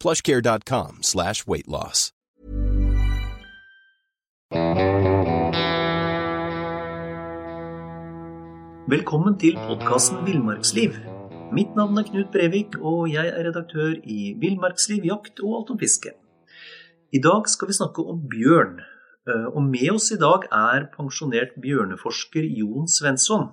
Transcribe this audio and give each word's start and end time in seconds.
plushcare.com 0.00 1.02
slash 1.02 1.46
weight 1.46 1.68
loss. 1.68 2.12
Velkommen 8.90 9.36
til 9.38 9.54
podkasten 9.68 10.24
Villmarksliv. 10.26 10.96
Mitt 11.54 11.76
navn 11.78 11.98
er 12.00 12.06
Knut 12.08 12.32
Brevik, 12.34 12.74
og 12.80 13.04
jeg 13.12 13.28
er 13.28 13.44
redaktør 13.46 13.92
i 14.02 14.32
Villmarksliv, 14.40 15.04
jakt 15.06 15.38
og 15.44 15.60
alt 15.60 15.70
om 15.74 15.78
fiske. 15.78 16.10
I 17.14 17.20
dag 17.22 17.46
skal 17.52 17.70
vi 17.70 17.76
snakke 17.78 18.02
om 18.02 18.24
bjørn. 18.32 18.80
Eh, 19.28 19.46
og 19.54 19.62
med 19.62 19.92
oss 19.92 20.10
i 20.10 20.18
dag 20.18 20.48
er 20.50 20.88
pensjonert 20.96 21.54
bjørneforsker 21.62 22.46
Jon 22.58 22.90
Svensson. 22.90 23.50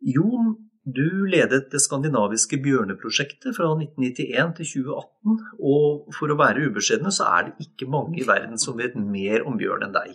Jon, 0.00 0.54
du 0.86 1.26
ledet 1.26 1.72
det 1.72 1.80
skandinaviske 1.82 2.60
bjørneprosjektet 2.62 3.56
fra 3.56 3.72
1991 3.74 4.52
til 4.60 4.68
2018. 4.86 5.40
Og 5.58 6.14
for 6.14 6.30
å 6.30 6.38
være 6.38 6.68
ubeskjedne, 6.70 7.10
så 7.10 7.26
er 7.26 7.48
det 7.48 7.66
ikke 7.66 7.88
mange 7.90 8.20
i 8.22 8.26
verden 8.28 8.54
som 8.62 8.78
vet 8.78 8.94
mer 8.94 9.42
om 9.50 9.58
bjørn 9.58 9.88
enn 9.88 9.96
deg. 9.96 10.14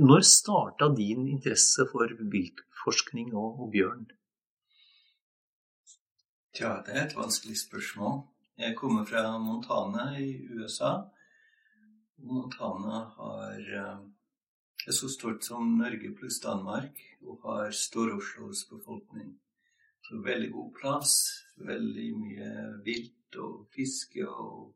Når 0.00 0.24
starta 0.26 0.88
din 0.96 1.28
interesse 1.28 1.84
for 1.92 2.16
viltforskning 2.32 3.34
og, 3.36 3.68
bjørn? 3.76 4.08
Tja, 6.56 6.78
det 6.86 6.96
er 6.96 7.04
et 7.04 7.16
vanskelig 7.18 7.60
spørsmål. 7.66 8.22
Jeg 8.56 8.78
kommer 8.78 9.04
fra 9.04 9.36
Montana 9.42 10.14
i 10.16 10.32
USA. 10.48 10.96
Montana 12.24 13.04
har, 13.18 13.60
eh, 13.60 14.88
er 14.88 14.92
så 14.92 15.12
stort 15.12 15.44
som 15.44 15.76
Norge 15.76 16.14
pluss 16.16 16.40
Danmark 16.40 16.96
og 17.26 17.40
har 17.44 17.70
Stor-Oslos 17.70 18.64
befolkning. 18.70 19.34
Så 20.04 20.20
veldig 20.20 20.50
god 20.52 20.72
plass, 20.80 21.12
veldig 21.56 22.08
mye 22.18 22.48
vilt 22.84 23.38
og 23.40 23.62
fiske 23.72 24.26
og 24.28 24.74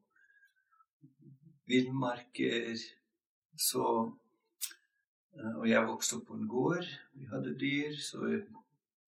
villmarker. 1.68 2.78
Så 3.58 3.84
eh, 5.36 5.52
Og 5.58 5.66
jeg 5.68 5.88
vokste 5.90 6.16
opp 6.16 6.30
på 6.30 6.38
en 6.38 6.48
gård. 6.48 6.88
Vi 7.12 7.28
hadde 7.32 7.58
dyr, 7.60 7.98
så 8.00 8.24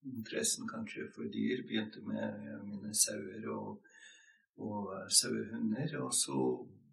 interessen 0.04 0.68
kanskje 0.68 1.08
for 1.14 1.24
dyr 1.32 1.64
begynte 1.66 2.04
med 2.04 2.44
mine 2.68 2.94
sauer 2.94 3.48
og, 3.54 3.80
og 4.60 4.92
sauehunder. 5.08 5.96
Og 6.04 6.12
så 6.14 6.44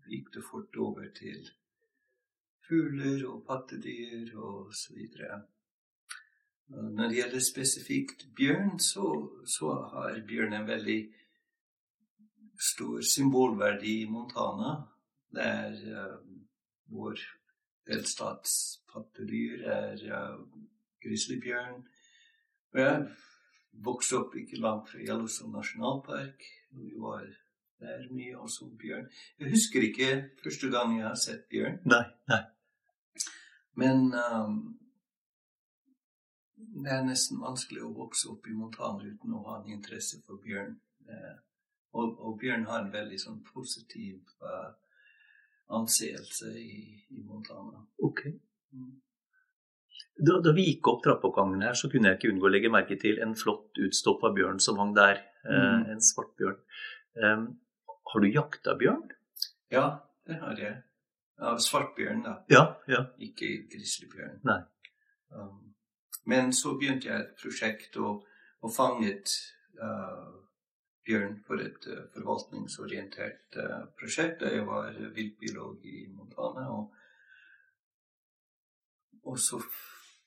gikk 0.07 0.31
det 0.37 0.47
fort 0.47 0.79
over 0.79 1.11
til 1.19 1.51
fugler 2.67 3.27
og 3.27 3.43
pattedyr 3.47 4.35
og 4.39 4.73
så 4.75 4.95
videre. 4.95 5.43
Når 6.67 7.07
det 7.07 7.17
gjelder 7.17 7.43
spesifikt 7.43 8.25
bjørn, 8.35 8.79
så, 8.79 9.05
så 9.47 9.71
har 9.93 10.19
bjørn 10.27 10.53
en 10.53 10.67
veldig 10.67 10.99
stor 12.59 13.01
symbolverdi 13.05 14.01
i 14.01 14.09
Montana. 14.11 14.73
Det 15.31 15.45
er 15.45 15.77
uh, 15.93 16.17
vår 16.91 17.21
delstatspattedyr 17.87 19.63
er 19.71 20.03
uh, 20.11 20.43
grizzlybjørn. 21.03 21.81
Og 22.73 22.81
jeg 22.81 23.01
vokste 23.87 24.19
opp 24.19 24.35
ikke 24.35 24.59
langt 24.59 24.91
fra 24.91 24.99
Yellowstone 24.99 25.55
nasjonalpark. 25.55 26.43
Vi 26.75 26.91
var 26.99 27.23
der 27.79 28.07
mye 28.11 28.35
også 28.41 28.67
bjørn. 28.79 29.07
Jeg 29.39 29.53
husker 29.53 29.87
ikke 29.87 30.11
første 30.43 30.71
gang 30.73 30.97
jeg 30.97 31.07
har 31.07 31.19
sett 31.21 31.47
bjørn. 31.51 31.79
Nei, 31.85 32.03
nei. 32.27 32.41
Men 33.77 34.09
um, 34.17 34.57
det 36.83 36.93
er 36.93 37.05
nesten 37.05 37.41
vanskelig 37.41 37.83
å 37.85 37.93
vokse 37.95 38.29
opp 38.31 38.47
i 38.47 38.55
Montana 38.55 39.05
uten 39.05 39.33
å 39.33 39.43
ha 39.47 39.59
en 39.59 39.71
interesse 39.73 40.19
for 40.25 40.41
bjørn. 40.43 40.75
Eh, 41.07 41.35
og, 41.97 42.17
og, 42.19 42.35
bjørn 42.41 42.67
har 42.69 42.83
en 42.83 42.93
veldig 42.93 43.17
sånn 43.17 43.39
positiv 43.47 44.19
uh, 44.43 44.73
anseelse 45.73 46.51
i, 46.59 46.81
i, 47.15 47.21
Montana. 47.25 47.79
Ok. 48.05 48.25
Mm. 48.75 48.91
Da, 50.17 50.35
da, 50.43 50.51
vi 50.53 50.67
gikk 50.67 50.89
opp 50.91 51.01
trappeoppgangen 51.05 51.63
her, 51.65 51.77
så 51.77 51.89
kunne 51.89 52.11
jeg 52.11 52.19
ikke 52.19 52.33
unngå 52.33 52.49
å 52.49 52.51
legge 52.51 52.73
merke 52.73 52.97
til 53.01 53.21
en 53.23 53.33
flott 53.39 53.79
utstoppa 53.81 54.33
bjørn 54.35 54.61
som 54.61 54.77
hang 54.81 54.93
der. 54.97 55.23
Eh, 55.47 55.63
mm. 55.63 55.87
En 55.95 56.03
svartbjørn. 56.09 56.59
Um, 57.23 57.47
har 58.11 58.23
du 58.23 58.29
jakta 58.29 58.75
bjørn? 58.77 59.07
Ja, 59.73 59.87
det 60.27 60.37
har 60.43 60.61
jeg. 60.61 60.75
Ja, 61.37 61.55
svartbjørn, 61.61 62.23
da. 62.25 62.35
Ja, 62.51 62.63
ja. 62.89 63.03
Ikke 63.23 63.49
grizzlybjørn. 63.71 64.43
Um, 65.33 65.76
men 66.27 66.51
så 66.53 66.75
begynte 66.75 67.07
jeg 67.07 67.23
et 67.23 67.35
prosjekt 67.39 67.97
og, 68.03 68.25
og 68.59 68.71
fanget 68.75 69.31
uh, 69.79 70.33
bjørn 71.07 71.37
for 71.47 71.63
et 71.63 71.87
uh, 71.87 72.01
forvaltningsorientert 72.11 73.59
uh, 73.63 73.85
prosjekt 73.99 74.43
jeg 74.43 74.65
var 74.67 74.95
viltbiolog 75.15 75.85
i 75.87 76.01
Montana. 76.11 76.65
Og, 76.75 76.89
og, 79.23 79.37
så 79.39 79.61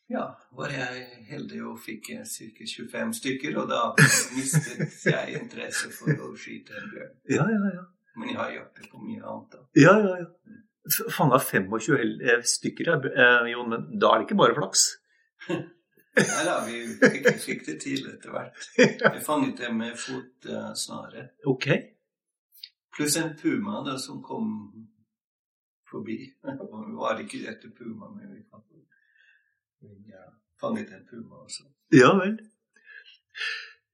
ja, 0.09 0.25
var 0.57 0.73
jeg 0.73 1.03
heldig 1.29 1.61
og 1.69 1.83
fikk 1.85 2.09
ca. 2.17 2.25
25 2.25 3.13
stykker, 3.21 3.59
og 3.61 3.69
da 3.69 3.83
mistet 4.37 5.05
jeg 5.05 5.37
interesse 5.37 5.93
for 5.95 6.17
å 6.17 6.31
skyte 6.33 6.81
en 6.81 6.95
bjørn. 6.95 7.13
Ja, 7.35 7.45
ja, 7.45 7.75
ja. 7.75 7.85
Men 8.17 8.33
jeg 8.33 8.39
har 8.41 8.55
jaktet 8.55 8.89
på 8.91 9.03
mye 9.05 9.21
annet. 9.21 9.53
da. 9.53 9.61
Ja, 9.79 9.93
ja, 10.01 10.17
ja. 10.25 10.57
Fanga 11.13 11.37
25 11.45 12.49
stykker, 12.57 12.89
Jon, 13.53 13.69
men 13.69 13.85
da 14.01 14.15
er 14.15 14.23
det 14.23 14.31
ikke 14.31 14.41
bare 14.41 14.57
flaks? 14.57 14.87
Nei 16.19 16.45
da, 16.45 16.57
vi 16.67 16.81
fikk, 16.99 17.29
fikk, 17.39 17.65
det 17.69 17.77
til 17.85 18.07
etter 18.11 18.35
hvert. 18.35 18.57
Vi 18.77 19.23
fanget 19.23 19.63
det 19.63 19.71
med 19.75 19.95
fotsnare. 19.99 21.29
Uh, 21.39 21.53
ok. 21.53 21.69
Pluss 22.97 23.17
en 23.21 23.37
puma 23.39 23.85
da, 23.87 23.95
som 23.99 24.19
kom 24.23 24.49
forbi. 25.91 26.19
Vi 26.27 26.99
var 27.03 27.23
ikke 27.23 27.45
etter 27.53 27.71
puma, 27.77 28.11
men 28.17 28.35
vi, 28.35 28.43
fanget 30.61 30.91
en 30.93 31.07
puma 31.09 31.45
også. 31.47 31.69
Ja 31.95 32.11
vel. 32.19 32.37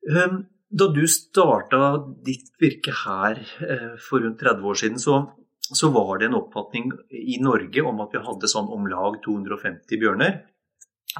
Um, 0.08 0.40
da 0.72 0.88
du 0.90 1.04
starta 1.10 1.94
ditt 2.26 2.48
virke 2.62 2.94
her 3.04 3.44
uh, 3.60 3.94
for 4.02 4.24
rundt 4.24 4.40
30 4.40 4.66
år 4.72 4.80
siden, 4.80 4.98
så, 4.98 5.20
så 5.68 5.92
var 5.94 6.16
det 6.18 6.30
en 6.30 6.40
oppfatning 6.40 6.90
i 7.12 7.38
Norge 7.44 7.84
om 7.84 8.00
at 8.02 8.16
vi 8.16 8.24
hadde 8.24 8.50
sånn 8.50 8.72
om 8.72 8.88
lag 8.90 9.20
250 9.24 10.00
bjørner 10.00 10.40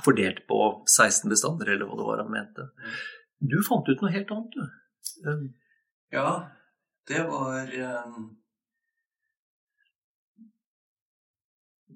fordelt 0.04 0.46
på 0.48 0.58
16 0.86 1.30
bestander, 1.30 1.72
eller 1.72 1.88
hva 1.88 1.98
det 1.98 2.08
var 2.08 2.22
han 2.24 2.32
mente. 2.32 2.68
Du 3.38 3.56
fant 3.66 3.88
ut 3.88 4.02
noe 4.02 4.12
helt 4.12 4.32
annet, 4.34 4.56
du. 4.56 4.64
Um. 5.28 5.46
Ja, 6.12 6.30
det 7.08 7.22
var 7.28 7.70
um, 8.10 8.26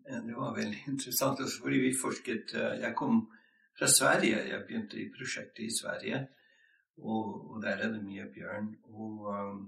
Det 0.04 0.36
var 0.36 0.56
veldig 0.56 0.84
interessant, 0.92 1.40
fordi 1.62 1.80
vi 1.86 1.92
forsket 2.02 2.54
uh, 2.54 2.74
Jeg 2.80 2.94
kom 2.98 3.24
fra 3.78 3.88
Sverige, 3.88 4.42
jeg 4.50 4.64
begynte 4.66 5.00
i 5.00 5.08
prosjektet 5.14 5.64
i 5.64 5.72
Sverige, 5.72 6.26
og, 6.98 7.50
og 7.50 7.62
der 7.62 7.80
er 7.80 7.92
det 7.94 8.02
mye 8.04 8.26
bjørn. 8.34 8.74
Og 8.92 9.28
um, 9.34 9.62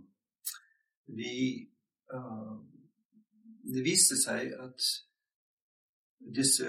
vi 1.07 1.69
uh, 2.15 2.59
Det 3.63 3.85
viste 3.85 4.19
seg 4.19 4.53
at 4.59 4.91
disse 6.35 6.67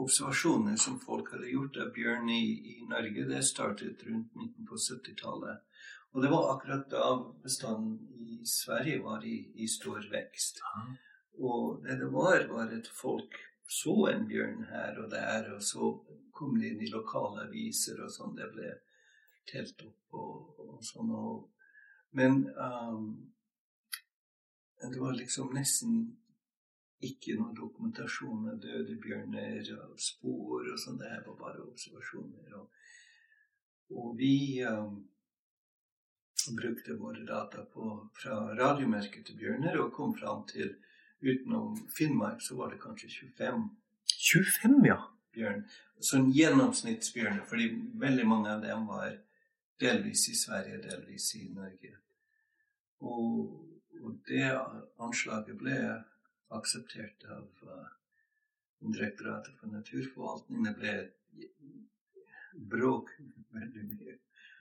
observasjoner 0.00 0.76
som 0.76 1.00
folk 1.00 1.32
hadde 1.34 1.50
gjort 1.52 1.76
av 1.82 1.92
bjørn 1.94 2.30
i, 2.32 2.44
i 2.74 2.86
Norge, 2.88 3.26
det 3.28 3.42
startet 3.46 4.04
rundt 4.06 4.32
1970-tallet. 4.34 5.62
Og 6.12 6.22
det 6.22 6.30
var 6.32 6.50
akkurat 6.52 6.88
da 6.92 7.06
bestanden 7.44 7.98
i 8.20 8.40
Sverige 8.48 9.02
var 9.04 9.24
i, 9.24 9.36
i 9.64 9.68
stor 9.68 10.04
vekst. 10.12 10.60
Og 11.40 11.82
det 11.84 11.98
det 12.02 12.10
var, 12.12 12.44
var 12.50 12.72
at 12.72 12.88
folk 12.92 13.38
så 13.68 13.94
en 14.10 14.26
bjørn 14.28 14.66
her 14.68 14.98
og 15.00 15.10
der, 15.10 15.48
og 15.54 15.62
så 15.64 15.92
kom 16.36 16.58
det 16.60 16.72
inn 16.72 16.82
i 16.84 16.90
lokale 16.92 17.46
aviser 17.46 18.02
og 18.04 18.12
sånn. 18.12 18.36
Det 18.36 18.48
ble 18.52 18.72
telt 19.48 19.84
opp 19.86 20.18
og, 20.20 20.64
og 20.66 20.82
sånn. 20.84 21.12
Og, 21.16 21.46
men 22.18 22.42
um, 22.58 23.06
det 24.82 25.00
var 25.00 25.16
liksom 25.16 25.54
nesten 25.56 26.02
ikke 27.02 27.36
noen 27.38 27.54
dokumentasjon 27.58 28.50
av 28.52 28.60
døde 28.62 28.96
bjørner 29.02 29.72
og 29.78 29.98
spor 30.00 30.68
og 30.72 30.78
sånn. 30.80 31.00
Det 31.00 31.10
her 31.10 31.24
var 31.26 31.38
bare 31.40 31.64
observasjoner. 31.64 32.54
Og, 32.58 32.84
og 33.98 34.14
vi 34.18 34.62
um, 34.68 35.00
brukte 36.56 36.96
våre 37.00 37.24
data 37.26 37.64
på, 37.74 37.90
fra 38.18 38.38
radiomerket 38.58 39.26
til 39.26 39.38
bjørner 39.40 39.80
og 39.82 39.92
kom 39.96 40.14
fram 40.18 40.46
til 40.50 40.74
utenom 41.22 41.76
Finnmark 41.94 42.42
så 42.42 42.56
var 42.58 42.72
det 42.72 42.82
kanskje 42.82 43.10
25 43.36 43.68
25, 44.22 44.78
ja. 44.86 44.98
bjørn. 45.34 45.62
Sånn 46.02 46.30
gjennomsnittsbjørner, 46.34 47.44
fordi 47.48 47.68
veldig 48.02 48.24
mange 48.26 48.50
av 48.50 48.62
dem 48.62 48.86
var 48.90 49.14
delvis 49.82 50.28
i 50.30 50.36
Sverige, 50.38 50.80
delvis 50.82 51.28
i 51.38 51.46
Norge. 51.54 51.94
Og, 53.02 53.54
og 54.02 54.16
det 54.28 54.50
anslaget 55.02 55.58
ble 55.58 55.78
akseptert 56.58 57.26
av 57.30 57.66
uh, 57.68 57.90
Direktoratet 58.82 59.54
for 59.60 59.70
naturforvaltning. 59.70 60.64
Det 60.66 60.72
ble 60.74 60.94
bråk 62.72 63.12
veldig 63.54 63.84
mye. 63.86 64.16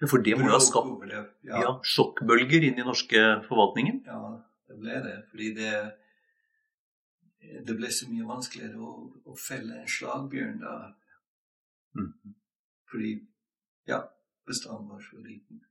For 0.09 0.21
det 0.25 0.35
må 0.37 0.45
jo 0.45 0.53
ha 0.53 0.59
skapt 0.61 1.09
ja. 1.09 1.23
ja, 1.45 1.71
sjokkbølger 1.85 2.67
inn 2.67 2.77
i 2.77 2.85
norske 2.85 3.19
forvaltningen. 3.47 4.03
Ja, 4.05 4.35
det 4.69 4.77
ble 4.77 5.01
det. 5.07 5.17
Fordi 5.31 5.49
det 5.57 5.73
Det 7.41 7.73
ble 7.73 7.89
så 7.89 8.05
mye 8.05 8.27
vanskeligere 8.29 8.77
å, 8.77 8.91
å 9.25 9.33
felle 9.33 9.79
en 9.81 9.89
slagbjørn 9.89 10.59
da. 10.61 10.75
Mm. 11.97 12.35
Fordi 12.91 13.15
ja, 13.89 14.03
bestanden 14.45 14.91
var 14.93 15.01
så 15.01 15.17
liten. 15.25 15.63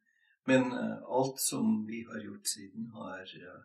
Men 0.51 0.73
uh, 0.73 0.99
alt 1.07 1.39
som 1.39 1.85
vi 1.87 2.03
har 2.09 2.19
gjort 2.25 2.47
siden, 2.51 2.89
har, 2.97 3.23
eh, 3.23 3.63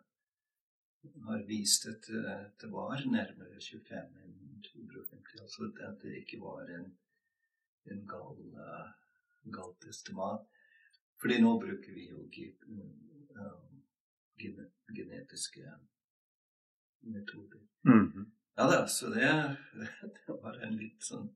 har 1.26 1.42
vist 1.48 1.86
at 1.90 2.08
eh, 2.10 2.44
det 2.60 2.70
var 2.72 3.02
nærmere 3.06 3.60
25 3.60 4.22
enn 4.24 4.62
250. 4.66 5.40
Altså 5.42 5.70
at 5.88 6.02
det 6.02 6.16
ikke 6.22 6.40
var 6.42 6.68
en, 6.78 6.86
en 7.92 8.06
gal, 8.08 8.38
gal 8.54 8.94
galt 9.52 9.88
estimat. 9.88 10.46
Fordi 11.20 11.40
nå 11.40 11.56
bruker 11.60 11.94
vi 11.94 12.08
jo 12.10 12.26
gene, 14.36 14.66
genetiske 14.96 15.64
metoder. 17.00 17.62
Mhm. 17.84 18.32
Ja 18.56 18.64
da, 18.70 18.86
så 18.88 19.10
det, 19.12 19.56
det 20.26 20.36
var 20.42 20.58
en 20.64 20.76
litt 20.80 21.02
sånn 21.04 21.28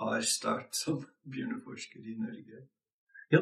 hard 0.00 0.26
start 0.26 0.74
som 0.74 1.02
bjørneforsker 1.22 2.06
i 2.06 2.16
Norge. 2.18 2.64
Ja, 3.30 3.40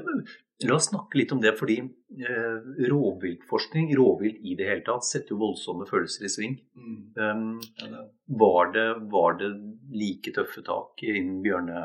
La 0.67 0.75
oss 0.75 0.89
snakke 0.89 1.21
litt 1.21 1.31
om 1.31 1.39
det, 1.39 1.53
fordi 1.55 1.77
eh, 1.79 2.57
rovviltforskning, 2.91 3.93
rovvilt 3.95 4.41
i 4.43 4.57
det 4.59 4.67
hele 4.67 4.83
tatt, 4.87 5.07
setter 5.07 5.37
jo 5.37 5.43
voldsomme 5.45 5.87
følelser 5.87 6.27
i 6.27 6.31
sving. 6.33 6.57
Mm. 6.75 6.97
Um, 7.15 7.45
Ja, 7.79 8.03
var, 8.41 8.73
det, 8.75 8.87
var 9.13 9.39
det 9.39 9.53
like 9.95 10.33
tøffe 10.35 10.65
tak 10.67 11.05
innen 11.07 11.39
bjørne, 11.45 11.85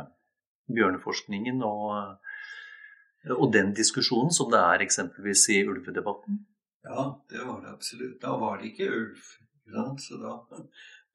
bjørneforskningen 0.73 1.61
og, 1.67 2.17
og 3.37 3.45
den 3.53 3.75
diskusjonen 3.77 4.33
som 4.33 4.49
det 4.49 4.63
er 4.63 4.87
eksempelvis 4.87 5.45
i 5.53 5.61
ulvedebatten? 5.69 6.41
ja, 6.83 7.05
det 7.29 7.45
var 7.45 7.61
det 7.61 7.69
absolutt. 7.71 8.17
Da 8.21 8.33
var 8.37 8.57
det 8.57 8.73
ikke 8.73 8.89
ulv. 8.91 9.21
Så 10.01 10.17
da, 10.19 10.33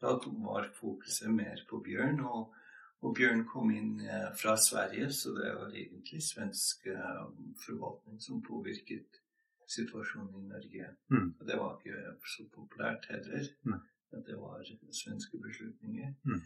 da 0.00 0.14
var 0.46 0.70
fokuset 0.78 1.28
mer 1.30 1.60
på 1.68 1.82
bjørn. 1.84 2.22
Og, 2.24 2.54
og 3.00 3.14
bjørn 3.14 3.44
kom 3.46 3.70
inn 3.70 4.00
eh, 4.02 4.28
fra 4.34 4.56
Sverige, 4.58 5.12
så 5.14 5.30
det 5.36 5.52
var 5.54 5.70
egentlig 5.70 6.22
svensk 6.24 6.86
eh, 6.90 7.24
forvaltning 7.62 8.18
som 8.22 8.42
påvirket 8.42 9.20
situasjonen 9.68 10.34
i 10.42 10.48
Norge. 10.48 10.88
Mm. 11.12 11.28
Og 11.38 11.46
det 11.46 11.58
var 11.60 11.78
ikke 11.78 12.16
så 12.34 12.46
populært 12.54 13.06
heller. 13.12 13.46
Mm. 13.62 13.80
Det 14.26 14.38
var 14.40 14.64
svenske 15.02 15.38
beslutninger. 15.44 16.14
Mm. 16.24 16.42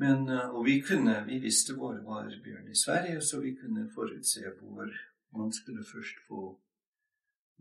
Men, 0.00 0.28
eh, 0.28 0.48
og 0.48 0.64
vi 0.64 0.80
kunne, 0.80 1.18
vi 1.26 1.38
visste 1.44 1.76
hvor 1.76 2.00
var 2.06 2.32
bjørn 2.44 2.72
i 2.72 2.80
Sverige, 2.84 3.20
så 3.20 3.40
vi 3.40 3.54
kunne 3.60 3.90
forutse 3.94 4.54
hvor 4.60 4.88
man 5.36 5.52
skulle 5.52 5.84
først 5.84 6.24
få 6.28 6.56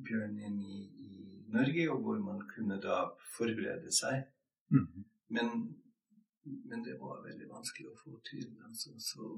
bjørn 0.08 0.40
inn 0.40 0.60
i, 0.64 0.80
i 1.08 1.44
Norge, 1.52 1.92
og 1.92 2.02
hvor 2.02 2.20
man 2.24 2.42
kunne 2.56 2.80
da 2.82 3.04
forberede 3.36 3.92
seg. 3.92 4.24
Mhm. 4.72 5.06
Men, 5.30 5.76
men 6.44 6.84
det 6.84 6.96
var 7.00 7.24
veldig 7.26 7.50
vanskelig 7.50 7.90
å 7.92 7.98
få 8.00 8.20
til. 8.30 8.48
Altså, 8.68 8.94
så, 9.00 9.34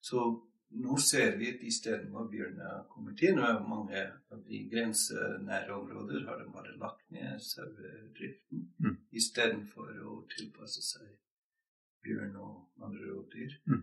så 0.00 0.24
nå 0.70 0.96
ser 1.02 1.36
vi 1.38 1.48
at 1.50 1.60
de 1.60 1.70
stedene 1.74 2.12
hvor 2.14 2.28
bjørn 2.30 2.60
har 2.62 2.84
kommet 2.92 3.22
inn, 3.26 3.40
og 3.42 3.64
mange 3.68 4.02
av 4.30 4.42
de 4.46 4.60
grensenære 4.70 5.74
områder 5.74 6.26
har 6.28 6.38
de 6.38 6.52
bare 6.54 6.76
lagt 6.78 7.08
ned 7.10 7.40
sauedriften 7.42 8.68
Mm. 8.80 8.96
istedenfor 9.12 9.98
å 10.08 10.14
tilpasse 10.32 10.82
seg 10.82 11.08
bjørn 12.04 12.36
og 12.40 12.84
andre 12.86 13.10
rovdyr. 13.10 13.58
Mm. 13.66 13.82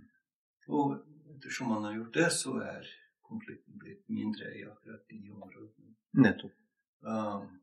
Og 0.67 0.95
ettersom 1.35 1.69
man 1.69 1.83
har 1.85 1.93
gjort 1.95 2.13
det, 2.13 2.31
så 2.33 2.55
er 2.63 2.87
konflikten 3.21 3.77
blitt 3.79 4.09
mindre 4.09 4.49
i 4.57 4.63
akkurat 4.65 5.03
de 5.09 5.19
områdene. 5.31 5.93
Nettopp. 6.17 6.55
Um, 7.01 7.59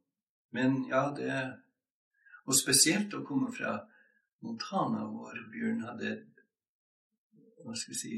men 0.54 0.84
ja, 0.88 1.08
det 1.16 1.60
Og 2.44 2.52
spesielt 2.54 3.14
å 3.16 3.24
komme 3.24 3.48
fra 3.56 3.86
Montana, 4.44 5.06
hvor 5.08 5.38
bjørn 5.52 5.84
hadde 5.86 6.14
hva 7.64 7.74
skal 7.76 7.94
vi 7.94 7.98
si 7.98 8.16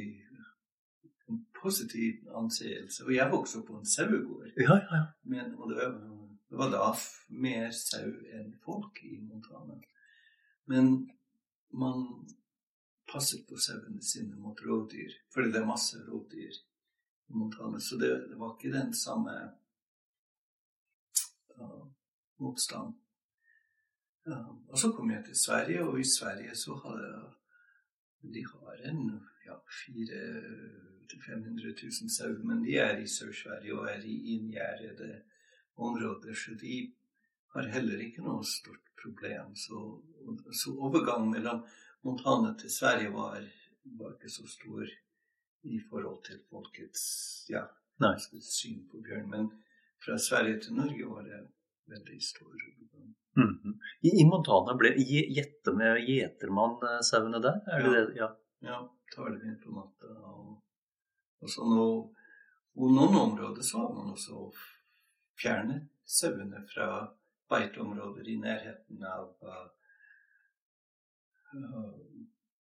en 1.30 1.42
positiv 1.62 2.26
anseelse. 2.34 3.04
Og 3.06 3.12
jeg 3.14 3.30
vokste 3.32 3.60
opp 3.60 3.68
på 3.70 3.80
en 3.80 3.90
sauegård. 3.90 4.48
Ja, 4.58 4.78
ja, 4.78 4.98
ja. 4.98 5.04
Men, 5.30 5.54
og 5.58 5.70
det, 5.70 5.86
det 6.50 6.58
var 6.60 6.72
da 6.74 6.90
mer 7.42 7.70
sau 7.74 8.10
enn 8.34 8.52
folk 8.64 9.02
i 9.06 9.18
Montana. 9.22 9.78
Men 10.70 10.92
man 11.74 12.06
passet 13.06 13.46
på 13.46 13.58
sauene 13.62 14.02
sine 14.02 14.34
mot 14.42 14.60
rovdyr, 14.66 15.14
fordi 15.34 15.52
det 15.54 15.62
er 15.62 15.68
masse 15.68 15.98
rovdyr 16.08 16.58
i 17.30 17.38
Montana. 17.38 17.80
Så 17.80 17.98
det, 18.02 18.12
det 18.30 18.38
var 18.38 18.54
ikke 18.56 18.74
den 18.74 18.94
samme 18.94 19.34
uh, 21.58 21.84
motstand. 22.42 22.94
Og 24.26 24.78
så 24.78 24.90
kom 24.92 25.10
jeg 25.10 25.24
til 25.24 25.38
Sverige, 25.38 25.84
og 25.84 26.00
i 26.00 26.04
Sverige 26.18 26.54
så 26.58 26.74
hadde 26.84 27.10
de 28.34 28.42
har 28.42 28.90
en 28.90 29.00
ja, 29.46 29.54
400 29.86 30.86
000-500 31.06 31.74
000 32.02 32.10
sau, 32.10 32.32
men 32.44 32.64
de 32.64 32.76
er 32.82 32.98
i 32.98 33.06
Sør-Sverige 33.06 33.78
og 33.78 33.88
er 33.90 34.02
i 34.02 34.16
inngjerdede 34.34 35.22
områder, 35.76 36.34
så 36.34 36.54
de 36.60 36.92
har 37.54 37.68
heller 37.74 38.02
ikke 38.02 38.24
noe 38.24 38.44
stort 38.44 38.82
problem. 39.02 39.54
Så, 39.56 39.82
så 40.52 40.74
overgangen 40.74 41.30
mellom 41.30 41.62
Montana 42.02 42.54
til 42.58 42.70
Sverige 42.70 43.12
var, 43.14 43.44
var 43.84 44.16
ikke 44.16 44.30
så 44.30 44.46
stor 44.48 44.86
i 45.62 45.80
forhold 45.90 46.24
til 46.26 46.42
folkets 46.50 47.04
ja, 47.50 47.64
Nei. 48.02 48.16
syn 48.42 48.82
på 48.90 49.02
bjørn. 49.06 49.30
Men 49.30 49.50
fra 50.04 50.18
Sverige 50.18 50.60
til 50.66 50.78
Norge 50.80 51.10
var 51.10 51.26
det 51.26 51.40
veldig 51.86 52.22
stor 52.22 52.54
mm 53.36 53.52
-hmm. 53.62 53.74
I, 54.00 54.08
I 54.20 54.24
Montana 54.24 54.74
ble 54.74 54.88
gje- 54.96 55.28
gjette 55.36 55.72
med 55.76 56.00
gjeter 56.08 56.50
man 56.50 56.70
eh, 56.82 57.40
der? 57.40 57.60
Er 57.66 57.82
det 57.82 57.92
Ja. 57.94 58.04
det? 58.06 58.16
Ja. 58.16 58.36
Ja, 58.60 58.78
tar 59.14 59.30
det 59.30 59.44
inn 59.46 59.60
på 59.64 59.70
natta 59.74 60.06
og, 60.28 60.62
og 61.40 61.50
så 61.50 61.64
nå, 61.64 61.86
og 62.76 62.92
noen 62.92 63.16
områder 63.16 63.62
så 63.62 63.78
har 63.78 63.94
man 63.94 64.12
også 64.12 64.50
fjernet 65.42 65.88
sauene 66.04 66.62
fra 66.74 66.88
beiteområder 67.50 68.28
i 68.28 68.36
nærheten 68.40 69.04
av 69.04 69.28
uh, 69.42 69.68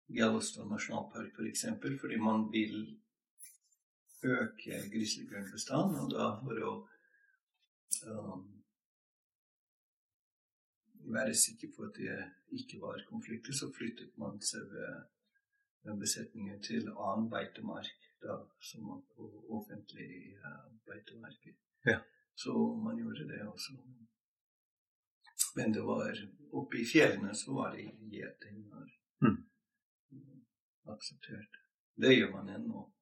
Yellowstone 0.09 0.69
nasjonalpark 0.69 1.31
f.eks. 1.31 1.35
For 1.37 1.47
eksempel, 1.49 1.97
fordi 1.99 2.17
man 2.21 2.51
vil 2.51 2.99
øke 4.23 4.81
grizzlybjørnbestanden, 4.91 5.97
og 6.03 6.11
da 6.11 6.27
for 6.43 6.61
å 6.69 6.75
um, 8.11 8.45
være 11.13 11.33
sikker 11.35 11.67
på 11.75 11.83
at 11.87 11.93
det 11.99 12.31
ikke 12.59 12.77
var 12.81 13.03
konflikter, 13.09 13.53
så 13.53 13.71
flyttet 13.77 14.17
man 14.17 14.41
sauebesetningen 14.51 16.61
til 16.63 16.87
annen 16.89 17.29
beitemark, 17.29 17.87
da, 18.23 18.35
som 18.61 18.81
var 18.89 19.01
på 19.15 19.23
offentlig 19.57 20.37
uh, 20.41 20.71
beitemarker. 20.87 21.53
Ja. 21.85 21.99
Så 22.35 22.75
man 22.83 22.97
gjorde 22.97 23.27
det 23.29 23.41
også. 23.47 23.71
Men 25.55 25.73
det 25.73 25.83
var 25.83 26.17
oppe 26.51 26.77
i 26.81 26.85
fjellene 26.93 27.35
så 27.35 27.53
var 27.53 27.71
det 27.75 27.91
gjeting 28.11 28.69
var 28.71 28.89
Mm. 29.21 29.45
akseptert. 30.85 31.55
Det 31.95 32.17
gjør 32.17 32.31
man 32.31 32.49
ennå. 32.49 32.93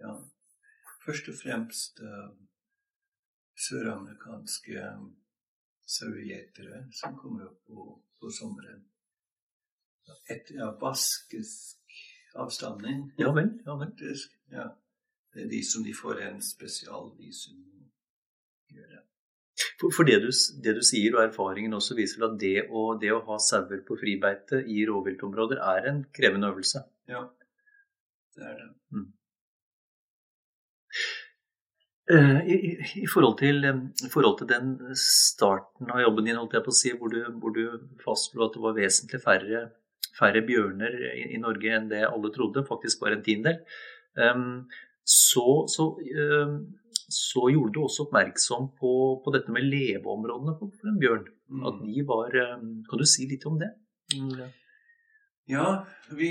Ja. 0.00 0.14
Først 1.04 1.28
og 1.28 1.34
fremst 1.42 2.00
uh, 2.00 2.30
søramerikanske 3.66 4.80
sauegjetere 5.92 6.86
som 6.96 7.16
kommer 7.18 7.48
opp 7.50 7.60
på, 7.68 7.86
på 8.20 8.32
sommeren. 8.32 8.82
Et 10.32 10.50
ja, 10.56 10.70
baskisk 10.80 11.98
avstamning. 12.34 13.12
Ja 13.20 13.32
vel. 13.36 13.52
ja 13.66 13.76
vel. 13.78 13.92
Ja. 14.52 14.68
Det 15.32 15.46
er 15.46 15.48
de 15.52 15.62
som 15.64 15.84
de 15.84 15.94
får 15.96 16.20
en 16.26 16.42
spesialvisum 16.44 17.62
gjøre. 18.72 19.00
For 19.82 20.06
det, 20.08 20.18
du, 20.24 20.30
det, 20.64 20.74
du, 20.78 20.82
sier, 20.84 21.14
og 21.16 21.24
erfaringen 21.24 21.74
også 21.76 21.96
viser 21.98 22.24
at 22.26 22.36
det 22.40 22.66
å, 22.68 22.92
det 23.00 23.12
å 23.14 23.22
ha 23.26 23.38
sauer 23.42 23.82
på 23.86 23.96
fribeite 24.00 24.62
i 24.68 24.82
rovviltområder 24.88 25.60
er 25.72 25.88
en 25.90 26.02
krevende 26.14 26.50
øvelse. 26.52 26.84
Ja, 27.10 27.24
det 28.36 28.46
er 28.48 28.56
det. 28.60 28.68
Mm. 28.94 29.08
Eh, 32.12 32.38
I, 32.52 32.56
i, 33.02 33.06
forhold 33.08 33.38
til, 33.40 33.64
I, 33.64 34.10
forhold 34.12 34.38
til, 34.40 34.48
den 34.50 34.74
starten 34.98 35.92
av 35.94 36.02
jobben 36.02 36.28
din, 36.28 36.38
holdt 36.40 36.56
jeg 36.58 36.66
på 36.66 36.74
å 36.74 36.76
si, 36.76 36.92
hvor 36.98 37.12
du, 37.12 37.20
hvor 37.40 37.54
du 37.56 37.62
fastslo 38.02 38.46
at 38.46 38.56
det 38.56 38.62
var 38.64 38.76
vesentlig 38.76 39.22
færre, 39.22 39.64
færre 40.18 40.42
bjørner 40.44 40.98
i, 41.08 41.26
i, 41.36 41.40
Norge 41.40 41.72
enn 41.72 41.88
det 41.92 42.04
alle 42.08 42.32
trodde, 42.34 42.66
faktisk 42.68 43.04
bare 43.04 43.18
en 43.18 43.24
tiendedel, 43.24 43.62
um, 44.18 44.64
så, 45.02 45.46
så 45.72 45.88
um, 45.96 46.58
så 47.12 47.48
gjorde 47.52 47.74
du 47.74 47.82
også 47.84 48.06
oppmerksom 48.06 48.70
på, 48.80 48.92
på 49.24 49.32
dette 49.34 49.52
med 49.52 49.66
leveområdene 49.68 50.56
for, 50.58 50.72
en 50.88 51.00
bjørn. 51.00 51.26
Mm. 51.52 51.64
At 51.68 51.80
de 51.84 52.04
var 52.08 52.36
um, 52.54 52.68
Kan 52.88 53.00
du 53.00 53.06
si 53.08 53.26
litt 53.28 53.44
om 53.48 53.58
det? 53.60 53.68
Mm. 54.16 54.52
Ja, 55.52 55.66
vi 56.16 56.30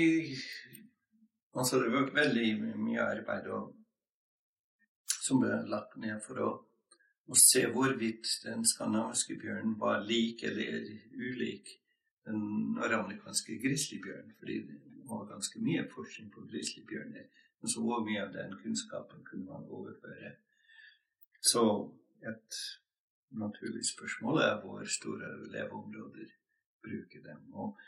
Altså, 1.52 1.82
det 1.82 1.90
var 1.92 2.08
veldig 2.16 2.46
mye 2.80 3.04
arbeid 3.04 3.50
og, 3.52 3.74
som 5.22 5.40
ble 5.42 5.60
lagt 5.70 5.96
ned 6.02 6.18
for 6.24 6.42
å, 6.42 6.50
å 7.30 7.38
se 7.38 7.64
hvorvidt 7.70 8.28
den 8.44 8.66
skandinaviske 8.66 9.38
bjørnen 9.40 9.76
var 9.80 10.02
lik 10.06 10.42
eller 10.48 10.88
ulik 11.14 11.76
den 12.26 12.40
nordamerikanske 12.76 13.58
grizzlybjørnen. 13.62 14.34
Fordi 14.38 14.58
det 14.68 15.06
var 15.10 15.28
ganske 15.30 15.62
mye 15.62 15.86
forskning 15.94 16.30
på 16.34 16.46
grizzlybjørner. 16.50 17.28
Men 17.62 17.70
så 17.70 17.82
hvor 17.84 18.02
mye 18.06 18.24
av 18.24 18.32
den 18.34 18.56
kunnskapen 18.62 19.22
kunne 19.26 19.50
man 19.50 19.70
overføre 19.70 20.36
så 21.42 21.90
et 22.22 22.58
naturlig 23.30 23.86
spørsmål 23.86 24.36
er 24.38 24.60
hvor 24.62 24.84
store 24.86 25.30
leveområder 25.50 26.28
bruker 26.82 27.22
dem. 27.22 27.40
Og 27.54 27.78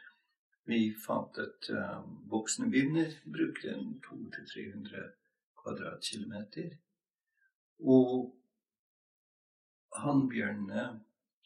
vi 0.66 0.94
fant 1.06 1.38
at 1.38 1.68
um, 1.70 2.16
voksne 2.30 2.70
binner 2.70 3.12
bruker 3.36 3.78
200-300 4.06 5.04
kvadratkilometer. 5.62 6.74
Og 7.80 8.34
hannbjørnene 9.96 11.00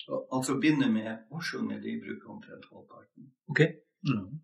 Altså 0.08 0.54
begynne 0.56 0.86
med 0.92 1.16
årsunger, 1.30 1.80
de 1.80 2.00
bruker 2.00 2.30
omtrent 2.32 2.64
halvparten. 2.72 3.32
Ok. 3.48 3.60
Mm. 4.08 4.38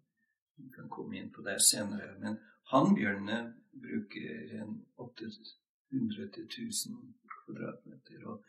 Vi 0.56 0.70
kan 0.74 0.88
komme 0.92 1.16
inn 1.18 1.30
på 1.32 1.42
det 1.46 1.56
senere. 1.64 2.10
Men 2.20 2.36
hannbjørnene 2.72 3.38
bruker 3.72 4.58
en 4.60 4.74
800 4.96 6.28
1000 6.42 6.98
kvadratmeter. 7.32 8.26
Og, 8.26 8.44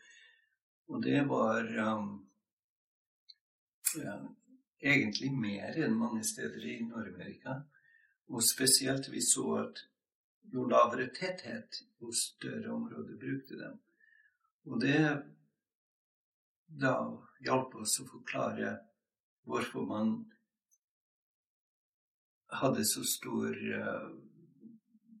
og 0.88 1.02
det 1.02 1.22
var 1.28 1.70
um, 1.86 2.10
ja, 3.96 4.18
egentlig 4.82 5.32
mer 5.32 5.80
enn 5.86 5.96
mange 5.96 6.24
steder 6.24 6.68
i 6.68 6.78
Nord-Amerika. 6.84 7.60
Og 8.28 8.44
spesielt 8.44 9.08
vi 9.12 9.22
så 9.24 9.46
at 9.62 9.86
jo 10.52 10.68
lavere 10.68 11.08
tetthet, 11.14 11.80
jo 12.00 12.12
større 12.12 12.72
områder 12.74 13.18
brukte 13.20 13.58
dem. 13.60 13.78
Og 14.66 14.80
det 14.82 15.00
da 16.66 16.94
hjalp 17.46 17.74
oss 17.78 18.00
å 18.02 18.08
forklare 18.08 18.72
hvorfor 19.46 19.86
man 19.86 20.16
hadde 22.60 22.84
så 22.86 23.04
stor 23.06 23.52
uh, 23.54 24.08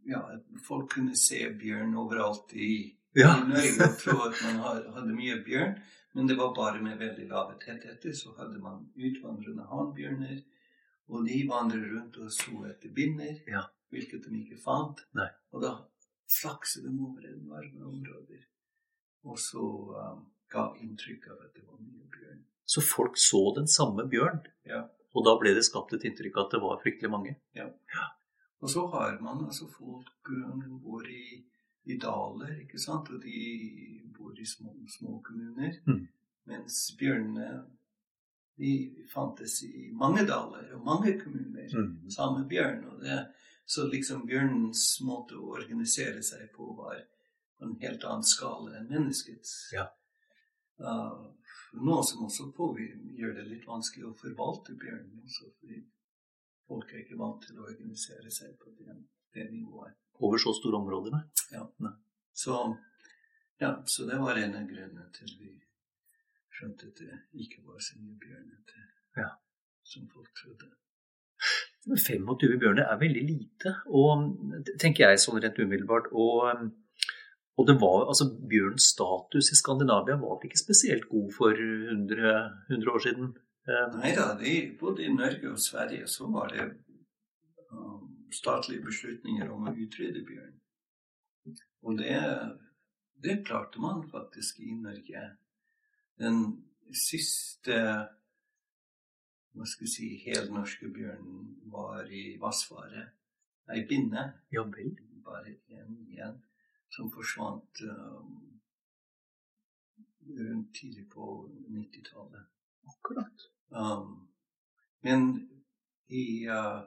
Ja, 0.06 0.20
folk 0.62 0.92
kunne 0.94 1.16
se 1.18 1.40
bjørn 1.58 1.96
overalt 1.98 2.52
i 2.54 2.96
ja. 3.18 3.32
i 3.40 3.48
Norge 3.48 3.88
og 3.88 3.96
tro 3.98 4.16
at 4.28 4.42
man 4.44 4.60
hadde 4.96 5.16
mye 5.16 5.40
bjørn. 5.46 5.72
Men 6.16 6.30
det 6.30 6.36
var 6.38 6.54
bare 6.56 6.78
med 6.80 7.00
veldig 7.00 7.26
lave 7.28 7.56
tettheter. 7.60 8.14
Så 8.14 8.36
hadde 8.38 8.60
man 8.62 8.84
utvandrende 8.94 9.66
hannbjørner. 9.66 10.38
Og 11.10 11.26
de 11.26 11.40
vandret 11.48 11.90
rundt 11.90 12.16
og 12.22 12.30
så 12.34 12.62
etter 12.70 12.94
binner, 12.94 13.42
ja. 13.50 13.64
hvilket 13.94 14.24
de 14.26 14.40
ikke 14.40 14.60
fant. 14.62 15.02
Nei. 15.18 15.28
Og 15.54 15.62
da 15.62 15.74
flakset 16.30 16.84
de 16.84 16.92
over 16.94 17.26
enorme 17.30 17.86
områder. 17.90 18.44
Og 19.26 19.38
så 19.42 19.62
um, 19.62 20.26
ga 20.52 20.68
inntrykk 20.82 21.30
av 21.32 21.40
at 21.46 21.56
det 21.56 21.64
var 21.66 21.80
mye 21.80 22.06
bjørn. 22.12 22.44
Så 22.66 22.82
folk 22.82 23.18
så 23.18 23.42
den 23.56 23.68
samme 23.70 24.06
bjørn? 24.10 24.42
Ja. 24.66 24.84
Og 25.16 25.24
da 25.26 25.36
ble 25.40 25.54
det 25.56 25.64
skapt 25.66 25.94
et 25.96 26.04
inntrykk 26.06 26.38
at 26.42 26.54
det 26.54 26.62
var 26.62 26.80
fryktelig 26.82 27.10
mange? 27.10 27.36
Ja. 27.56 27.68
ja. 27.94 28.08
Og 28.60 28.70
så 28.72 28.86
har 28.94 29.18
man 29.22 29.44
altså 29.46 29.68
folk 29.70 30.32
som 30.32 30.80
bor 30.82 31.06
i 31.06 31.44
i 31.86 31.96
daler, 32.02 32.52
ikke 32.64 32.80
sant? 32.82 33.10
og 33.14 33.22
de 33.22 33.40
bor 34.16 34.34
i 34.34 34.46
små, 34.46 34.72
små 34.90 35.20
kommuner. 35.24 35.76
Mm. 35.86 36.06
Mens 36.50 36.78
bjørnene 36.98 37.50
de 38.58 38.72
fantes 39.12 39.60
i 39.66 39.90
mange 39.94 40.24
daler 40.26 40.72
og 40.74 40.84
mange 40.86 41.14
kommuner. 41.20 41.68
Mm. 41.70 42.10
Samme 42.10 42.46
bjørn. 42.48 42.84
og 42.90 43.04
det 43.04 43.20
så 43.66 43.86
liksom 43.90 44.26
bjørnens 44.28 44.84
måte 45.02 45.38
å 45.38 45.52
organisere 45.56 46.22
seg 46.22 46.46
på 46.54 46.70
var 46.78 47.00
på 47.56 47.66
en 47.66 47.76
helt 47.82 48.04
annen 48.06 48.26
skala 48.26 48.76
enn 48.78 48.88
menneskets. 48.92 49.54
Ja. 49.74 49.88
Uh, 50.78 51.32
noe 51.80 52.04
som 52.04 52.26
også 52.28 52.50
gjør 53.16 53.34
det 53.38 53.46
litt 53.48 53.66
vanskelig 53.66 54.10
å 54.10 54.16
forvalte 54.20 54.76
bjørnen. 54.78 55.22
Også, 55.24 55.50
fordi 55.60 55.82
folk 56.68 56.92
er 56.92 57.02
ikke 57.02 57.18
vant 57.20 57.42
til 57.42 57.58
å 57.58 57.66
organisere 57.66 58.30
seg 58.30 58.54
på 58.60 58.74
det, 58.78 58.98
det 59.34 59.50
nivået 59.50 59.96
over 60.18 60.40
så 60.40 60.52
store 60.56 60.78
områder, 60.80 61.12
nei. 61.12 61.24
Ja. 61.52 61.92
Så, 62.32 62.54
ja, 63.60 63.82
så 63.86 64.06
det 64.08 64.16
var 64.20 64.38
en 64.40 64.56
av 64.56 64.68
grunnene 64.68 65.10
til 65.16 65.32
vi 65.40 65.52
skjønte 66.56 66.88
at 66.88 67.02
det 67.02 67.18
ikke 67.44 67.64
var 67.66 67.82
så 67.84 67.98
mye 68.00 68.16
bjørnete 68.20 68.84
ja. 69.20 69.28
som 69.84 70.06
folk 70.12 70.32
trodde. 70.38 70.70
25 71.86 72.58
bjørner 72.58 72.88
er 72.90 72.98
veldig 73.00 73.22
lite, 73.28 73.72
og 73.86 74.26
tenker 74.82 75.06
jeg 75.06 75.22
sånn 75.22 75.38
rent 75.42 75.58
umiddelbart. 75.62 76.08
Og, 76.12 76.66
og 77.56 77.68
det 77.68 77.76
var, 77.82 78.08
altså 78.10 78.26
bjørns 78.50 78.90
status 78.96 79.52
i 79.54 79.58
Skandinavia 79.58 80.18
var 80.20 80.42
ikke 80.44 80.58
spesielt 80.58 81.06
god 81.12 81.30
for 81.36 81.54
100, 81.54 82.34
100 82.72 82.92
år 82.92 83.04
siden. 83.06 83.30
Nei 83.96 84.12
da, 84.14 84.28
både 84.80 85.06
i 85.06 85.14
Norge 85.14 85.54
og 85.54 85.62
Sverige 85.62 86.06
så 86.10 86.28
var 86.30 86.52
det 86.54 86.68
um, 87.70 88.26
statlige 88.34 88.84
beslutninger 88.86 89.50
om 89.50 89.66
å 89.66 89.74
utrydde 89.74 90.22
bjørn. 90.26 90.54
Og 91.86 91.98
det, 91.98 92.18
det 93.22 93.40
klarte 93.46 93.82
man 93.82 94.04
faktisk 94.10 94.60
i 94.62 94.74
Norge. 94.74 95.24
Den 96.18 96.44
siste 96.94 97.78
hva 99.56 99.66
skal 99.68 99.86
jeg 99.86 99.92
si, 99.94 100.08
helnorske 100.26 100.88
bjørnen 100.92 101.46
var 101.72 102.10
i 102.12 102.36
Vassfaret. 102.40 103.14
Ei 103.72 103.84
binne. 103.88 104.24
Ja 104.52 104.64
vel. 104.68 104.92
Bare 105.24 105.56
én 105.72 105.94
igjen. 106.06 106.36
Som 106.92 107.10
forsvant 107.12 107.82
um, 107.82 108.34
rundt 110.38 110.74
tidlig 110.76 111.08
på 111.10 111.48
90-tallet. 111.72 112.44
Akkurat. 112.92 113.48
Um, 113.70 114.28
men 115.02 115.26
i 116.08 116.46
uh, 116.46 116.84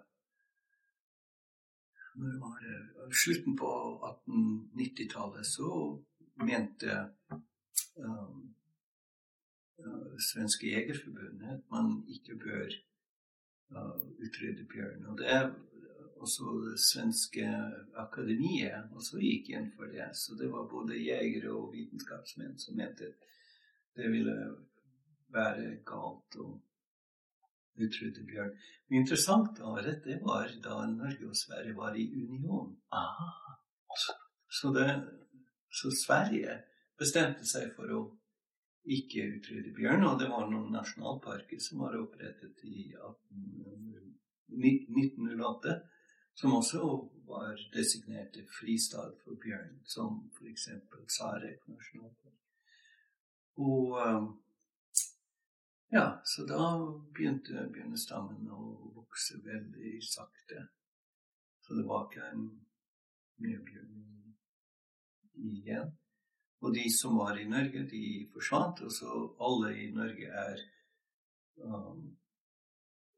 når 2.20 2.40
var 2.40 2.56
det 2.64 3.18
slutten 3.24 3.58
på 3.58 3.72
1890-tallet, 4.12 5.46
så 5.46 5.70
mente 6.36 6.96
um, 7.96 8.56
Svenske 10.30 10.68
Jegerforbundet 10.74 11.56
at 11.56 11.66
man 11.72 11.92
ikke 12.12 12.36
bør 12.44 12.74
uh, 13.76 14.00
utrydde 14.20 14.66
bjørn. 14.74 15.06
Og 15.12 15.18
det 15.18 15.40
også 16.20 16.44
det 16.66 16.80
svenske 16.84 17.46
akademiet 17.96 18.92
også 18.92 19.22
gikk 19.24 19.54
inn 19.56 19.70
for 19.78 19.92
det. 19.94 20.10
Så 20.14 20.36
det 20.40 20.50
var 20.52 20.68
både 20.72 21.00
jegere 21.00 21.54
og 21.56 21.72
vitenskapsmenn 21.74 22.58
som 22.60 22.76
mente 22.76 23.14
det 23.96 24.12
ville 24.12 24.36
være 25.34 25.78
galt. 25.88 26.36
å 26.40 26.50
utrydde 27.80 28.26
bjørn. 28.28 28.56
Men 28.90 29.04
interessant 29.04 29.60
at 29.64 30.04
det 30.04 30.18
var 30.24 30.52
da 30.64 30.82
Norge 30.92 31.30
og 31.30 31.38
Sverige 31.38 31.76
var 31.78 31.96
i 31.96 32.06
union. 32.12 32.74
Ah. 32.92 33.56
Så, 34.50 34.74
det, 34.76 34.88
så 35.72 35.92
Sverige 35.96 36.58
bestemte 37.00 37.48
seg 37.48 37.72
for 37.78 37.94
å 37.96 38.02
ikke 38.86 39.28
utrydde 39.36 39.74
bjørn, 39.76 40.04
og 40.08 40.20
det 40.20 40.30
var 40.32 40.48
noen 40.50 40.72
nasjonalparker 40.74 41.60
som 41.62 41.84
var 41.84 41.98
opprettet 42.00 42.64
i 42.66 42.94
1908, 44.50 45.76
som 46.40 46.56
også 46.56 46.84
var 47.30 47.60
designerte 47.74 48.46
fristad 48.60 49.12
for 49.24 49.38
bjørn, 49.44 49.80
som 49.86 50.30
f.eks. 50.38 50.70
Sarek 51.12 51.68
nasjonalpark. 51.68 52.38
Og 53.60 53.98
um, 54.00 54.30
Ja, 55.92 56.22
så 56.26 56.44
da 56.46 56.66
begynte 57.18 57.64
bjørnestammen 57.74 58.50
å 58.54 58.64
vokse 58.94 59.40
veldig 59.42 59.96
sakte. 60.06 60.68
Så 61.66 61.74
det 61.80 61.86
var 61.90 62.04
ikke 62.06 62.28
mye 63.42 63.62
bjørn 63.66 64.04
igjen. 65.50 65.90
Og 66.62 66.74
de 66.75 66.86
som 66.92 67.18
var 67.18 67.38
i 67.39 67.48
Norge, 67.48 67.86
de 67.88 68.06
forsvant. 68.34 68.82
Og 68.84 68.92
så 68.92 69.18
alle 69.48 69.74
i 69.80 69.89
Norge 69.96 70.32
er 70.44 70.63
um, 71.63 72.01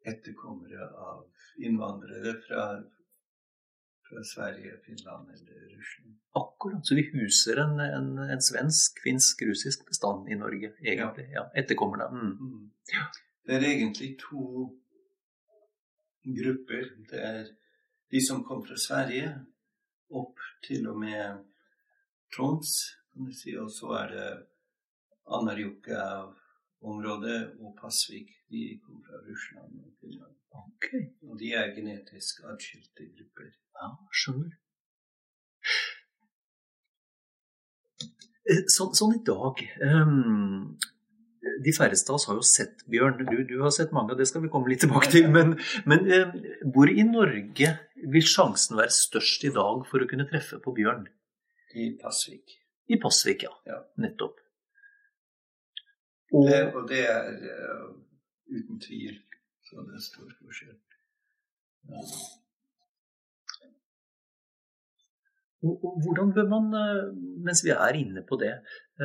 etterkommere 0.05 0.89
av 1.09 1.23
innvandrere 1.61 2.35
fra, 2.45 2.65
fra, 4.09 4.23
Sverige, 4.33 4.77
Finland 4.85 5.29
eller 5.33 5.63
Russland. 5.73 6.19
Akkurat. 6.37 6.85
Så 6.85 6.95
vi 6.95 7.07
huser 7.13 7.63
en, 7.63 7.79
en, 7.79 8.11
en 8.29 8.45
svensk, 8.45 9.01
finsk, 9.03 9.41
russisk 9.49 9.87
bestand 9.89 10.29
i 10.29 10.37
Norge, 10.37 10.73
egentlig. 10.85 11.27
Ja, 11.33 11.41
ja 11.41 11.63
Etterkommerne. 11.63 12.11
Mm. 12.13 12.37
Mm. 12.37 12.69
Ja. 12.93 13.09
Det 13.47 13.57
er 13.57 13.67
egentlig 13.71 14.13
to 14.21 14.69
grupper. 16.37 16.93
Det 17.09 17.25
er 17.25 17.43
de 18.11 18.21
som 18.27 18.45
kom 18.45 18.61
fra 18.67 18.77
Sverige, 18.77 19.33
opp 20.11 20.39
til 20.67 20.87
og 20.91 20.97
med 20.99 21.45
Troms 22.35 23.00
kan 23.11 23.27
du 23.27 23.33
si. 23.35 23.51
Og 23.59 23.69
så 23.71 23.87
er 24.01 24.07
det 24.15 24.29
Anarjuka-området 25.37 27.39
og 27.59 27.69
Pasvik. 27.81 28.29
De 28.51 28.79
kommer 28.83 29.01
fra 29.07 29.17
Russland 29.27 29.71
og 29.85 29.91
Finland. 29.99 30.35
Okay. 30.51 31.03
Og 31.27 31.39
de 31.39 31.53
er 31.55 31.75
genetisk 31.75 32.43
atskilte 32.51 33.03
grupper. 33.15 33.51
Ja, 33.79 33.87
skjønner. 34.21 34.51
Eh, 38.49 38.63
så, 38.73 38.89
sånn 38.97 39.19
i 39.19 39.21
dag 39.21 39.59
um, 39.85 40.71
De 41.61 41.73
færreste 41.75 42.09
av 42.09 42.17
oss 42.17 42.25
har 42.29 42.39
jo 42.39 42.45
sett 42.45 42.81
bjørn. 42.89 43.21
Du, 43.29 43.37
du, 43.47 43.55
har 43.61 43.73
sett 43.75 43.93
mange, 43.95 44.15
og 44.15 44.19
det 44.19 44.27
skal 44.29 44.43
vi 44.43 44.51
komme 44.53 44.71
litt 44.71 44.81
tilbake 44.83 45.11
til. 45.13 45.29
Men, 45.31 45.55
men 45.89 46.09
um, 46.09 46.33
hvor 46.73 46.91
i 46.91 47.05
Norge 47.07 47.75
vil 48.15 48.27
sjansen 48.27 48.79
være 48.81 48.97
størst 48.97 49.45
i 49.47 49.53
dag 49.55 49.85
for 49.89 50.01
å 50.01 50.09
kunne 50.09 50.27
treffe 50.29 50.59
på 50.63 50.75
bjørn? 50.77 51.05
I 51.77 51.93
Pasvik. 52.01 52.60
I 52.89 52.97
Pasvik, 53.01 53.43
ja. 53.45 53.81
Nettopp. 54.01 54.39
Og 56.31 56.47
det, 56.47 56.61
og 56.73 56.87
det 56.87 57.01
er 57.11 57.27
uh, 57.43 57.89
uten 58.47 58.79
tvil 58.79 59.19
så 59.71 59.83
det 59.87 60.01
stor 60.03 60.31
forskjell. 60.39 60.77
Ja. 61.91 62.01
Hvordan 65.61 66.33
bør 66.35 66.47
man, 66.49 66.71
eh, 66.73 67.11
mens 67.45 67.61
vi 67.63 67.69
er 67.69 67.97
inne 67.99 68.23
på 68.27 68.35
det, 68.41 68.55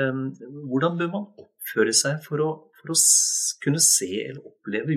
um, 0.00 0.30
hvordan 0.70 0.96
bør 0.98 1.10
man 1.12 1.26
oppføre 1.42 1.92
seg 1.94 2.22
for 2.24 2.40
å, 2.40 2.48
for 2.78 2.94
å 2.94 2.96
kunne 3.62 3.82
se 3.84 4.08
eller 4.24 4.48
oppleve 4.48 4.96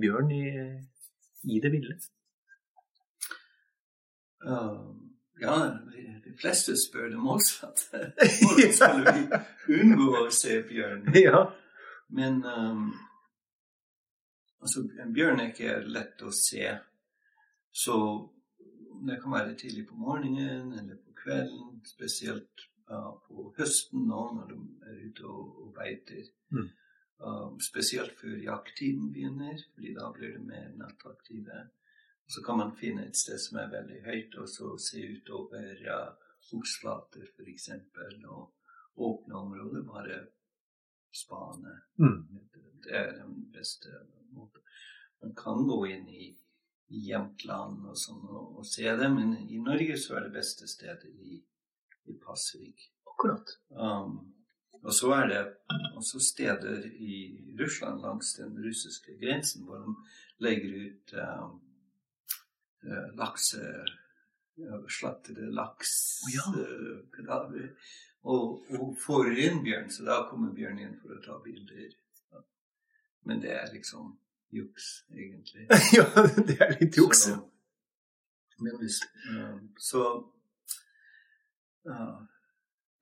bjørn 0.00 0.30
i, 0.36 0.44
i 1.50 1.58
det 1.64 1.72
ville? 1.74 1.98
Um, 4.46 5.11
ja, 5.42 5.56
de 6.24 6.34
fleste 6.38 6.74
spør 6.78 7.10
det 7.12 7.20
motsatte. 7.20 8.12
Hvordan 8.42 8.72
skulle 8.72 9.14
vi 9.16 9.80
unngå 9.80 10.10
å 10.22 10.28
se 10.34 10.60
bjørn? 10.68 11.08
Ja. 11.18 11.44
Men 12.12 12.42
um, 12.44 12.92
altså, 14.60 14.84
en 15.02 15.14
bjørn 15.16 15.42
er 15.42 15.52
ikke 15.52 15.80
lett 15.88 16.22
å 16.24 16.32
se. 16.36 16.68
Så 17.72 17.96
det 19.06 19.18
kan 19.22 19.34
være 19.34 19.56
tidlig 19.58 19.86
på 19.88 19.98
morgenen 19.98 20.72
eller 20.78 21.00
på 21.00 21.16
kvelden, 21.24 21.80
spesielt 21.88 22.66
uh, 22.90 23.12
på 23.26 23.50
høsten 23.58 24.06
nå 24.08 24.22
når 24.36 24.54
de 24.54 24.60
er 24.90 25.02
ute 25.08 25.26
og, 25.26 25.58
og 25.64 25.74
beiter. 25.76 26.26
Mm. 26.54 26.70
Uh, 27.22 27.48
spesielt 27.62 28.16
før 28.18 28.38
jakttiden 28.42 29.12
begynner, 29.14 29.60
fordi 29.74 29.94
da 29.98 30.10
blir 30.14 30.36
det 30.36 30.44
mer 30.46 30.72
nattaktive. 30.78 31.66
Så 32.32 32.42
kan 32.42 32.56
man 32.58 32.76
finne 32.76 33.04
et 33.04 33.18
sted 33.18 33.40
som 33.40 33.58
er 33.60 33.72
veldig 33.72 33.98
høyt, 34.06 34.36
og 34.40 34.48
så 34.48 34.70
se 34.80 35.02
utover 35.18 35.82
ja, 35.84 35.98
skogsflater 36.46 37.26
f.eks. 37.28 37.68
Og 38.24 39.02
åpne 39.08 39.36
områder. 39.36 39.82
Bare 39.88 40.20
spane. 41.12 41.74
Mm. 42.00 42.22
Det 42.84 42.94
er 42.96 43.12
den 43.18 43.34
beste 43.52 43.92
måten. 44.32 44.64
Man 45.20 45.34
kan 45.36 45.66
gå 45.68 45.84
inn 45.92 46.08
i, 46.08 46.30
Jämtland 46.92 47.86
og 47.88 47.96
sånn 47.96 48.24
og, 48.28 48.58
og, 48.60 48.66
se 48.68 48.84
det, 48.84 49.06
men 49.08 49.30
i 49.48 49.56
Norge 49.64 49.94
så 49.96 50.18
er 50.18 50.26
det 50.26 50.34
beste 50.34 50.66
stedet 50.68 51.08
i, 51.08 51.38
i 52.12 52.16
Pasvik. 52.20 52.84
Akkurat. 53.08 53.54
Um, 53.70 54.18
og 54.82 54.92
så 54.92 55.12
er 55.16 55.30
det 55.30 55.42
også 55.96 56.20
steder 56.20 56.84
i 56.92 57.22
Russland 57.60 58.04
langs 58.04 58.34
den 58.36 58.58
russiske 58.60 59.16
grensen 59.22 59.64
hvor 59.64 59.80
de 59.86 59.94
legger 60.44 60.76
ut 60.82 61.14
um, 61.22 61.56
lakse 63.18 63.62
slaktede 64.88 65.48
laks 65.54 66.20
oh, 66.26 66.32
ja. 66.34 67.38
og, 68.22 68.64
og 68.78 68.96
får 69.00 69.32
inn 69.38 69.62
bjørn, 69.64 69.88
så 69.90 70.04
da 70.06 70.18
kommer 70.28 70.52
bjørnen 70.54 70.84
inn 70.84 70.98
for 71.00 71.16
å 71.16 71.22
ta 71.24 71.38
bilder. 71.42 71.94
Men 73.26 73.40
det 73.42 73.54
er 73.54 73.72
liksom 73.72 74.12
juks, 74.52 75.04
egentlig. 75.14 75.66
ja, 75.96 76.06
det 76.36 76.58
er 76.58 76.76
litt 76.80 76.98
juks. 76.98 77.24
Så, 77.30 77.38
men 78.62 78.78
hvis, 78.82 79.00
så 79.80 80.04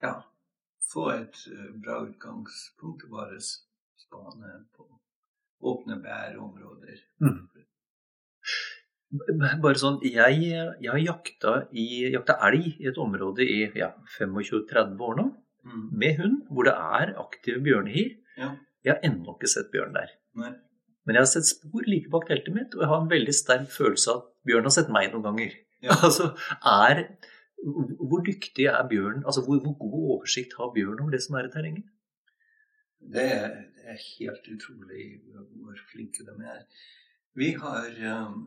ja, 0.01 0.15
få 0.93 1.07
et 1.17 1.43
bra 1.83 2.01
utgangspunkt 2.07 3.05
og 3.09 3.17
bare 3.17 3.41
spane 3.41 4.55
på 4.77 4.87
åpne 5.71 5.99
bærområder. 6.01 7.03
Mm. 7.21 7.41
Bare 9.11 9.75
sånn, 9.75 9.99
Jeg, 10.07 10.39
jeg 10.79 10.87
har 10.87 11.01
jakta, 11.03 11.53
i, 11.75 12.07
jakta, 12.13 12.37
elg 12.47 12.79
i 12.79 12.87
et 12.87 12.99
område 13.01 13.43
i 13.43 13.65
ja, 13.75 13.91
25-30 14.17 15.01
år 15.07 15.17
nå, 15.19 15.25
mm. 15.67 15.85
med 16.03 16.19
hund, 16.21 16.37
hvor 16.47 16.67
det 16.69 16.75
er 16.79 17.15
aktive 17.19 17.59
bjørnehier. 17.65 18.13
Ja. 18.39 18.53
Jeg 18.85 18.95
har 18.95 19.07
ennå 19.09 19.35
ikke 19.35 19.51
sett 19.51 19.71
bjørn 19.73 19.97
der. 19.97 20.13
Nei. 20.39 20.53
Men 21.05 21.17
jeg 21.17 21.25
har 21.25 21.31
sett 21.31 21.49
spor 21.49 21.85
like 21.89 22.11
bak 22.13 22.27
teltet 22.29 22.55
mitt, 22.55 22.75
og 22.77 22.83
jeg 22.83 22.91
har 22.91 23.01
en 23.01 23.11
veldig 23.11 23.33
sterk 23.35 23.69
følelse 23.73 24.13
av 24.13 24.21
at 24.21 24.29
bjørn 24.47 24.67
har 24.69 24.75
sett 24.75 24.91
meg 24.93 25.09
noen 25.11 25.25
ganger. 25.25 25.57
Ja. 25.81 25.97
altså, 26.07 26.31
er, 26.61 27.03
Hvor 27.61 28.23
dyktig 28.25 28.67
er 28.69 28.87
bjørn? 28.89 29.25
Altså, 29.25 29.43
hvor, 29.45 29.59
hvor, 29.65 29.75
god 29.81 30.07
oversikt 30.15 30.55
har 30.59 30.71
bjørn 30.75 31.01
over 31.01 31.17
det 31.17 31.21
som 31.25 31.37
er 31.37 31.49
i 31.49 31.53
terrenget? 31.53 31.89
Det 33.01 33.27
er, 33.27 33.53
det 33.75 33.93
er 33.95 34.01
helt 34.05 34.49
utrolig 34.55 35.05
hvor 35.33 35.77
flinke 35.91 36.25
de 36.25 36.35
er. 36.53 36.65
Vi 37.37 37.53
har 37.57 37.87
um, 38.13 38.43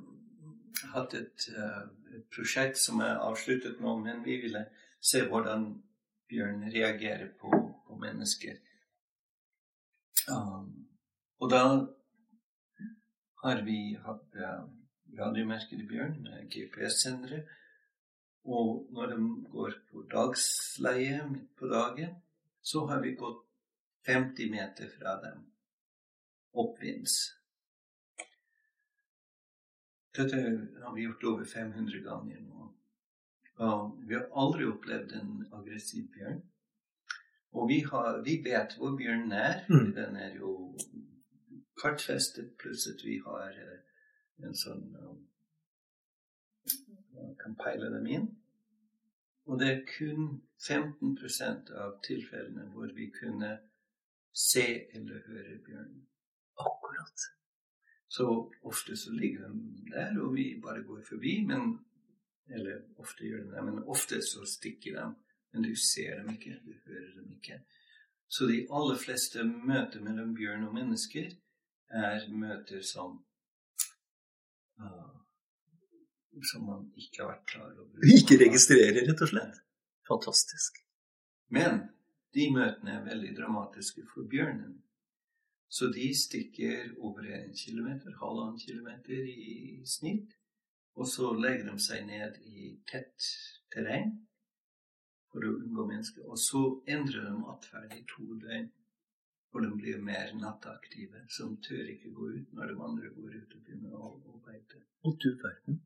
hatt 0.94 1.14
et, 1.14 1.48
uh, 1.56 1.82
et, 2.14 2.24
prosjekt 2.34 2.78
som 2.80 3.00
er 3.04 3.20
avsluttet 3.22 3.80
nå, 3.82 3.96
men 4.02 4.22
vi 4.24 4.38
ville 4.42 4.64
se 5.00 5.24
hvordan 5.28 5.66
bjørn 6.30 6.64
reagerer 6.74 7.28
på, 7.40 7.50
på 7.86 7.98
mennesker. 8.00 8.56
Um, 10.30 10.86
og 11.42 11.50
da 11.52 11.64
har 13.44 13.62
vi 13.66 13.78
hatt 14.06 14.40
uh, 14.40 14.64
radiomerkede 15.18 15.86
bjørn 15.88 16.20
med 16.24 16.48
GPS-sendere. 16.50 17.44
Og 18.44 18.88
når 18.92 19.14
de 19.14 19.18
går 19.50 19.78
på 19.90 20.04
dagsleie 20.12 21.22
midt 21.28 21.56
på 21.56 21.68
dagen, 21.68 22.16
så 22.62 22.86
har 22.86 23.00
vi 23.00 23.14
gått 23.16 23.44
50 24.06 24.50
meter 24.50 24.90
fra 24.98 25.16
dem 25.22 25.46
oppvinds. 26.52 27.14
Dette 30.16 30.40
har 30.82 30.94
vi 30.94 31.02
gjort 31.02 31.24
over 31.24 31.44
500 31.44 32.02
ganger 32.04 32.40
nå. 32.40 32.68
Og 33.66 33.94
vi 34.08 34.14
har 34.14 34.28
aldri 34.42 34.66
opplevd 34.66 35.14
en 35.18 35.32
aggressiv 35.52 36.06
bjørn. 36.14 36.42
Og 37.54 37.68
vi, 37.68 37.80
har, 37.90 38.20
vi 38.26 38.36
vet 38.44 38.76
hvor 38.78 38.96
bjørnen 38.98 39.32
er. 39.32 39.64
Mm. 39.68 39.92
Den 39.94 40.16
er 40.16 40.34
jo 40.38 40.52
kartfestet, 41.80 42.54
pluss 42.58 42.86
at 42.90 43.04
vi 43.06 43.18
har 43.26 43.58
uh, 43.58 43.76
en 44.46 44.56
sånn 44.58 44.88
um, 45.02 45.20
Kan 47.38 47.54
peile 47.58 47.90
dem 47.94 48.06
inn. 48.10 48.26
Og 49.46 49.60
det 49.60 49.68
er 49.70 49.84
kun 49.86 50.40
15% 50.58 51.70
av 51.78 51.98
tilfellene 52.06 52.70
hvor 52.72 52.90
vi 52.96 53.10
kunne 53.14 53.56
se 54.32 54.66
eller 54.96 55.22
høre 55.28 55.58
bjørnen. 55.66 56.06
Akkurat. 56.58 57.26
Så 58.14 58.26
ofte 58.62 58.96
så 58.96 59.12
ligger 59.12 59.48
de 59.48 59.90
der, 59.90 60.18
og 60.22 60.34
vi 60.36 60.60
bare 60.62 60.84
går 60.86 61.00
forbi. 61.08 61.32
Men, 61.48 61.78
eller 62.46 62.84
ofte 63.02 63.26
gjør 63.26 63.46
de 63.46 63.54
det, 63.56 63.64
men 63.66 63.80
ofte 63.90 64.20
så 64.22 64.44
stikker 64.46 65.00
de. 65.00 65.06
Men 65.54 65.66
du 65.66 65.74
ser 65.78 66.20
dem 66.20 66.30
ikke, 66.34 66.58
du 66.66 66.74
hører 66.86 67.10
dem 67.16 67.32
ikke. 67.34 67.58
Så 68.28 68.46
de 68.50 68.60
aller 68.70 68.98
fleste 68.98 69.42
møter 69.44 70.02
mellom 70.02 70.34
bjørn 70.34 70.68
og 70.68 70.74
mennesker 70.74 71.34
er 72.04 72.28
møter 72.30 72.82
som 72.86 73.18
uh, 74.82 75.14
som 76.52 76.66
man 76.66 76.86
ikke 76.98 77.22
har 77.22 77.30
vært 77.32 77.50
klar 77.50 77.74
over. 77.78 78.06
Ikke 78.16 78.38
registrerer, 78.40 79.02
rett 79.08 79.22
og 79.22 79.30
slett. 79.30 79.60
Fantastisk. 80.08 80.80
Men 81.54 81.84
de 82.34 82.48
møtene 82.54 82.98
er 82.98 83.04
veldig 83.06 83.34
dramatiske 83.38 84.06
for 84.10 84.26
bjørnen. 84.30 84.80
Så 85.68 85.88
de 85.94 86.06
stikker 86.14 86.92
over 86.98 87.26
en 87.26 87.54
kilometer, 87.56 88.14
halvannen 88.20 88.60
kilometer 88.60 89.26
i 89.26 89.82
snitt. 89.86 90.36
Og 90.94 91.08
så 91.10 91.32
legger 91.34 91.66
de 91.70 91.80
seg 91.82 92.04
ned 92.06 92.38
i 92.46 92.76
tett 92.86 93.26
terreng 93.74 94.12
for 95.32 95.42
å 95.42 95.56
unngå 95.58 95.86
mennesker. 95.88 96.26
Og 96.30 96.38
så 96.38 96.62
endrer 96.86 97.26
de 97.26 97.34
atferd 97.50 97.96
i 97.96 98.04
to 98.10 98.36
døgn. 98.44 98.70
Og 99.54 99.62
de 99.62 99.70
blir 99.78 99.98
mer 100.02 100.32
nattaktive, 100.34 101.24
som 101.30 101.54
tør 101.62 101.90
ikke 101.92 102.10
gå 102.14 102.30
ut 102.38 102.54
når 102.58 102.72
de 102.72 102.78
andre 102.88 103.10
går 103.14 103.36
ut 103.38 103.52
og 103.54 103.66
begynner 103.66 103.98
å, 103.98 104.08
å 104.18 104.40
beite. 104.46 104.82
Og 105.06 105.18
du 105.22 105.30
verden. 105.42 105.78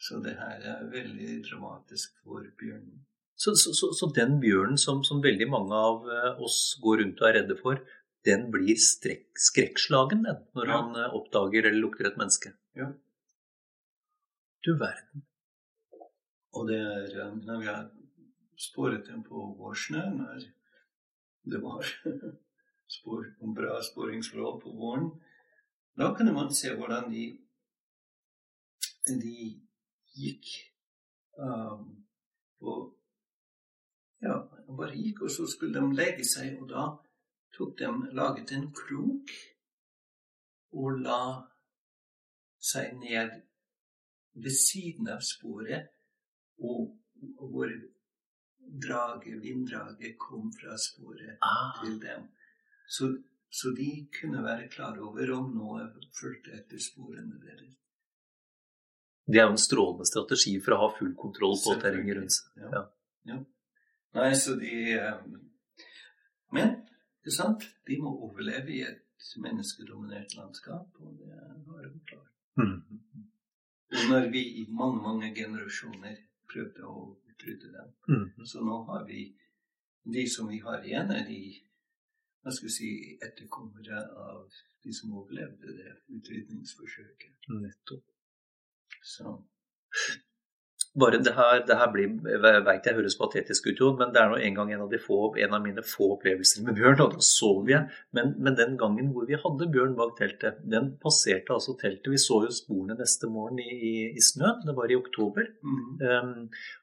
Så 0.00 0.22
det 0.24 0.38
her 0.38 0.64
er 0.64 0.86
veldig 0.88 1.42
dramatisk 1.44 2.14
for 2.24 2.46
bjørnen. 2.60 3.02
Så, 3.40 3.54
så, 3.56 3.72
så, 3.76 3.90
så 3.96 4.08
den 4.16 4.38
bjørnen 4.40 4.80
som, 4.80 5.02
som, 5.04 5.20
veldig 5.24 5.48
mange 5.52 5.76
av 5.76 6.08
eh, 6.12 6.40
oss 6.44 6.76
går 6.80 7.00
rundt 7.00 7.20
og 7.22 7.28
er 7.28 7.38
redde 7.38 7.56
for, 7.60 7.80
den 8.24 8.50
blir 8.52 8.76
skrekkslagen 8.76 10.24
den, 10.26 10.42
når 10.56 10.68
ja. 10.68 10.76
han 10.76 10.98
eh, 10.98 11.16
oppdager 11.16 11.66
eller 11.66 11.80
lukter 11.80 12.10
et 12.10 12.18
menneske? 12.20 12.52
Ja. 12.76 12.90
Du 14.64 14.74
verden. 14.80 15.24
Og 16.52 16.68
det 16.68 16.80
er 16.80 17.16
eh, 17.24 17.34
når 17.46 17.62
vi 17.62 17.70
har 17.70 17.88
spåret 18.60 19.06
dem 19.08 19.22
på 19.24 19.46
vårsnø, 19.58 20.04
når 20.18 20.44
det 21.50 21.62
var 21.62 21.86
spor, 22.98 23.24
bra 23.56 23.80
sporingsråd 23.82 24.60
på 24.62 24.74
våren, 24.76 25.10
da 25.96 26.12
kunne 26.16 26.36
man 26.36 26.52
se 26.54 26.74
hvordan 26.76 27.08
de, 27.12 27.24
de 29.08 29.36
gikk 30.16 30.46
um, 31.40 31.86
på 32.60 32.76
ja, 34.20 34.36
bare 34.76 34.96
gikk, 34.96 35.22
og 35.24 35.32
så 35.32 35.46
skulle 35.48 35.80
de 35.80 35.96
legge 35.96 36.26
seg, 36.28 36.58
og 36.60 36.68
da 36.68 36.84
tok 37.56 37.78
de, 37.78 37.90
laget 38.16 38.52
en 38.56 38.68
krok 38.74 39.32
og 40.76 41.00
la 41.02 41.22
seg 42.60 42.94
ned 43.00 43.40
ved 44.40 44.54
siden 44.54 45.08
av 45.10 45.22
sporet, 45.26 45.88
og, 46.62 46.92
hvor 47.40 47.72
drage, 48.84 49.34
vinddraget 49.42 50.18
kom 50.20 50.52
fra 50.54 50.76
sporet 50.78 51.40
ah. 51.42 51.72
til 51.80 51.98
dem. 52.02 52.28
Så, 52.88 53.10
så, 53.50 53.72
de 53.76 54.06
kunne 54.20 54.44
være 54.44 54.68
klar 54.70 54.98
over 55.02 55.32
om 55.34 55.50
noe 55.56 55.88
fulgte 56.16 56.54
etter 56.60 56.82
sporene 56.82 57.40
deres. 57.42 57.76
Det 59.30 59.38
er 59.38 59.46
jo 59.46 59.54
en 59.54 59.62
strålende 59.62 60.06
strategi 60.08 60.56
for 60.62 60.74
å 60.74 60.80
ha 60.84 60.90
full 60.96 61.12
kontroll 61.18 61.58
på 61.62 61.76
terrenget 61.82 62.18
rundt 62.18 62.34
seg. 62.34 62.62
Ja. 62.62 62.70
Ja. 62.74 62.84
ja. 63.30 63.40
Nei, 64.18 64.30
så 64.34 64.56
de 64.58 64.74
um, 64.98 65.36
Men 66.50 66.79
det 67.24 67.32
er 67.32 67.36
sant, 67.36 67.66
de 67.86 67.98
må 68.00 68.12
overleve 68.26 68.72
i 68.72 68.82
et 68.86 69.32
menneskedominert 69.44 70.36
landskap, 70.36 71.00
og 71.00 71.18
det 71.18 71.32
har 71.32 71.88
de 71.88 72.00
klart. 72.08 72.30
Mm. 72.56 72.78
Og 73.90 74.04
når 74.10 74.30
vi 74.32 74.42
i 74.62 74.66
mange, 74.68 75.02
mange 75.02 75.34
generasjoner 75.34 76.16
prøvde 76.52 76.86
å 76.86 77.02
utrydde 77.30 77.72
dem, 77.74 77.92
mm. 78.08 78.46
så 78.46 78.64
nå 78.64 78.82
har 78.90 79.06
vi 79.08 79.28
De 80.14 80.22
som 80.32 80.48
vi 80.48 80.58
har 80.64 80.80
igjen, 80.80 81.10
er 81.12 81.26
de 81.28 81.40
hva 82.40 82.52
skal 82.56 82.66
vi 82.66 82.72
si, 82.72 82.90
etterkommere 83.20 83.98
av 84.16 84.46
de 84.84 84.92
som 84.96 85.12
overlevde 85.12 85.74
det 85.76 85.90
utrydningsforsøket. 86.16 87.34
Nettopp. 87.52 88.06
Så 89.04 89.34
bare 90.98 91.20
det 91.22 91.32
her, 91.36 91.60
det 91.66 91.76
her 91.78 91.90
blir, 91.94 92.08
vet 92.66 92.86
jeg 92.88 92.96
høres 92.96 93.14
patetisk 93.18 93.68
ut, 93.70 93.82
men 93.98 94.10
det 94.10 94.18
er 94.18 94.32
nå 94.32 94.40
en 94.42 94.56
gang 94.56 94.72
en 94.74 94.82
av, 94.82 94.94
få, 95.04 95.18
en 95.38 95.54
av, 95.54 95.62
mine 95.62 95.84
få 95.86 96.08
opplevelser 96.16 96.64
med 96.66 96.74
bjørn. 96.80 96.98
Og 97.04 97.14
da 97.14 97.22
sov 97.22 97.70
jeg. 97.70 97.86
Men, 98.16 98.32
men, 98.42 98.56
den 98.58 98.74
gangen 98.80 99.12
hvor 99.14 99.28
vi 99.28 99.38
hadde 99.38 99.70
bjørn 99.70 99.94
bak 99.98 100.16
teltet, 100.18 100.58
den 100.66 100.90
passerte 101.02 101.54
altså 101.54 101.76
teltet. 101.78 102.10
Vi 102.10 102.18
så 102.18 102.40
jo 102.42 102.50
sporene 102.54 102.98
neste 102.98 103.30
morgen 103.30 103.62
i, 103.62 103.68
i, 103.70 103.94
i 104.10 104.24
snø. 104.24 104.56
Det 104.66 104.74
var 104.74 104.90
i 104.90 104.98
oktober. 104.98 105.46
Mm. 105.62 105.80
Um, 106.02 106.34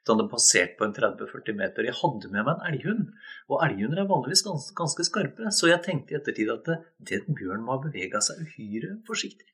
da 0.08 0.16
hadde 0.16 0.30
passert 0.32 0.80
på 0.80 0.88
en 0.88 0.96
30-40 0.96 1.60
meter. 1.60 1.92
Jeg 1.92 2.00
hadde 2.00 2.32
med 2.32 2.48
meg 2.48 2.54
en 2.56 2.68
elghund. 2.72 3.14
Og 3.52 3.64
elghunder 3.68 4.06
er 4.06 4.12
vanligvis 4.16 4.48
ganske, 4.48 4.76
ganske, 4.80 5.08
skarpe. 5.12 5.52
Så 5.52 5.68
jeg 5.68 5.84
tenkte 5.84 6.16
i 6.16 6.22
ettertid 6.22 6.56
at 6.56 6.72
den 7.12 7.36
bjørnen 7.36 7.68
må 7.68 7.76
ha 7.76 7.84
bevega 7.84 8.24
seg 8.24 8.40
uhyre 8.48 9.02
forsiktig. 9.08 9.52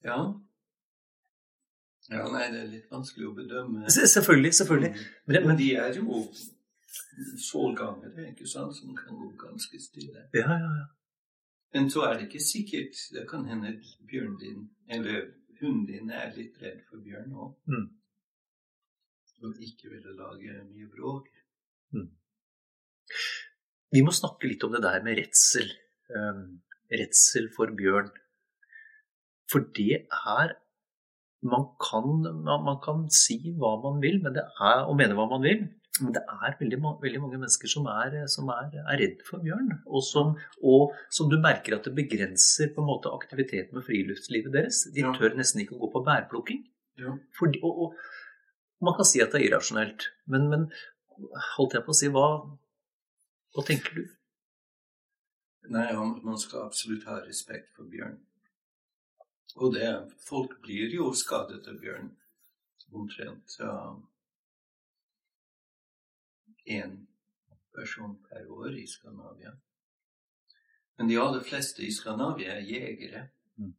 Ja, 0.00 0.22
ja, 2.10 2.22
nei, 2.32 2.46
det 2.52 2.60
er 2.60 2.70
litt 2.70 2.88
vanskelig 2.90 3.28
å 3.28 3.34
bedømme. 3.36 3.90
Selvfølgelig. 3.90 4.54
selvfølgelig. 4.58 4.90
Mm. 4.94 5.10
Men, 5.30 5.46
men 5.50 5.60
de 5.60 5.68
er 5.78 5.98
jo 5.98 6.22
solganger, 7.38 8.16
ikke 8.30 8.48
sant, 8.50 8.74
som 8.76 8.96
kan 8.96 9.18
gå 9.18 9.28
ganske 9.38 9.78
stille. 9.82 10.24
Ja, 10.34 10.48
ja, 10.48 10.72
ja. 10.80 10.88
Men 11.74 11.90
så 11.92 12.02
er 12.08 12.16
det 12.18 12.26
ikke 12.26 12.42
sikkert. 12.42 12.98
Det 13.14 13.26
kan 13.30 13.44
hende 13.46 13.76
bjørnen 14.10 14.38
din, 14.40 14.64
eller 14.90 15.28
hunden 15.60 15.86
din, 15.86 16.10
er 16.10 16.32
litt 16.34 16.56
redd 16.62 16.80
for 16.88 17.02
bjørn 17.04 17.36
òg. 17.44 17.52
Mm. 17.70 17.86
Og 19.46 19.60
ikke 19.64 19.92
ville 19.92 20.16
lage 20.16 20.56
mye 20.66 20.88
bråk. 20.90 21.28
Mm. 21.94 22.08
Vi 23.94 24.02
må 24.06 24.14
snakke 24.14 24.50
litt 24.50 24.66
om 24.66 24.74
det 24.74 24.82
der 24.82 24.98
med 25.06 25.18
redsel. 25.20 25.70
Um, 26.10 26.58
redsel 26.90 27.48
for 27.54 27.70
bjørn. 27.78 28.10
For 29.50 29.70
det 29.78 30.04
er 30.10 30.56
man 31.46 31.66
kan, 31.80 32.06
man 32.44 32.80
kan, 32.84 33.06
si 33.12 33.38
hva 33.56 33.76
man 33.82 34.00
vil 34.02 34.20
er, 34.28 34.82
og 34.84 34.96
mene 34.98 35.16
hva 35.16 35.26
man 35.30 35.44
vil, 35.44 35.62
men 36.00 36.14
det 36.14 36.22
er 36.22 36.54
veldig, 36.60 36.78
veldig 37.02 37.20
mange 37.22 37.38
mennesker 37.40 37.70
som, 37.70 37.88
er, 37.90 38.14
som 38.30 38.48
er, 38.52 38.76
er 38.80 39.00
redd 39.00 39.24
for 39.26 39.42
bjørn. 39.44 39.72
Og 39.88 40.04
som, 40.06 40.32
og 40.62 40.94
som, 41.12 41.28
du 41.32 41.36
merker 41.42 41.76
at 41.76 41.88
det 41.88 41.96
begrenser 41.96 42.70
på 42.74 42.84
en 42.84 42.88
måte 42.88 43.12
aktiviteten 43.12 43.76
med 43.76 43.84
friluftslivet 43.88 44.54
deres. 44.54 44.84
De 44.94 45.04
ja. 45.04 45.12
tør 45.16 45.36
nesten 45.38 45.64
ikke 45.64 45.76
å 45.76 45.82
gå 45.82 45.90
på 45.96 46.04
bærplukking. 46.06 46.62
Ja. 47.00 47.16
For, 47.36 47.52
og, 47.64 47.84
og, 47.84 48.00
man 48.84 48.96
kan 48.96 49.08
si 49.08 49.20
at 49.20 49.34
det 49.34 49.42
er 49.42 49.48
irrasjonelt, 49.50 50.08
men, 50.32 50.48
men 50.52 50.70
holdt 51.56 51.76
jeg 51.76 51.84
på 51.84 51.92
å 51.92 51.98
si 51.98 52.08
hva, 52.12 52.28
hva 53.56 53.66
tenker 53.68 53.98
du? 53.98 54.04
Nei, 55.70 55.90
man 56.24 56.38
skal 56.40 56.64
absolutt 56.64 57.04
ha 57.10 57.20
respekt 57.26 57.74
for 57.76 57.88
bjørn. 57.90 58.16
Og 59.56 59.74
det, 59.74 59.88
folk 60.28 60.60
blir 60.62 60.92
jo 60.94 61.10
skadet 61.16 61.66
av 61.68 61.78
bjørn 61.82 62.12
omtrent 62.92 63.56
én 66.70 66.92
uh, 66.92 67.56
person 67.74 68.16
per 68.28 68.50
år 68.50 68.78
i 68.78 68.86
Skandinavia. 68.86 69.52
Men 70.98 71.08
de 71.08 71.18
aller 71.18 71.42
fleste 71.46 71.82
i 71.82 71.92
Skandinavia 71.94 72.58
er 72.58 72.66
jegere. 72.68 73.22
Mm. 73.56 73.74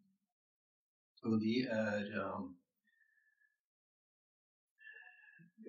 Og 1.23 1.37
de 1.43 1.55
er 1.67 2.17
um, 2.25 2.49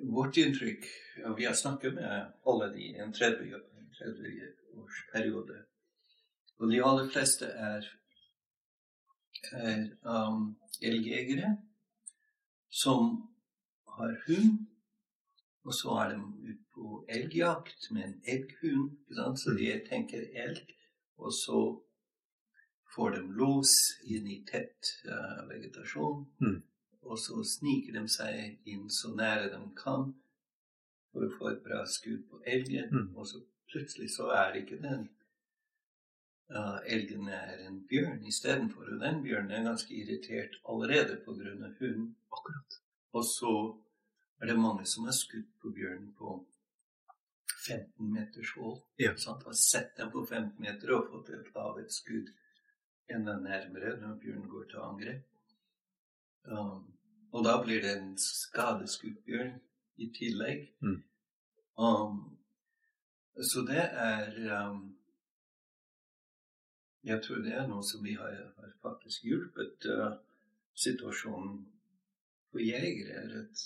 Vårt 0.02 0.36
inntrykk 0.40 0.86
og 1.28 1.36
Vi 1.38 1.44
har 1.46 1.54
snakket 1.54 1.94
med 1.94 2.32
alle 2.48 2.66
de 2.72 2.88
i 2.88 2.94
en 2.98 3.12
30, 3.12 3.60
30. 5.12 5.60
Og 6.58 6.70
de 6.72 6.80
aller 6.82 7.10
fleste 7.12 7.46
er 7.46 7.86
er 9.52 9.86
um, 10.08 10.54
elgjegere 10.82 11.56
som 12.72 13.16
har 13.96 14.16
hund. 14.26 14.66
Og 15.62 15.74
så 15.78 15.94
er 16.02 16.14
de 16.14 16.18
ute 16.48 16.64
på 16.74 17.04
elgjakt 17.08 17.90
med 17.90 18.04
en 18.04 18.20
elghund. 18.34 19.36
Så 19.36 19.54
de 19.58 19.72
tenker 19.88 20.24
elg. 20.44 20.74
Og 21.18 21.32
så 21.32 21.60
får 22.94 23.10
de 23.10 23.22
los 23.38 23.72
inn 24.04 24.26
i 24.26 24.42
tett 24.48 24.94
uh, 25.06 25.48
vegetasjon. 25.48 26.26
Mm. 26.42 26.58
Og 27.02 27.18
så 27.18 27.42
sniker 27.46 27.98
de 27.98 28.08
seg 28.10 28.68
inn 28.70 28.90
så 28.90 29.14
nære 29.14 29.50
de 29.54 29.62
kan 29.78 30.12
for 31.12 31.26
å 31.26 31.32
få 31.38 31.50
et 31.52 31.64
bra 31.64 31.82
skudd 31.86 32.24
på 32.30 32.42
elgen. 32.46 32.90
Mm. 32.90 33.08
Og 33.16 33.26
så 33.28 33.42
plutselig 33.70 34.10
så 34.16 34.30
er 34.34 34.52
det 34.52 34.64
ikke 34.64 34.82
den 34.82 35.08
uh, 36.56 36.78
elgen 36.86 37.28
er 37.28 37.66
en 37.66 37.80
bjørn 37.88 38.24
istedenfor. 38.28 38.88
Og 38.94 39.00
den 39.00 39.22
bjørnen 39.22 39.50
er 39.50 39.68
ganske 39.68 39.94
irritert 39.94 40.58
allerede 40.68 41.20
pga. 41.24 41.72
hunden. 41.80 42.16
Akkurat. 42.32 42.78
Og 43.12 43.24
så 43.24 43.54
er 44.40 44.46
det 44.46 44.58
mange 44.58 44.86
som 44.86 45.04
har 45.04 45.12
skutt 45.12 45.50
på 45.62 45.70
bjørnen 45.70 46.14
på 46.18 46.46
15 47.66 48.12
meters 48.12 48.54
hold. 48.56 48.80
Ja. 48.98 49.16
Sant? 49.16 49.44
Har 49.44 49.52
sett 49.52 49.96
dem 49.96 50.10
på 50.10 50.26
15 50.26 50.60
meter 50.60 50.94
og 50.96 51.10
fått 51.10 51.30
et 51.30 51.56
av 51.56 51.78
et 51.78 51.92
skudd 51.92 52.32
enda 53.10 53.36
nærmere 53.38 53.96
når 54.00 54.18
bjørnen 54.22 54.48
går 54.48 54.64
til 54.70 54.82
angrep. 54.82 55.22
Um, 56.44 56.92
og 57.32 57.44
da 57.44 57.56
blir 57.62 57.82
det 57.84 57.92
en 57.98 58.16
skadeskutt 58.18 59.22
bjørn 59.26 59.54
i 59.96 60.08
tillegg. 60.16 60.66
Mm. 60.80 60.98
Um, 61.78 62.18
så 63.52 63.62
det 63.68 63.84
er 63.84 64.34
um, 64.58 64.82
jeg 67.04 67.22
tror 67.22 67.42
det 67.42 67.54
er 67.54 67.66
noe 67.66 67.82
som 67.86 68.04
vi 68.04 68.14
har, 68.14 68.34
har 68.56 68.74
faktisk 68.82 69.24
hjulpet 69.26 69.86
uh, 69.90 70.14
situasjonen 70.74 71.64
for 72.50 72.62
jegere. 72.62 73.24
er 73.24 73.34
at 73.40 73.64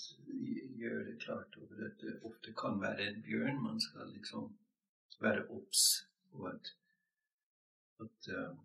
gjør 0.81 1.05
det 1.05 1.19
klart 1.21 1.59
over 1.61 1.87
at 1.89 2.01
det 2.01 2.17
ofte 2.25 2.55
kan 2.57 2.81
være 2.81 3.11
en 3.11 3.23
bjørn. 3.23 3.63
Man 3.63 3.81
skal 3.81 4.09
liksom 4.13 4.57
være 5.21 5.49
obs 5.51 6.07
på 6.33 6.49
at 6.53 6.75
At 8.01 8.29
uh, 8.29 8.57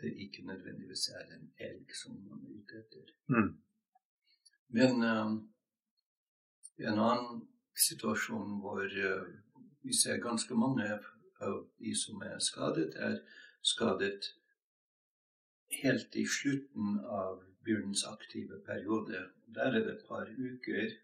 det 0.00 0.14
ikke 0.16 0.46
nødvendigvis 0.46 1.08
er 1.08 1.34
en 1.36 1.50
elg 1.58 1.96
som 2.02 2.12
man 2.12 2.44
er 2.44 2.60
ute 2.60 2.78
etter. 2.78 3.10
Mm. 3.26 3.56
Men 4.68 5.02
uh, 5.02 5.32
en 6.78 6.98
annen 6.98 7.42
situasjon 7.76 8.60
hvor 8.60 8.86
vi 9.82 9.92
ser 9.96 10.16
ganske 10.16 10.54
mange 10.54 10.88
av 11.40 11.66
de 11.78 11.92
som 11.96 12.22
er 12.22 12.38
skadet, 12.38 12.94
er 12.96 13.20
skadet 13.62 14.34
helt 15.82 16.16
i 16.16 16.24
slutten 16.26 16.98
av 17.04 17.42
bjørnens 17.64 18.04
aktive 18.08 18.60
periode. 18.66 19.26
Der 19.54 19.74
er 19.74 19.84
det 19.84 19.94
et 19.94 20.06
par 20.08 20.28
uker, 20.38 20.94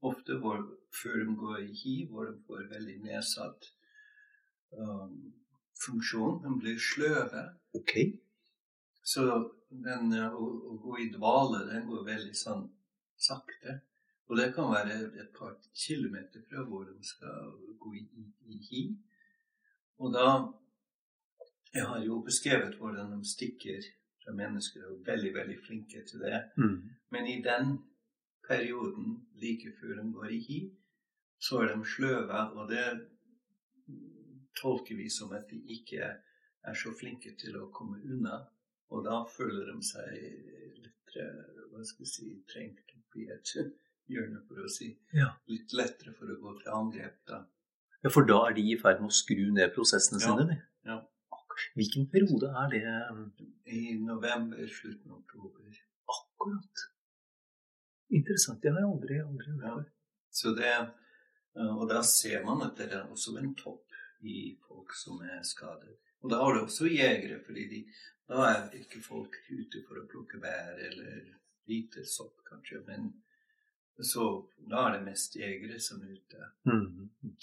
ofte 0.00 0.38
hvor, 0.40 0.62
før 1.02 1.24
de 1.24 1.36
går 1.36 1.58
i 1.66 1.74
hi, 1.82 1.94
hvor 2.10 2.30
de 2.30 2.38
får 2.46 2.70
veldig 2.72 2.96
nedsatt 3.04 3.68
um, 4.72 5.32
funksjon. 5.84 6.40
De 6.44 6.56
blir 6.62 6.80
sløve. 6.80 7.44
Okay. 7.76 8.16
Så 9.02 9.26
den, 9.70 10.12
å, 10.14 10.46
å, 10.72 10.78
gå 10.82 10.98
i 11.04 11.10
dvale, 11.12 11.66
den 11.70 11.86
går 11.90 12.06
veldig 12.08 12.36
sånn 12.36 12.66
sakte. 13.20 13.80
Og 14.30 14.38
det 14.38 14.52
kan 14.54 14.70
være 14.70 14.96
et 15.18 15.30
par 15.36 15.56
kilometer 15.74 16.42
fra 16.48 16.64
hvor 16.66 16.86
de 16.86 16.96
skal 17.04 17.52
gå 17.82 17.94
i, 17.98 18.04
i, 18.22 18.26
i 18.54 18.60
hi. 18.68 18.82
Og 20.00 20.14
da 20.14 20.26
Jeg 21.74 21.86
har 21.86 22.00
jo 22.04 22.20
beskrevet 22.26 22.76
hvordan 22.80 23.12
de 23.14 23.20
stikker 23.30 23.82
fra 24.24 24.32
mennesker 24.34 24.86
og 24.88 24.96
er 25.00 25.12
veldig, 25.12 25.32
veldig 25.34 25.58
flinke 25.66 26.02
til 26.08 26.20
det. 26.24 26.40
Mm. 26.56 26.78
Men 27.14 27.26
i 27.30 27.36
den 27.42 27.76
perioden 28.48 29.20
like 29.42 29.72
før 29.80 30.00
de 30.02 30.12
går 30.12 30.32
i 30.34 30.40
hi, 30.48 30.60
så 31.40 31.60
er 31.62 31.70
de 31.76 31.84
sløve, 31.86 32.40
og 32.58 32.68
det 32.70 32.86
tolker 34.60 34.96
vi 34.98 35.08
som 35.10 35.32
at 35.32 35.46
de 35.50 35.60
ikke 35.76 36.00
er 36.70 36.74
så 36.76 36.92
flinke 37.00 37.32
til 37.40 37.56
å 37.60 37.68
komme 37.74 38.00
unna. 38.04 38.40
Og 38.90 39.04
da 39.06 39.20
føler 39.36 39.70
de 39.70 39.78
seg 39.86 40.10
litt 40.82 41.14
hva 41.70 41.84
skal 41.86 42.04
jeg 42.06 42.10
si, 42.10 42.26
trengt 42.50 42.92
opp 42.96 43.16
i 43.18 43.28
et 43.32 43.54
hjørne, 44.10 44.42
for 44.48 44.60
å 44.66 44.68
si. 44.70 44.90
Ja. 45.16 45.30
Litt 45.50 45.72
lettere 45.78 46.12
for 46.18 46.30
å 46.30 46.36
gå 46.42 46.56
til 46.60 46.74
angrep 46.74 47.22
da. 47.30 47.44
ja, 48.04 48.10
for 48.10 48.26
da 48.28 48.42
er 48.48 48.58
de 48.58 48.66
i 48.72 48.76
ferd 48.80 49.00
med 49.02 49.10
å 49.14 49.16
skru 49.22 49.46
ned 49.54 49.72
prosessene 49.76 50.20
Ja. 50.20 50.34
sine? 50.34 50.58
Hvilken 51.78 52.08
periode 52.12 52.50
er 52.62 52.72
det? 52.74 52.94
I 53.70 53.94
november, 54.00 54.66
slutten 54.66 55.12
av 55.12 55.18
oktober. 55.18 55.80
Akkurat. 56.16 56.84
Interessant. 58.10 58.62
Det 58.62 58.72
har 58.72 58.82
jeg 58.82 58.90
aldri, 58.90 59.20
aldri 59.22 59.54
hørt 59.54 59.66
før. 59.66 59.88
Så 60.30 60.54
det, 60.54 60.74
eh, 61.56 61.74
og 61.76 61.88
da 61.90 62.02
ser 62.06 62.44
man 62.46 62.62
at 62.66 62.78
det 62.78 62.90
er 62.94 63.10
også 63.10 63.36
en 63.38 63.54
topp 63.58 63.98
i 64.26 64.54
folk 64.66 64.94
som 64.94 65.22
er 65.26 65.42
skadet. 65.46 65.96
Og 66.20 66.30
da 66.30 66.40
har 66.42 66.54
du 66.54 66.60
også 66.62 66.90
jegere, 66.90 67.40
fordi 67.46 67.66
de, 67.70 67.80
da 68.28 68.44
er 68.50 68.76
ikke 68.78 69.02
folk 69.02 69.38
ute 69.50 69.82
for 69.86 70.00
å 70.00 70.06
plukke 70.10 70.40
bær 70.42 70.78
eller 70.90 71.22
lite 71.70 72.04
sopp, 72.06 72.42
kanskje. 72.46 72.82
Men 72.86 73.12
så 74.04 74.26
da 74.70 74.86
er 74.88 74.98
det 74.98 75.06
mest 75.08 75.36
jegere 75.36 75.80
som 75.82 76.02
er 76.04 76.14
ute. 76.18 76.50
Mm. 76.68 77.34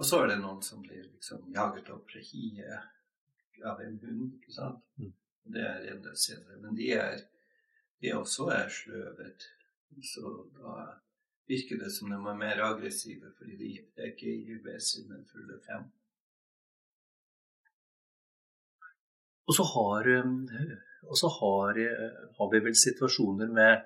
Og 0.00 0.06
så 0.08 0.22
er 0.22 0.32
det 0.32 0.40
noen 0.40 0.62
som 0.64 0.80
blir 0.84 1.04
liksom 1.04 1.50
jaget 1.54 1.90
opp 1.92 2.08
fra 2.08 2.22
hiet 2.24 2.88
av 3.66 3.80
en 3.84 3.98
hund, 4.02 4.32
ikke 4.38 4.54
sant. 4.54 4.84
Mm. 4.96 5.12
Det 5.50 5.62
er 5.66 5.86
enda 5.94 6.14
senere. 6.14 6.58
Men 6.62 6.76
de 6.78 6.92
er 6.94 7.22
de 8.00 8.12
også 8.16 8.48
er 8.54 8.68
sløvet. 8.72 9.46
Så 10.12 10.32
da 10.56 10.74
virker 11.50 11.80
det 11.82 11.90
som 11.92 12.12
de 12.12 12.16
er 12.16 12.38
mer 12.38 12.62
aggressive, 12.64 13.32
fordi 13.38 13.56
de 13.60 13.70
er 13.96 14.12
ikke 14.12 14.30
i 14.30 14.54
UV-sinnen 14.54 15.26
fulle 15.32 15.58
fem. 15.66 15.88
Og 19.50 19.56
så 19.58 19.66
har, 19.74 20.08
så 21.18 21.28
har, 21.40 21.80
eh, 21.84 22.20
har 22.38 22.50
vi 22.52 22.60
vel 22.66 22.76
situasjoner 22.84 23.50
med, 23.60 23.82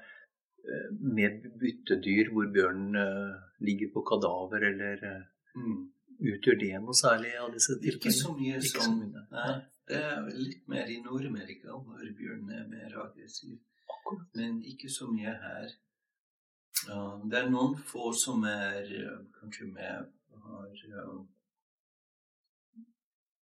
eh, 0.69 0.89
med 1.19 1.49
byttedyr 1.61 2.33
hvor 2.33 2.51
bjørnen 2.53 2.99
eh, 3.01 3.41
ligger 3.67 3.95
på 3.95 4.05
kadaver, 4.13 4.69
eller 4.73 5.31
Mm. 5.55 5.94
Utgjør 6.21 6.59
det 6.61 6.73
noe 6.81 6.97
særlig 6.97 7.35
av 7.41 7.53
disse 7.55 7.77
Ikke 7.91 8.13
så 8.15 8.35
mye 8.37 8.59
Ikke 8.59 8.73
så 8.73 8.83
som 8.87 8.99
mye. 9.01 9.23
Nei, 9.35 9.55
det 9.89 10.01
er 10.01 10.29
litt 10.39 10.69
mer 10.71 10.91
i 10.91 10.99
Nord-Amerika, 11.05 11.77
hvor 11.77 12.11
bjørnen 12.19 12.53
er 12.55 12.69
mer 12.69 12.99
aggressiv. 13.05 13.59
Men 14.35 14.61
ikke 14.65 14.91
så 14.93 15.09
mye 15.11 15.33
her. 15.45 15.73
Det 16.85 17.39
er 17.39 17.49
noen 17.51 17.79
få 17.89 18.11
som 18.19 18.45
er 18.49 18.85
eh, 18.85 19.21
kanskje 19.39 19.67
med 19.71 20.11
har 20.45 20.83
uh, 20.99 21.25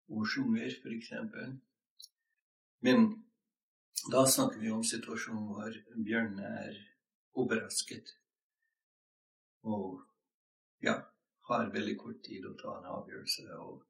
årsunger, 0.08 0.70
f.eks. 0.82 1.10
Men 2.80 3.06
da 4.12 4.24
snakker 4.26 4.60
vi 4.60 4.70
om 4.70 4.84
situasjonen 4.86 5.48
hvor 5.50 5.78
bjørnen 5.96 6.42
er 6.46 6.78
overrasket. 7.38 8.14
Og 9.62 10.02
ja, 10.82 10.98
har 11.48 11.72
veldig 11.74 11.96
kort 11.98 12.22
tid 12.24 12.46
å 12.46 12.54
ta 12.58 12.76
en 12.78 12.90
avgjørelse, 12.96 13.46
og 13.58 13.82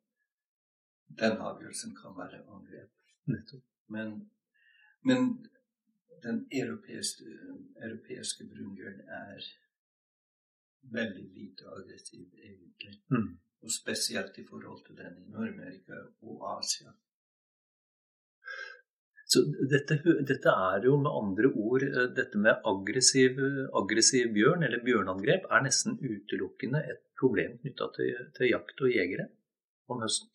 den 1.23 1.37
avgjørelsen 1.49 1.95
kan 1.97 2.17
være 2.17 2.45
angrep. 2.49 2.91
Men, 3.93 4.15
men 5.09 5.29
den 6.25 6.47
europeiske, 6.63 7.27
europeiske 7.77 8.49
brunbjørnen 8.49 9.13
er 9.19 9.51
veldig 10.97 11.29
lite 11.37 11.69
aggressiv, 11.77 12.27
egentlig. 12.39 12.97
Mm. 13.13 13.31
Og 13.63 13.71
spesielt 13.71 14.39
i 14.39 14.47
forhold 14.49 14.85
til 14.87 14.99
den 14.99 15.21
i 15.23 15.31
Nord-Amerika 15.31 16.01
og 16.23 16.47
Asia. 16.57 16.95
Så 19.33 19.41
dette, 19.71 19.97
dette 20.29 20.53
er 20.53 20.85
jo 20.85 20.99
med 21.01 21.09
andre 21.09 21.49
ord 21.57 21.85
eh, 21.87 22.09
Dette 22.17 22.41
med 22.43 22.67
aggressiv, 22.69 23.39
aggressiv 23.81 24.33
bjørn, 24.35 24.67
eller 24.67 24.83
bjørneangrep, 24.85 25.47
er 25.49 25.65
nesten 25.65 25.97
utelukkende 25.97 26.83
et 26.93 27.01
problem 27.23 27.59
knytta 27.63 27.89
til, 27.97 28.15
til 28.37 28.51
jakt 28.51 28.83
og 28.85 28.91
jegere 28.91 29.29
om 29.93 30.03
høsten. 30.03 30.29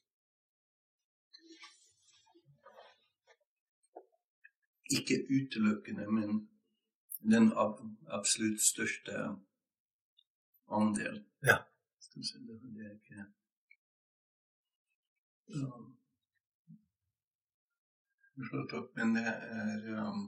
Ikke 4.97 5.19
utelukkende, 5.35 6.05
men 6.17 6.37
den 7.31 7.51
ab 7.63 7.81
absolutt 8.19 8.61
største 8.63 9.13
andel. 10.71 11.25
Ja. 11.43 11.57
Skal 11.99 12.21
vi 12.21 12.27
se, 12.27 12.39
det 12.39 12.85
er 12.85 12.93
ikke 12.95 13.25
um, 15.59 15.93
slått 18.49 18.77
opp, 18.79 18.93
men 18.95 19.15
det 19.17 19.27
er 19.27 19.87
um, 20.07 20.27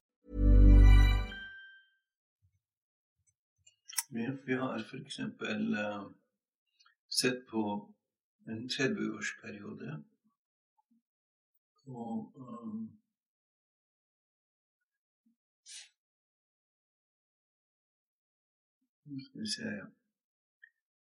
Vi, 4.11 4.27
vi 4.45 4.53
har 4.59 4.79
f.eks. 4.83 5.19
Uh, 5.19 6.11
sett 7.09 7.45
på 7.47 7.61
en 8.47 8.65
30-årsperiode. 8.69 10.03
Og 11.85 12.33
um, 12.35 12.89
skal 19.25 19.41
vi 19.41 19.47
se 19.47 19.81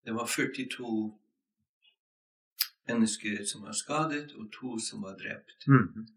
Det 0.05 0.13
var 0.15 0.27
42 0.27 1.19
mennesker 2.89 3.45
som 3.45 3.63
var 3.63 3.73
skadet, 3.73 4.33
og 4.33 4.53
to 4.53 4.79
som 4.79 5.03
var 5.03 5.17
drept 5.17 5.67
Mhm. 5.69 6.09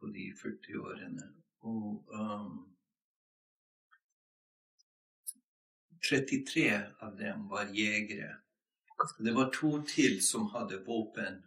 på 0.00 0.06
de 0.06 0.32
40 0.42 0.80
årene. 0.80 1.32
Og 1.60 2.04
um, 2.08 2.74
33 6.08 6.66
av 7.04 7.16
dem 7.18 7.48
var 7.50 7.68
jegere. 7.74 8.36
Det 9.24 9.32
var 9.36 9.50
to 9.52 9.82
til 9.88 10.20
som 10.22 10.48
hadde 10.54 10.82
våpen, 10.86 11.42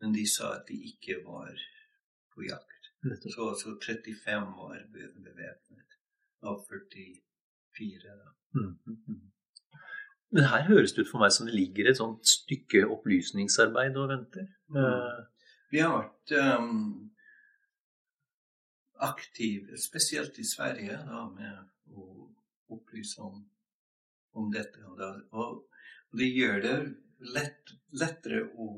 men 0.00 0.12
de 0.16 0.26
sa 0.28 0.54
at 0.58 0.66
de 0.68 0.76
ikke 0.90 1.22
var 1.24 1.52
på 2.34 2.44
jakt. 2.48 2.90
Så, 3.32 3.52
så 3.60 3.76
35 3.80 4.46
var 4.58 4.80
be- 4.92 5.12
bevæpnet 5.22 5.96
av 6.42 6.64
44. 6.68 8.16
Da. 8.16 8.32
Mhm. 8.60 9.32
Men 10.34 10.44
her 10.50 10.62
høres 10.66 10.92
det 10.92 11.04
ut 11.06 11.10
for 11.12 11.22
meg 11.22 11.30
som 11.32 11.46
det 11.46 11.54
ligger 11.54 11.88
et 11.88 11.96
sånt 12.00 12.26
stykke 12.26 12.82
opplysningsarbeid 12.90 13.96
og 13.96 14.08
venter. 14.10 14.48
Eh, 14.74 15.20
Vi 15.70 15.78
har 15.78 15.92
vært 16.00 16.32
um, 16.60 17.10
aktive, 19.00 19.78
spesielt 19.78 20.38
i 20.38 20.44
Sverige, 20.44 20.96
da, 21.06 21.22
med 21.30 21.94
å 21.94 22.28
opplyse 22.74 23.20
om, 23.22 23.44
om 24.36 24.50
dette. 24.52 24.82
Og, 24.86 25.64
det 26.16 26.28
gjør 26.32 26.60
det 26.64 26.76
lett, 27.34 27.72
lettere 28.00 28.44
å, 28.56 28.68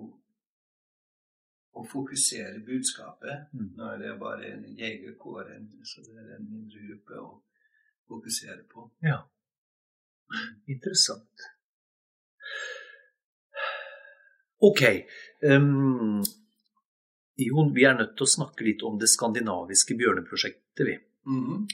å 1.79 1.85
fokusere 1.93 2.63
budskapet 2.67 3.53
Mm. 3.55 3.69
når 3.77 3.99
det 4.01 4.09
er 4.13 4.19
bare 4.19 4.49
en 4.53 4.65
jegerkår, 4.79 5.53
så 5.85 6.03
det 6.07 6.17
er 6.23 6.33
en 6.37 6.49
mindre 6.49 6.81
gruppe 6.89 7.21
å 7.21 7.29
fokusere 8.09 8.65
på. 8.73 8.89
Ja. 9.05 9.21
Interessant. 10.69 11.47
Ok. 14.61 14.83
Um, 15.43 16.23
Jon, 17.39 17.71
vi 17.75 17.85
er 17.87 17.95
nødt 17.95 18.17
til 18.19 18.27
å 18.27 18.33
snakke 18.33 18.67
litt 18.67 18.83
om 18.83 18.99
det 18.99 19.09
skandinaviske 19.13 19.95
bjørneprosjektet, 20.01 20.83
vi. 20.87 20.97
Mhm. 21.29 21.69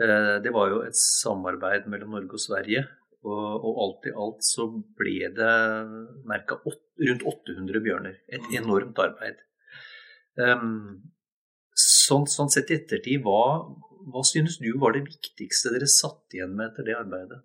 uh, 0.00 0.36
Det 0.42 0.52
var 0.54 0.70
jo 0.72 0.80
et 0.86 0.96
samarbeid 0.96 1.86
mellom 1.86 2.16
Norge 2.16 2.38
og 2.38 2.40
Sverige. 2.40 2.86
Og, 3.20 3.64
og 3.68 3.78
alt 3.84 4.06
i 4.08 4.14
alt 4.16 4.44
så 4.46 4.64
ble 4.96 5.28
det 5.36 5.54
merka 6.28 6.56
rundt 6.64 7.24
800 7.28 7.82
bjørner. 7.84 8.16
Et 8.28 8.40
Mhm. 8.40 8.54
enormt 8.62 8.98
arbeid. 8.98 9.42
Um, 10.40 11.02
sånn, 11.76 12.24
sånn 12.26 12.48
sett 12.48 12.70
i 12.70 12.78
ettertid, 12.78 13.20
hva, 13.20 13.68
hva 14.08 14.22
synes 14.24 14.56
du 14.62 14.70
var 14.78 14.94
det 14.96 15.04
viktigste 15.04 15.74
dere 15.74 15.86
satt 15.90 16.32
igjen 16.32 16.54
med 16.56 16.70
etter 16.70 16.86
det 16.88 16.96
arbeidet? 16.96 17.42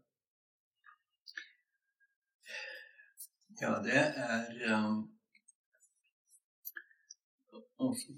Ja, 3.62 3.80
det 3.84 3.94
er 3.96 4.76
um, 4.76 5.12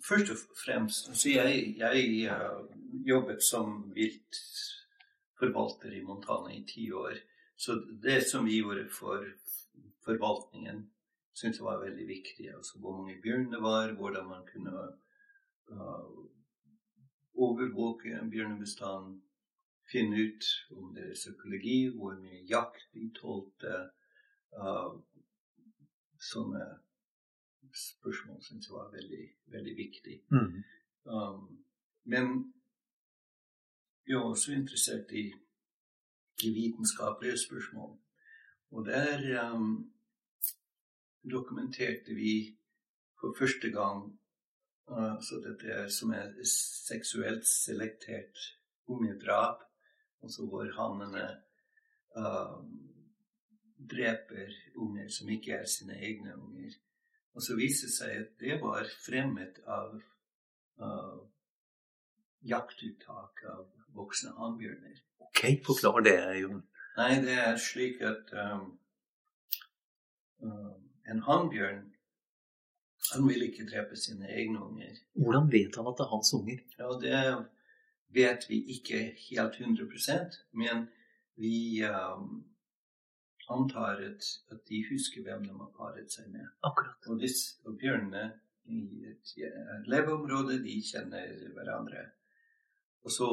Først 0.06 0.30
og 0.32 0.38
fremst 0.62 1.10
så 1.18 1.30
jeg, 1.30 1.76
jeg 1.80 2.30
uh, 2.30 2.62
jobbet 3.06 3.44
som 3.44 3.92
viltforvalter 3.96 5.92
i 5.98 6.02
Montana 6.06 6.54
i 6.54 6.62
ti 6.70 6.92
år. 6.94 7.18
Så 7.58 7.76
det 8.04 8.22
som 8.30 8.46
vi 8.46 8.60
gjorde 8.60 8.86
for 8.94 9.26
forvaltningen, 10.06 10.84
syntes 11.34 11.60
jeg 11.60 11.66
var 11.66 11.84
veldig 11.84 12.08
viktig. 12.08 12.50
Altså 12.56 12.80
hvor 12.80 12.98
mange 12.98 13.20
bjørn 13.22 13.52
det 13.52 13.62
var, 13.62 13.94
hvordan 13.98 14.28
man 14.30 14.46
kunne 14.52 14.74
uh, 15.72 16.26
overvåke 17.34 18.14
en 18.14 18.30
bjørnebestand, 18.30 19.22
finne 19.92 20.20
ut 20.20 20.46
om 20.76 20.94
det 20.96 21.10
er 21.10 21.14
psykologi, 21.16 21.78
hvor 21.96 22.18
mye 22.20 22.44
jakt 22.50 22.90
de 22.94 23.10
tålte. 23.16 23.76
Uh, 24.58 25.00
sånne 26.18 26.64
spørsmål 27.78 28.42
syns 28.44 28.70
jeg 28.70 28.76
var 28.76 28.94
veldig, 28.94 29.26
veldig 29.54 29.76
viktig. 29.78 30.16
Mm. 30.34 30.64
Um, 31.04 31.44
men 32.04 32.54
jeg 34.08 34.18
var 34.18 34.30
også 34.32 34.56
interessert 34.56 35.12
i, 35.12 35.28
i 36.44 36.50
vitenskapelige 36.54 37.38
spørsmål. 37.38 37.98
Og 38.72 38.86
der 38.86 39.54
um, 39.54 39.94
dokumenterte 41.32 42.14
vi 42.16 42.58
for 43.20 43.36
første 43.40 43.70
gang 43.72 44.20
uh, 44.92 45.44
dette 45.46 45.68
er, 45.68 45.88
som 45.88 46.12
er 46.12 46.34
seksuelt 46.88 47.48
selektert 47.48 48.38
ungedrap, 48.88 49.64
altså 50.22 50.46
hvor 50.50 50.68
hannene 50.80 51.28
um, 52.16 52.68
dreper 53.90 54.52
unger 54.76 55.10
som 55.10 55.30
ikke 55.30 55.52
er 55.52 55.66
sine 55.66 55.98
egne 56.00 56.38
unger. 56.38 56.72
Og 57.34 57.42
så 57.42 57.56
viste 57.56 57.88
det 57.88 57.94
seg 57.94 58.14
at 58.22 58.30
det 58.40 58.62
var 58.62 58.88
fremmet 59.06 59.60
av 59.66 60.00
uh, 60.82 61.20
jaktuttak 62.42 63.44
av 63.52 63.68
voksne 63.98 64.34
hannbjørner. 64.38 65.07
Ok, 65.38 65.66
forklar 65.66 66.02
det, 66.02 66.18
Jon. 66.42 66.64
Nei, 66.98 67.12
det 67.22 67.36
er 67.38 67.60
slik 67.62 68.00
at 68.02 68.32
um, 68.42 68.64
um, 70.42 70.80
en 71.06 71.22
hannbjørn 71.28 71.84
han 73.12 73.28
vil 73.30 73.46
ikke 73.46 73.68
drepe 73.70 73.96
sine 74.02 74.26
egne 74.34 74.64
unger. 74.66 74.98
Hvordan 75.14 75.52
vet 75.52 75.78
han 75.78 75.92
at 75.92 76.00
det 76.00 76.08
er 76.08 76.14
hans 76.16 76.34
unger? 76.34 76.64
Ja, 76.80 76.90
det 77.04 77.22
vet 78.18 78.50
vi 78.50 78.64
ikke 78.74 79.04
helt 79.28 79.62
100% 79.62 80.42
men 80.58 80.88
vi 81.38 81.86
um, 81.86 82.42
antar 83.54 84.02
at, 84.10 84.26
at 84.50 84.66
de 84.70 84.84
husker 84.90 85.22
hvem 85.22 85.46
de 85.46 85.54
har 85.54 85.72
paret 85.78 86.18
seg 86.18 86.34
med. 86.34 86.50
Akkurat. 86.66 86.98
Og, 87.06 87.22
disse, 87.22 87.62
og 87.70 87.78
bjørnene 87.78 88.26
i 88.66 89.06
et 89.14 89.38
leveområde, 89.86 90.64
de 90.66 90.82
kjenner 90.82 91.30
hverandre. 91.54 92.10
Og 93.06 93.14
så 93.14 93.30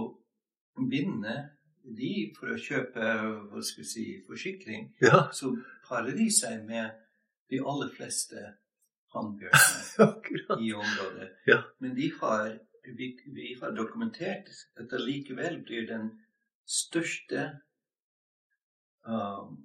binnene, 0.76 1.38
de 1.84 2.32
for 2.36 2.54
å 2.54 2.60
kjøpe 2.60 3.08
hva 3.50 3.62
skal 3.62 3.82
vi 3.82 3.88
si, 3.88 4.04
forsikring, 4.26 4.92
Ja, 5.04 5.28
så 5.32 5.52
parer 5.88 6.16
de 6.16 6.28
seg 6.32 6.64
med 6.68 6.94
de 7.52 7.60
aller 7.60 7.90
fleste 7.92 8.40
hannbjørnene 9.14 10.60
i 10.66 10.72
området. 10.72 11.28
Ja. 11.46 11.60
Men 11.78 11.94
de 11.96 12.10
har, 12.20 12.56
vi, 12.96 13.10
vi 13.36 13.52
har 13.60 13.76
dokumentert 13.76 14.48
at 14.80 14.88
det 14.90 15.02
likevel 15.04 15.60
blir 15.66 15.86
den 15.90 16.10
største 16.64 17.50
um, 19.04 19.60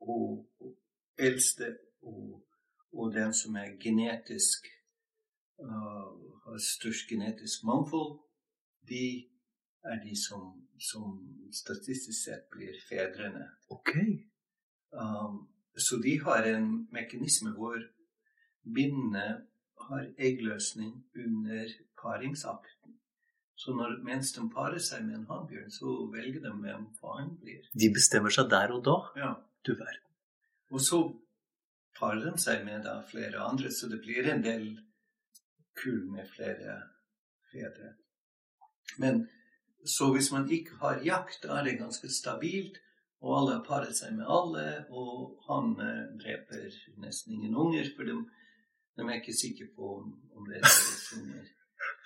og, 0.00 0.48
og 0.60 0.72
eldste 1.20 1.74
og, 2.02 2.40
og 2.92 3.12
den 3.14 3.36
som 3.36 3.56
er 3.60 3.76
genetisk 3.80 4.66
uh, 5.60 6.08
har 6.44 6.58
størst 6.60 7.08
genetisk 7.08 7.64
mangfold, 7.64 8.18
de 8.88 9.28
er 9.84 10.00
de 10.04 10.14
som, 10.16 10.52
som 10.80 11.18
statistisk 11.52 12.16
sett 12.24 12.46
blir 12.52 12.76
fedrene. 12.88 13.48
Ok. 13.72 13.92
Um, 14.90 15.42
så 15.76 15.98
de 16.02 16.16
har 16.22 16.46
en 16.48 16.70
mekanisme 16.94 17.52
hvor 17.58 17.80
binnene 18.64 19.26
har 19.88 20.06
eggløsning 20.18 20.94
under 21.16 21.74
paringsakten. 22.00 22.96
Så 23.56 23.74
når, 23.74 23.98
mens 24.06 24.32
de 24.34 24.44
parer 24.50 24.82
seg 24.82 25.04
med 25.06 25.20
en 25.20 25.26
hannbjørn, 25.28 25.70
så 25.70 25.92
velger 26.12 26.42
de 26.42 26.54
hvem 26.62 26.88
faren 26.98 27.34
blir. 27.40 27.68
De 27.72 27.90
bestemmer 27.94 28.34
seg 28.34 28.48
der 28.50 28.72
og 28.74 28.82
da. 28.86 28.96
Ja. 29.20 29.34
Du 29.64 29.72
verden. 29.78 30.08
Og 30.74 30.82
så 30.82 30.98
parer 31.98 32.24
de 32.24 32.40
seg 32.42 32.64
med 32.66 32.82
da 32.84 32.98
flere 33.08 33.44
andre, 33.46 33.70
så 33.72 33.88
det 33.88 34.00
blir 34.04 34.26
en 34.32 34.42
del 34.44 34.66
kull 35.78 36.02
med 36.10 36.28
flere 36.30 36.80
fedre. 37.52 37.94
Men 38.98 39.24
så 39.84 40.10
hvis 40.14 40.30
man 40.32 40.48
ikke 40.50 40.78
har 40.80 41.02
jakt, 41.04 41.42
da 41.42 41.58
er 41.58 41.68
det 41.68 41.78
ganske 41.80 42.08
stabilt, 42.12 42.80
og 43.24 43.38
alle 43.38 43.56
har 43.56 43.66
paret 43.66 43.96
seg 43.96 44.16
med 44.16 44.28
alle, 44.28 44.64
og 44.92 45.40
han 45.48 45.74
eh, 45.80 46.06
dreper 46.20 46.72
nesten 47.00 47.36
ingen 47.36 47.56
unger, 47.56 47.88
for 47.96 48.08
de, 48.08 48.16
de 48.96 49.06
er 49.06 49.20
ikke 49.20 49.36
sikre 49.36 49.68
på 49.76 49.90
om, 49.98 50.10
om 50.36 50.48
det 50.48 50.60
er 50.60 50.80
unger. 51.18 51.46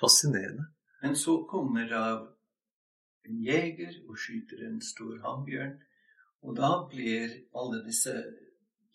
Fascinerende. 0.01 0.69
Men 1.03 1.17
så 1.17 1.41
kommer 1.51 1.89
da 1.91 2.05
en 3.29 3.41
jeger 3.45 3.99
og 4.09 4.19
skyter 4.19 4.65
en 4.67 4.81
stor 4.83 5.19
hannbjørn, 5.25 5.75
og 6.47 6.55
da 6.59 6.71
blir 6.91 7.35
alle 7.59 7.83
disse 7.87 8.15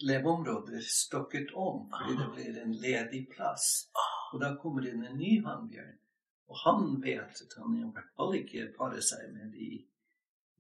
leveområder 0.04 0.84
stokket 0.88 1.52
om, 1.60 1.90
fordi 1.92 2.16
det 2.20 2.30
blir 2.36 2.62
en 2.62 2.76
ledig 2.86 3.26
plass. 3.36 3.90
Og 4.34 4.42
da 4.42 4.54
kommer 4.62 4.84
det 4.84 4.96
inn 4.96 5.06
en 5.08 5.20
ny 5.20 5.36
hannbjørn, 5.46 5.98
og 6.52 6.60
han 6.66 7.02
vet 7.02 7.42
at 7.46 7.54
han 7.58 7.76
i 7.78 7.84
hvert 7.84 8.16
fall 8.18 8.36
ikke 8.38 8.72
parer 8.78 9.04
seg 9.04 9.30
med 9.34 9.54
de 9.56 9.70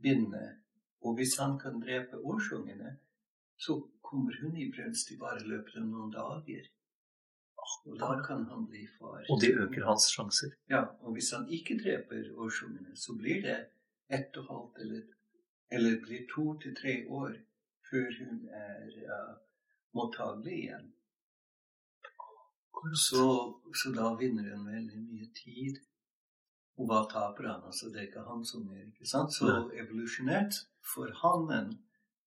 bindene. 0.03 0.59
Og 1.03 1.17
hvis 1.17 1.35
han 1.41 1.57
kan 1.59 1.81
drepe 1.83 2.19
årsungene, 2.19 2.97
så 3.59 3.75
kommer 4.01 4.37
hun 4.41 4.55
i 4.57 4.69
brunst 4.71 5.11
i 5.11 5.19
bare 5.19 5.43
løpet 5.43 5.75
av 5.81 5.87
noen 5.89 6.13
dager. 6.13 6.69
Og 7.87 7.99
da 7.99 8.11
kan 8.23 8.45
han 8.51 8.65
bli 8.67 8.83
far. 8.97 9.23
Og 9.31 9.39
det 9.41 9.53
øker 9.59 9.85
hans 9.87 10.07
sjanser. 10.15 10.55
Ja, 10.71 10.83
og 11.03 11.15
hvis 11.15 11.31
han 11.35 11.47
ikke 11.49 11.77
dreper 11.79 12.31
årsungene, 12.35 12.95
så 12.95 13.15
blir 13.19 13.41
det 13.43 13.59
ett 14.09 14.37
og 14.37 14.49
halvt 14.51 14.81
eller, 14.85 15.03
eller 15.71 15.99
blir 16.05 16.27
to 16.35 16.45
til 16.63 16.75
tre 16.75 16.95
år 17.07 17.35
før 17.89 18.09
hun 18.19 18.47
er 18.49 18.97
uh, 19.07 19.35
mottagelig 19.95 20.57
igjen. 20.63 20.92
Så, 22.91 23.25
så, 23.73 23.91
da 23.95 24.09
vinner 24.19 24.49
hun 24.51 24.67
veldig 24.67 25.01
mye 25.07 25.29
tid. 25.37 25.79
Og 26.77 26.89
hva 26.89 27.03
taper 27.09 27.47
han? 27.47 27.63
Altså, 27.69 27.89
det 27.93 28.01
er 28.01 28.09
ikke 28.09 28.25
han 28.27 28.43
som 28.45 28.65
er 28.73 28.87
ikke 28.87 29.07
sant? 29.07 29.35
Så 29.35 29.47
evolusjonert 29.79 30.57
for 30.93 31.13
hannen, 31.21 31.71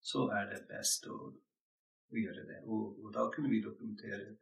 så 0.00 0.28
er 0.32 0.48
det 0.52 0.62
best 0.70 1.08
å, 1.10 1.18
å 2.12 2.16
gjøre 2.16 2.46
det. 2.48 2.62
Og, 2.64 2.96
og, 3.02 3.10
da 3.16 3.26
kunne 3.34 3.50
vi 3.52 3.60
dokumentere 3.64 4.36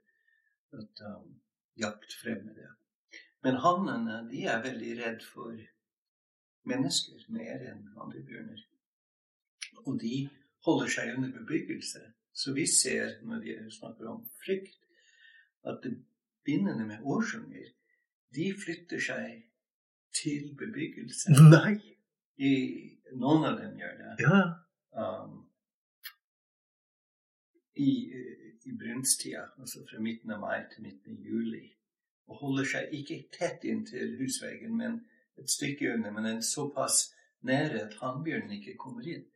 at 0.77 1.05
um, 1.09 1.33
jakt 1.81 2.15
fremmer 2.21 2.55
det. 2.55 2.71
Men 3.45 3.61
hannene 3.65 4.23
de 4.31 4.45
er 4.49 4.63
veldig 4.65 4.93
redd 5.01 5.25
for 5.27 5.57
mennesker 6.69 7.27
mer 7.35 7.65
enn 7.73 7.83
andre 8.01 8.23
bjørner. 8.29 8.63
Og 9.85 9.99
de 10.01 10.17
holder 10.65 10.95
seg 10.95 11.17
under 11.17 11.33
bebyggelse. 11.41 12.01
Så 12.35 12.55
vi 12.57 12.67
ser, 12.67 13.19
når 13.23 13.43
vi 13.45 13.57
snakker 13.71 14.09
om 14.11 14.25
frykt, 14.43 14.84
at 15.65 15.89
bindene 16.45 16.87
med 16.87 17.03
årsunger, 17.03 17.71
de 18.35 18.51
flytter 18.65 19.01
seg 19.01 19.43
til 20.15 20.53
bebyggelse. 20.59 21.35
Nei! 21.55 21.79
I, 22.37 22.53
noen 23.15 23.47
av 23.47 23.61
dem 23.61 23.77
gjør 23.79 23.99
det. 24.01 24.15
Ja. 24.25 24.41
Um, 24.99 25.45
I 27.79 27.91
i 28.65 28.73
brunsttida, 28.73 29.43
altså 29.61 29.85
fra 29.91 30.01
midten 30.01 30.33
av 30.33 30.41
mai 30.41 30.63
til 30.73 30.87
midten 30.87 31.17
av 31.17 31.27
juli. 31.29 31.65
Og 32.31 32.41
holder 32.41 32.69
seg 32.71 32.95
ikke 32.97 33.19
tett 33.35 33.67
inntil 33.69 34.15
husveggen, 34.21 34.77
men 34.79 35.03
et 35.41 35.51
stykke 35.51 35.93
under, 35.93 36.15
men 36.15 36.29
en 36.31 36.43
såpass 36.43 37.11
nære 37.45 37.83
at 37.83 37.99
hannbjørnen 38.01 38.57
ikke 38.57 38.79
kommer 38.81 39.05
inn. 39.09 39.27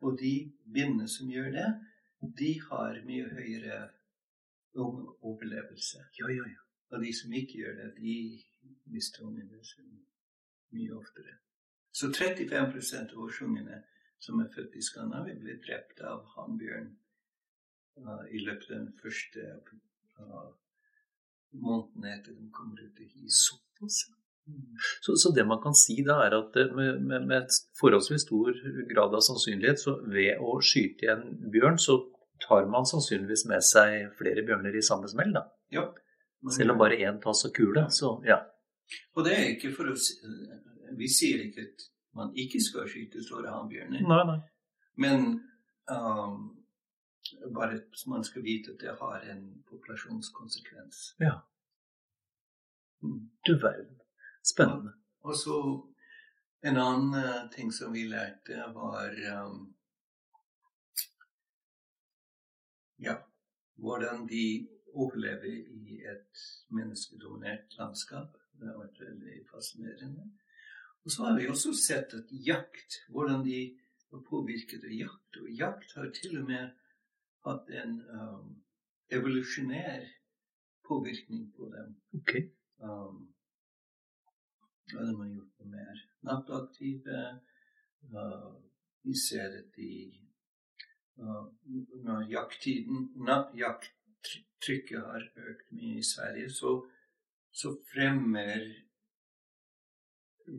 Og 0.00 0.18
de 0.20 0.34
bindene 0.74 1.08
som 1.08 1.30
gjør 1.32 1.48
det, 1.56 1.70
de 2.40 2.52
har 2.66 3.00
mye 3.06 3.30
høyere 3.32 3.80
overlevelse. 4.76 6.04
Ja, 6.18 6.30
ja, 6.30 6.46
ja. 6.46 6.62
Og 6.90 7.04
de 7.04 7.12
som 7.14 7.32
ikke 7.32 7.62
gjør 7.62 7.76
det, 7.78 7.90
de 7.98 8.14
mister 8.90 9.26
omgivelsene 9.26 10.00
mye 10.74 10.94
oftere. 10.94 11.38
Så 11.92 12.10
35% 12.14 13.14
av 13.14 13.24
årsungene 13.24 13.82
som 14.22 14.40
er 14.42 14.50
født 14.54 14.76
i 14.76 14.84
Skandinavia, 14.84 15.38
ble 15.40 15.56
drept 15.64 16.02
av 16.06 16.22
hannbjørn 16.36 16.90
uh, 18.04 18.24
i 18.30 18.42
løpet 18.44 18.68
av 18.68 18.76
den 18.76 18.90
første 19.00 19.46
uh, 20.20 20.50
måneden 21.56 22.08
etter 22.12 22.36
de 22.36 22.50
kommer 22.54 22.82
ut 22.84 23.00
i 23.00 23.08
hiet. 23.08 23.32
Såpass. 23.34 24.04
Så, 25.00 25.14
så, 25.16 25.30
det 25.34 25.46
man 25.46 25.60
kan 25.62 25.76
si 25.78 26.00
da, 26.06 26.18
er 26.26 26.36
at 26.36 26.56
med, 26.74 27.00
med, 27.06 27.26
med 27.30 27.58
forholdsvis 27.78 28.26
stor 28.26 28.56
grad 28.90 29.14
av 29.14 29.22
sannsynlighet, 29.24 29.82
så 29.82 29.96
ved 30.10 30.42
å 30.42 30.56
skyte 30.64 31.10
en 31.12 31.26
bjørn, 31.54 31.78
så 31.78 32.00
tar 32.50 32.66
man 32.70 32.86
sannsynligvis 32.88 33.46
med 33.50 33.62
seg 33.62 34.10
flere 34.18 34.42
bjørner 34.46 34.74
i 34.74 34.82
samme 34.82 35.08
smell, 35.10 35.30
da. 35.36 35.46
Ja. 35.70 35.86
Selv 36.56 36.74
om 36.74 36.80
bare 36.80 36.98
én 36.98 37.20
tas 37.22 37.44
av 37.46 37.52
kule, 37.54 37.86
så 37.94 38.16
ja. 38.26 38.40
Og 39.14 39.24
det 39.26 39.36
er 39.36 39.50
ikke 39.54 39.70
for 39.76 39.92
å 39.92 39.96
Vi 40.98 41.06
sier 41.06 41.44
ikke 41.44 41.62
at 41.68 41.84
man 42.18 42.32
ikke 42.34 42.58
skal 42.58 42.88
skyte 42.90 43.22
store 43.22 43.52
hannbjørner. 43.54 44.02
Nei, 44.02 44.22
nei. 44.26 44.40
Men 44.98 45.28
um, 45.86 46.40
bare 47.54 47.78
at 47.78 48.02
man 48.10 48.24
skal 48.26 48.42
vite 48.42 48.74
at 48.74 48.82
det 48.82 48.96
har 48.98 49.28
en 49.30 49.44
populasjonskonsekvens. 49.70 51.04
Ja. 51.22 51.36
Mm. 53.06 53.30
Du 53.46 53.54
verden. 53.62 54.00
Spennende. 54.42 54.96
Og 55.22 55.36
så 55.38 55.60
en 56.66 56.76
annen 56.76 57.14
uh, 57.14 57.50
ting 57.54 57.70
som 57.72 57.94
vi 57.94 58.08
lærte, 58.10 58.58
var 58.74 59.14
um, 59.44 59.68
ja, 62.98 63.14
hvordan 63.80 64.26
de 64.28 64.68
overlever 64.92 65.56
i 65.80 66.00
et 66.12 66.44
menneskedominert 66.76 67.76
landskap. 67.78 68.36
Det 68.58 68.68
har 68.68 68.78
vært 68.78 69.00
veldig 69.00 69.36
fascinerende. 69.50 70.26
Og 71.04 71.12
så 71.12 71.24
har 71.24 71.38
vi 71.38 71.48
også 71.48 71.72
sett 71.76 72.14
at 72.14 72.32
jakt, 72.46 73.00
hvordan 73.08 73.44
de 73.46 73.60
var 74.10 74.22
påvirket 74.28 74.84
av 74.84 74.92
jakt. 74.92 75.40
Og 75.40 75.50
jakt 75.62 75.94
har 75.96 76.10
til 76.16 76.40
og 76.42 76.48
med 76.50 76.72
hatt 77.46 77.70
en 77.82 77.94
um, 78.20 78.48
evolusjonær 79.08 80.04
påvirkning 80.88 81.46
på 81.56 81.70
dem. 81.74 81.94
Okay. 82.20 82.50
Um, 82.84 83.30
hva 84.90 85.06
de 85.06 85.14
man 85.16 85.32
gjort 85.32 85.62
noe 85.62 85.72
mer 85.72 86.02
nattaktive. 86.26 87.22
Uh, 88.10 88.50
vi 89.06 89.16
ser 89.16 89.54
at 89.62 89.70
de 89.76 89.92
Når 91.20 92.26
jakttiden, 92.30 93.10
jakttrykket 93.58 95.00
har 95.04 95.26
økt 95.36 95.72
mye 95.76 95.98
i 96.00 96.06
Sverige, 96.06 96.50
så, 96.50 96.72
så 97.52 97.74
fremmer 97.92 98.64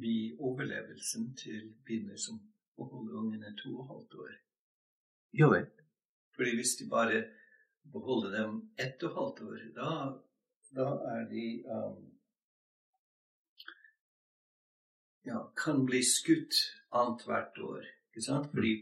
vi 0.02 0.16
overlevelsen 0.40 1.34
til 1.36 1.74
binner 1.86 2.18
som 2.18 2.40
beholder 2.78 3.20
ungene 3.20 3.56
to 3.58 3.74
og 3.76 3.84
et 3.84 3.92
halvt 3.92 4.18
år. 4.24 4.34
Jo 5.42 5.50
vel. 5.52 5.68
Fordi 6.36 6.56
hvis 6.56 6.76
de 6.80 6.90
bare 6.90 7.24
beholder 7.92 8.38
dem 8.38 8.62
ett 8.80 9.04
og 9.04 9.10
et 9.10 9.18
halvt 9.20 9.42
år, 9.50 9.60
da, 9.76 9.92
da 10.78 10.88
er 11.16 11.28
de 11.30 11.46
um, 11.76 12.00
ja, 15.26 15.42
kan 15.64 15.86
bli 15.86 16.02
skutt 16.06 16.62
annethvert 16.92 17.60
år. 17.60 17.86
Ikke 18.12 18.26
sant? 18.26 18.52
Fordi 18.54 18.74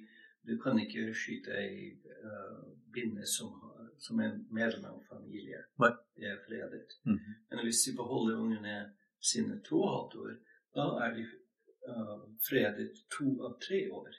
du 0.49 0.57
kan 0.61 0.79
ikke 0.81 1.13
skyte 1.13 1.55
ei 1.57 1.91
uh, 2.25 2.61
binne 2.93 3.25
som, 3.27 3.53
som 4.01 4.19
er 4.19 4.37
medlem 4.51 4.85
av 4.91 5.03
familie. 5.09 5.63
Nei. 5.81 5.91
Det 6.19 6.27
er 6.27 6.39
fredet. 6.47 6.89
Mm 7.05 7.17
-hmm. 7.17 7.35
Men 7.49 7.63
hvis 7.65 7.83
de 7.85 7.95
beholder 7.95 8.35
ungene 8.37 8.93
sine 9.31 9.61
to 9.63 9.81
og 9.81 9.93
halvt 9.95 10.15
år, 10.15 10.33
da 10.75 10.85
er 11.05 11.13
de 11.15 11.23
uh, 11.89 12.23
fredet 12.49 12.91
to 13.17 13.27
av 13.45 13.59
tre 13.67 13.91
år. 13.91 14.09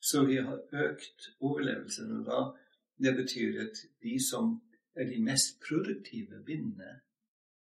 Så 0.00 0.24
vi 0.24 0.36
har 0.36 0.58
økt 0.72 1.28
overlevelsen. 1.40 2.24
Da, 2.24 2.38
det 3.04 3.16
betyr 3.16 3.60
at 3.66 3.76
de 4.02 4.14
som 4.30 4.62
er 4.94 5.04
de 5.04 5.22
mest 5.22 5.60
produktive 5.68 6.42
bindene, 6.46 7.00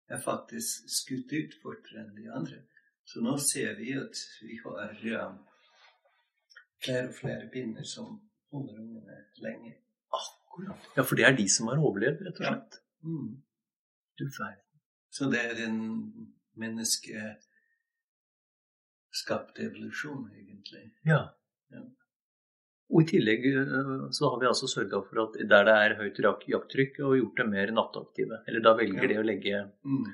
er 0.08 0.20
faktisk 0.20 0.88
skutt 0.90 1.32
ut 1.32 1.54
fortere 1.62 2.04
enn 2.04 2.16
de 2.16 2.30
andre. 2.32 2.62
Så 3.04 3.22
nå 3.24 3.36
ser 3.42 3.76
vi 3.78 3.92
at 3.98 4.18
vi 4.42 4.58
har 4.64 4.96
ja, 5.04 5.24
flere 6.84 7.06
og 7.08 7.14
flere 7.14 7.46
binner 7.52 7.84
som 7.86 8.20
holder 8.52 8.78
ungene 8.80 9.16
lenge. 9.44 9.74
Akkurat. 10.12 10.88
Ja, 10.96 11.02
for 11.06 11.14
det 11.16 11.24
er 11.28 11.36
de 11.38 11.46
som 11.48 11.68
har 11.70 11.78
overlevd, 11.78 12.20
rett 12.26 12.40
og 12.40 12.46
slett. 12.48 12.72
Ja. 12.80 13.08
Mm. 13.08 13.42
Du 14.18 14.24
verden. 14.36 14.64
Så 15.10 15.30
det 15.32 15.40
er 15.40 15.64
en 15.66 15.78
menneskeskapt 16.60 19.56
evolusjon, 19.64 20.26
egentlig. 20.36 20.84
Ja. 21.08 21.20
Ja. 21.74 21.82
Og 22.90 23.04
i 23.04 23.06
tillegg 23.12 23.44
øh, 23.46 24.08
så 24.14 24.22
har 24.32 24.38
vi 24.42 24.48
altså 24.50 24.66
sørga 24.70 24.98
for 25.06 25.16
at 25.24 25.32
der 25.52 25.62
det 25.68 25.76
er 25.84 25.96
høyt 26.00 26.18
jakttrykk, 26.50 26.92
og 27.06 27.16
gjort 27.20 27.36
dem 27.38 27.48
mer 27.54 27.68
nattaktive. 27.74 28.36
Eller 28.48 28.60
da 28.66 28.70
velger 28.78 29.04
Ja. 29.06 29.10
de 29.12 29.20
å 29.22 29.26
legge 29.26 29.56
Mm. 29.84 30.04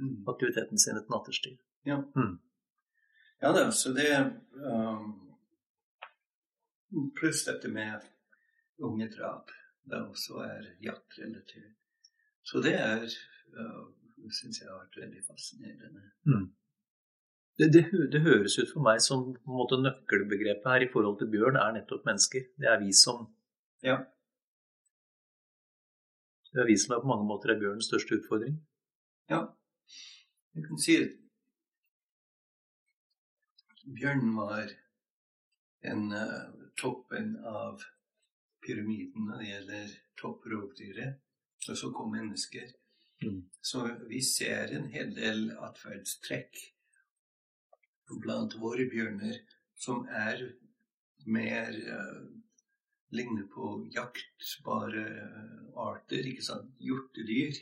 Mm. 0.00 0.16
aktiviteten 0.28 0.78
sin 0.78 0.96
et 0.96 1.10
natterstid. 1.12 1.58
Ja. 1.84 1.96
Mm. 2.16 2.38
Ja 3.42 3.52
da, 3.52 3.70
så 3.70 3.92
det 3.96 4.08
um, 4.52 5.29
Pluss 7.18 7.44
dette 7.46 7.68
med 7.70 8.02
unge 8.82 9.08
drap. 9.12 9.50
det 9.90 9.98
også 9.98 10.42
er 10.44 10.66
jaktrelatert. 10.84 11.76
Så 12.42 12.60
det 12.62 12.74
er 12.78 13.04
uh, 13.04 13.86
syns 14.30 14.60
jeg 14.60 14.68
har 14.68 14.78
vært 14.82 14.98
veldig 15.00 15.22
fascinerende. 15.26 16.02
Det, 17.58 17.68
det, 17.74 17.82
det 18.12 18.20
høres 18.24 18.58
ut 18.58 18.70
for 18.72 18.84
meg 18.84 19.00
som 19.04 19.24
på 19.34 19.50
en 19.50 19.58
måte 19.58 19.78
nøkkelbegrepet 19.80 20.68
her 20.72 20.84
i 20.86 20.90
forhold 20.92 21.18
til 21.20 21.30
bjørn 21.32 21.58
er 21.60 21.74
nettopp 21.76 22.06
mennesker. 22.08 22.46
Det 22.60 22.68
er 22.70 22.78
vi 22.82 22.92
som 22.96 23.26
Ja. 23.86 23.96
det 26.52 26.60
er 26.62 26.68
vi 26.68 26.76
som 26.82 26.94
er 26.94 27.02
på 27.02 27.10
mange 27.10 27.26
måter 27.28 27.54
er 27.54 27.60
bjørnens 27.60 27.88
største 27.90 28.20
utfordring. 28.20 28.60
Ja. 29.30 29.40
Jeg 30.54 30.66
kan 30.66 30.78
si 30.82 30.96
at 31.02 31.12
bjørnen 33.98 34.32
var 34.36 34.66
en 35.90 36.02
uh, 36.12 36.59
toppen 36.78 37.36
av 37.46 37.82
pyramiden 38.64 39.26
når 39.28 39.40
det 39.40 39.48
gjelder 39.50 39.94
topprovdyret. 40.20 41.18
Og 41.68 41.76
så 41.76 41.90
kom 41.92 42.12
mennesker. 42.14 42.70
Mm. 43.22 43.42
Så 43.62 43.84
vi 44.08 44.22
ser 44.24 44.72
en 44.76 44.88
hel 44.92 45.12
del 45.16 45.50
atferdstrekk 45.60 46.60
blant 48.22 48.56
våre 48.58 48.86
bjørner 48.90 49.36
som 49.78 50.06
er 50.08 50.40
mer 51.30 51.76
uh, 51.76 52.24
ligner 53.14 53.44
på 53.52 53.68
jaktbare 53.94 55.04
uh, 55.20 55.68
arter, 55.90 56.26
ikke 56.32 56.46
sant? 56.46 56.72
Hjortedyr. 56.80 57.60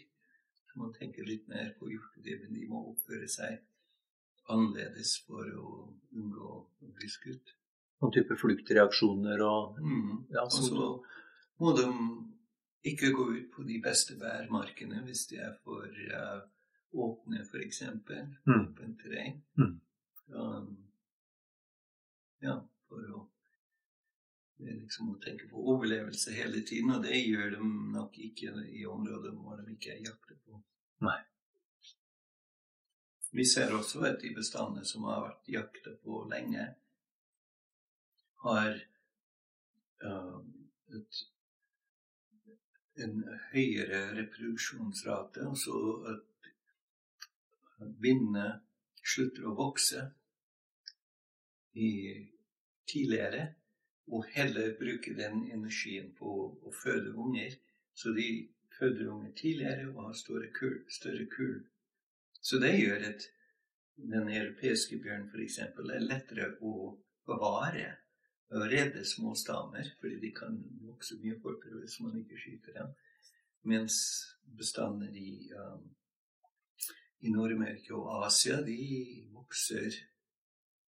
Så 0.71 0.81
man 0.81 0.95
tenker 0.95 1.27
litt 1.27 1.49
mer 1.51 1.75
på 1.81 1.91
hjortedyr, 1.91 2.45
men 2.45 2.55
de 2.55 2.71
må 2.71 2.85
oppføre 2.93 3.29
seg 3.31 3.59
annerledes 4.49 5.19
for 5.27 5.49
å 5.59 5.73
unngå 6.17 6.53
å 6.55 6.93
bli 6.97 7.11
skutt. 7.13 7.58
Noen 8.01 8.13
type 8.15 8.37
fluktreaksjoner 8.39 9.41
og 9.43 9.79
Mm. 9.83 10.27
Ja, 10.31 10.45
så- 10.49 10.69
så 10.69 11.05
må 11.61 11.73
de 11.77 11.87
ikke 12.85 13.11
gå 13.13 13.25
ut 13.37 13.51
på 13.57 13.67
de 13.67 13.81
beste 13.83 14.15
bærmarkene 14.21 15.03
hvis 15.05 15.27
de 15.29 15.37
er 15.37 15.57
for 15.65 15.83
uh, 15.87 16.41
åpne, 16.95 17.41
f.eks. 17.45 17.83
Mm. 18.47 18.61
Åpent 18.69 19.01
terreng. 19.03 19.43
Mm. 19.59 19.81
Um, 20.35 20.77
ja, 22.43 22.61
for 22.89 22.97
å 23.17 23.25
det 24.59 24.73
liksom 24.75 25.11
å 25.15 25.21
tenke 25.23 25.47
på 25.51 25.57
overlevelse 25.71 26.33
hele 26.35 26.63
tiden, 26.67 26.91
og 26.91 27.03
det 27.05 27.15
gjør 27.27 27.51
de 27.51 27.59
nok 27.93 28.17
ikke 28.19 28.51
i 28.75 28.85
områder 28.91 29.31
hvor 29.37 29.57
de 29.57 29.73
ikke 29.77 29.93
er 29.93 30.01
jakter 30.03 30.35
på. 30.47 30.63
Nei. 31.01 31.21
Vi 33.33 33.45
ser 33.45 33.71
også 33.77 34.03
at 34.09 34.21
de 34.21 34.33
bestandene 34.35 34.85
som 34.89 35.05
har 35.05 35.21
vært 35.29 35.47
jakta 35.53 35.93
på 36.03 36.25
lenge, 36.31 36.75
har 38.45 38.79
uh, 40.05 40.39
et, 40.95 41.21
en 43.05 43.21
høyere 43.53 44.03
reproduksjonsrate, 44.19 45.47
altså 45.49 45.75
at 46.13 46.25
bindene 48.03 48.49
slutter 49.05 49.47
å 49.47 49.55
vokse 49.59 50.09
tidligere, 52.89 53.43
og 54.09 54.25
heller 54.33 54.73
bruke 54.79 55.13
den 55.15 55.45
energien 55.53 56.13
på 56.19 56.31
å 56.65 56.73
føde 56.83 57.13
unger. 57.13 57.55
Så 57.95 58.15
de 58.17 58.49
føder 58.79 59.11
unger 59.13 59.35
tidligere 59.37 59.89
og 59.91 60.07
har 60.07 60.17
større 60.17 60.49
kull. 60.57 60.79
Større 60.91 61.27
kull. 61.31 61.59
Så 62.41 62.61
det 62.63 62.73
gjør 62.79 63.05
at 63.11 63.27
den 63.99 64.31
europeiske 64.31 65.01
bjørnen 65.03 65.29
f.eks. 65.29 65.59
er 65.59 66.05
lettere 66.07 66.53
å 66.63 66.75
bevare 67.29 67.89
redde 68.51 69.05
små 69.05 69.35
stammer, 69.35 69.85
fordi 70.01 70.21
de 70.21 70.33
kan 70.35 70.57
vokse 70.89 71.19
mye 71.21 71.37
fortere 71.43 71.81
hvis 71.83 71.99
man 72.01 72.19
ikke 72.19 72.39
skyter 72.41 72.79
dem. 72.81 72.93
Mens 73.69 73.97
bestander 74.57 75.13
i, 75.13 75.51
um, 75.53 75.83
i 77.21 77.33
Nord-Amerika 77.33 77.95
og 77.95 78.27
Asia, 78.27 78.63
de 78.65 78.79
vokser 79.33 79.91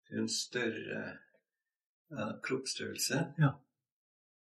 til 0.09 0.23
en 0.23 0.29
større 0.29 1.03
uh, 2.15 2.37
kroppsstørrelse. 2.43 3.25
Ja. 3.39 3.53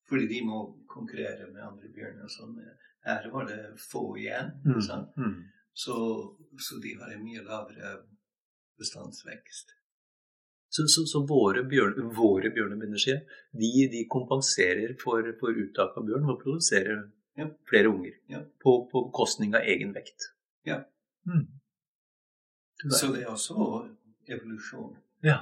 Fordi 0.09 0.29
de 0.35 0.43
må 0.47 0.61
konkurrere 0.89 1.49
med 1.53 1.65
andre 1.67 1.89
bjørner 1.95 2.29
og 2.29 2.31
sånn. 2.31 2.61
Her 3.07 3.31
var 3.33 3.49
det 3.49 3.63
få 3.81 4.05
igjen. 4.21 4.53
Mm. 4.67 4.83
Mm. 5.17 5.41
Så, 5.73 5.97
så 6.59 6.79
de 6.83 6.95
har 7.01 7.11
en 7.13 7.25
mye 7.25 7.43
lavere 7.43 7.97
bestandsvekst. 8.79 9.75
Så, 10.69 10.85
så, 10.91 11.05
så 11.07 11.23
våre, 11.29 11.63
bjørn, 11.71 12.09
våre 12.17 12.51
bjørnebinderskier 12.53 13.21
de, 13.55 13.71
de 13.93 14.01
kompenserer 14.11 14.97
for, 15.01 15.23
for 15.41 15.55
uttak 15.63 15.95
av 15.97 16.09
bjørn 16.09 16.33
og 16.33 16.41
produserer 16.43 17.05
Ja. 17.37 17.47
flere 17.69 17.91
unger 17.93 18.15
Ja. 18.33 18.41
på, 18.65 18.89
på 18.91 19.05
bekostning 19.11 19.55
av 19.55 19.63
egen 19.69 19.93
vekt. 19.93 20.31
Ja. 20.65 20.81
Mm. 21.29 21.47
Så 22.91 23.13
det 23.13 23.23
er 23.23 23.31
også 23.33 23.87
evolusjon. 24.29 24.97
Ja. 25.25 25.39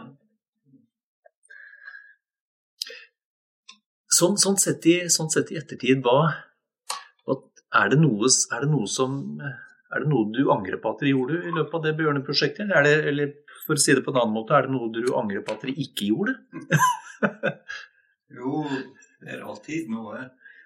Sånn, 4.14 4.37
sånn, 4.39 4.59
sett 4.61 4.85
i, 4.87 4.97
sånn 5.11 5.31
sett 5.33 5.51
i 5.51 5.59
ettertid, 5.59 6.03
hva, 6.05 6.33
er, 7.75 7.89
det 7.91 7.99
noe, 7.99 8.29
er 8.55 8.62
det 8.62 8.70
noe 8.70 8.87
som 8.91 9.16
Er 9.43 10.03
det 10.03 10.11
noe 10.11 10.31
du 10.35 10.45
angrer 10.51 10.79
på 10.83 10.91
at 10.91 11.03
dere 11.03 11.11
gjorde 11.14 11.41
i 11.47 11.53
løpet 11.55 11.75
av 11.79 11.83
det 11.87 11.93
bjørneprosjektet? 11.99 12.70
Eller, 12.70 13.03
er 13.03 13.09
eller 13.12 13.33
for 13.65 13.77
å 13.77 13.83
si 13.83 13.95
det 13.97 14.05
på 14.05 14.12
en 14.12 14.21
annen 14.23 14.37
måte, 14.37 14.57
er 14.57 14.67
det 14.67 14.75
noe 14.75 14.93
du 14.93 15.15
angrer 15.17 15.45
på 15.45 15.55
at 15.55 15.65
dere 15.65 15.77
ikke 15.85 16.11
gjorde? 16.11 16.37
Jo, 18.35 18.65
det 19.23 19.31
er 19.35 19.45
alltid 19.47 19.91
noe. 19.93 20.25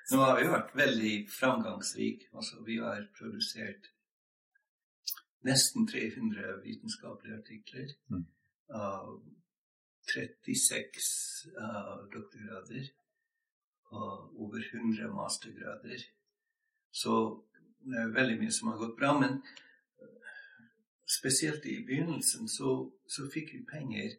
Nå 0.08 0.20
har 0.22 0.38
vi 0.38 0.48
vært 0.48 0.74
veldig 0.78 1.14
framgangsrike. 1.30 2.30
Altså, 2.32 2.62
vi 2.64 2.78
har 2.80 3.02
produsert 3.18 3.90
nesten 5.44 5.86
300 5.88 6.58
vitenskapelige 6.64 7.38
artikler. 7.42 7.92
Mm. 8.12 8.26
av 8.68 9.22
36 10.08 11.06
uh, 11.56 12.08
doktorgrader 12.12 12.88
og 13.96 14.40
over 14.44 14.60
100 14.60 15.08
mastergrader. 15.12 16.02
Så 16.92 17.14
det 17.88 18.02
er 18.02 18.12
veldig 18.12 18.36
mye 18.42 18.52
som 18.52 18.72
har 18.72 18.80
gått 18.80 18.96
bra. 18.98 19.14
Men 19.20 19.38
spesielt 21.08 21.66
i 21.66 21.80
begynnelsen 21.86 22.48
så, 22.48 22.90
så 23.06 23.28
fikk 23.32 23.54
vi 23.54 23.64
penger 23.66 24.16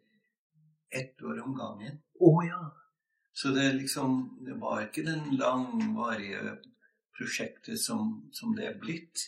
ett 0.90 1.22
år 1.22 1.42
om 1.44 1.54
gangen. 1.54 2.00
Å 2.18 2.32
ja. 2.44 2.62
Så 3.32 3.54
det, 3.54 3.72
liksom, 3.78 4.40
det 4.46 4.56
var 4.58 4.82
ikke 4.84 5.06
den 5.06 5.36
langvarige 5.38 6.56
prosjektet 7.14 7.80
som, 7.80 8.16
som 8.32 8.56
det 8.56 8.66
er 8.66 8.80
blitt. 8.80 9.22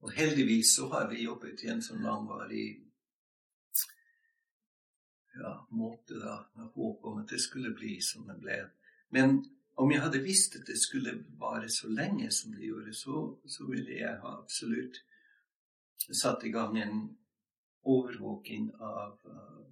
Og 0.00 0.14
heldigvis 0.16 0.76
så 0.78 0.88
har 0.94 1.10
vi 1.10 1.26
jobbet 1.26 1.64
i 1.64 1.72
en 1.72 1.82
sånn 1.84 2.04
langvarig 2.06 2.66
ja, 5.38 5.52
måte, 5.70 6.16
da, 6.18 6.40
med 6.56 6.72
håp 6.74 7.04
om 7.04 7.20
at 7.22 7.30
det 7.30 7.40
skulle 7.42 7.74
bli 7.76 7.98
som 8.02 8.26
det 8.26 8.38
ble. 8.40 8.58
Men 9.14 9.42
om 9.78 9.92
jeg 9.92 10.02
hadde 10.02 10.24
visst 10.24 10.56
at 10.58 10.66
det 10.66 10.78
skulle 10.80 11.18
vare 11.38 11.68
så 11.70 11.90
lenge 11.92 12.30
som 12.34 12.56
det 12.56 12.66
gjorde, 12.66 12.94
så, 12.96 13.22
så 13.46 13.68
ville 13.68 14.00
jeg 14.00 14.18
ha 14.24 14.34
absolutt 14.40 15.02
satt 15.98 16.44
i 16.44 16.52
gang 16.54 16.78
en 16.78 17.00
overvåking 17.88 18.70
av 18.74 19.18
uh, 19.24 19.64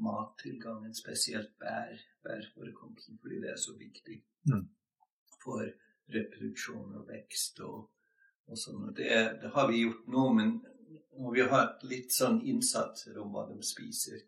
mattilgangen, 0.00 0.94
spesielt 0.94 1.52
bær, 1.58 1.96
bærforekomsten, 2.24 3.18
fordi 3.22 3.40
det 3.44 3.54
er 3.54 3.60
så 3.60 3.76
viktig 3.78 4.22
Mm. 4.48 4.68
for 5.42 5.66
reproduksjon 6.14 6.94
og 6.96 7.08
vekst 7.08 7.60
og, 7.60 7.90
og 8.46 8.58
sånn. 8.58 8.86
Og 8.88 8.94
det, 8.96 9.10
det 9.42 9.50
har 9.52 9.66
vi 9.68 9.82
gjort 9.82 10.06
nå, 10.08 10.22
men 10.32 10.54
og 11.20 11.34
vi 11.34 11.42
har 11.42 11.50
hatt 11.52 11.84
litt 11.84 12.12
sånn 12.14 12.40
innsatser 12.48 13.18
om 13.20 13.34
hva 13.34 13.44
de 13.50 13.58
spiser. 13.66 14.22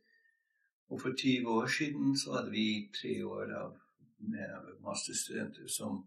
Og 0.93 1.01
for 1.01 1.17
20 1.17 1.49
år 1.49 1.71
siden 1.73 2.17
så 2.21 2.37
hadde 2.37 2.53
vi 2.53 2.67
tre 2.93 3.15
år 3.25 3.55
av, 3.57 3.79
med 4.19 4.69
masterstudenter 4.85 5.71
som 5.73 6.03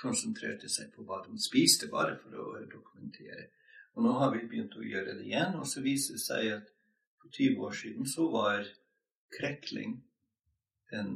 konsentrerte 0.00 0.70
seg 0.72 0.88
på 0.94 1.04
hva 1.04 1.20
de 1.26 1.36
spiste, 1.38 1.90
bare 1.92 2.16
for 2.22 2.38
å 2.40 2.46
dokumentere. 2.64 3.50
Og 3.94 4.06
nå 4.06 4.12
har 4.20 4.32
vi 4.32 4.46
begynt 4.48 4.76
å 4.78 4.84
gjøre 4.86 5.18
det 5.18 5.26
igjen, 5.26 5.58
og 5.60 5.66
så 5.68 5.82
viser 5.84 6.16
det 6.16 6.24
seg 6.24 6.48
at 6.54 6.70
for 7.20 7.28
20 7.36 7.66
år 7.66 7.76
siden 7.76 8.08
så 8.08 8.28
var 8.32 8.64
krekling 9.36 9.98
en 10.96 11.12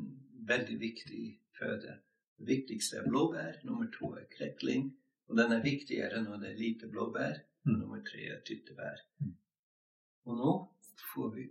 veldig 0.48 0.76
viktig 0.80 1.24
føde. 1.58 1.96
Det 2.36 2.46
viktigste 2.50 3.00
er 3.00 3.08
blåbær, 3.08 3.60
nummer 3.64 3.88
to 3.92 4.12
er 4.20 4.28
krekling, 4.32 4.90
og 5.28 5.40
den 5.40 5.52
er 5.56 5.64
viktigere 5.64 6.20
når 6.22 6.42
det 6.42 6.50
er 6.52 6.60
lite 6.60 6.88
blåbær. 6.92 7.40
Mm. 7.66 7.78
Nummer 7.80 8.02
tre 8.06 8.28
er 8.36 8.42
tyttebær. 8.46 9.00
Mm. 9.24 9.32
Og 10.26 10.38
nå 10.40 10.52
får 11.14 11.32
vi 11.34 11.48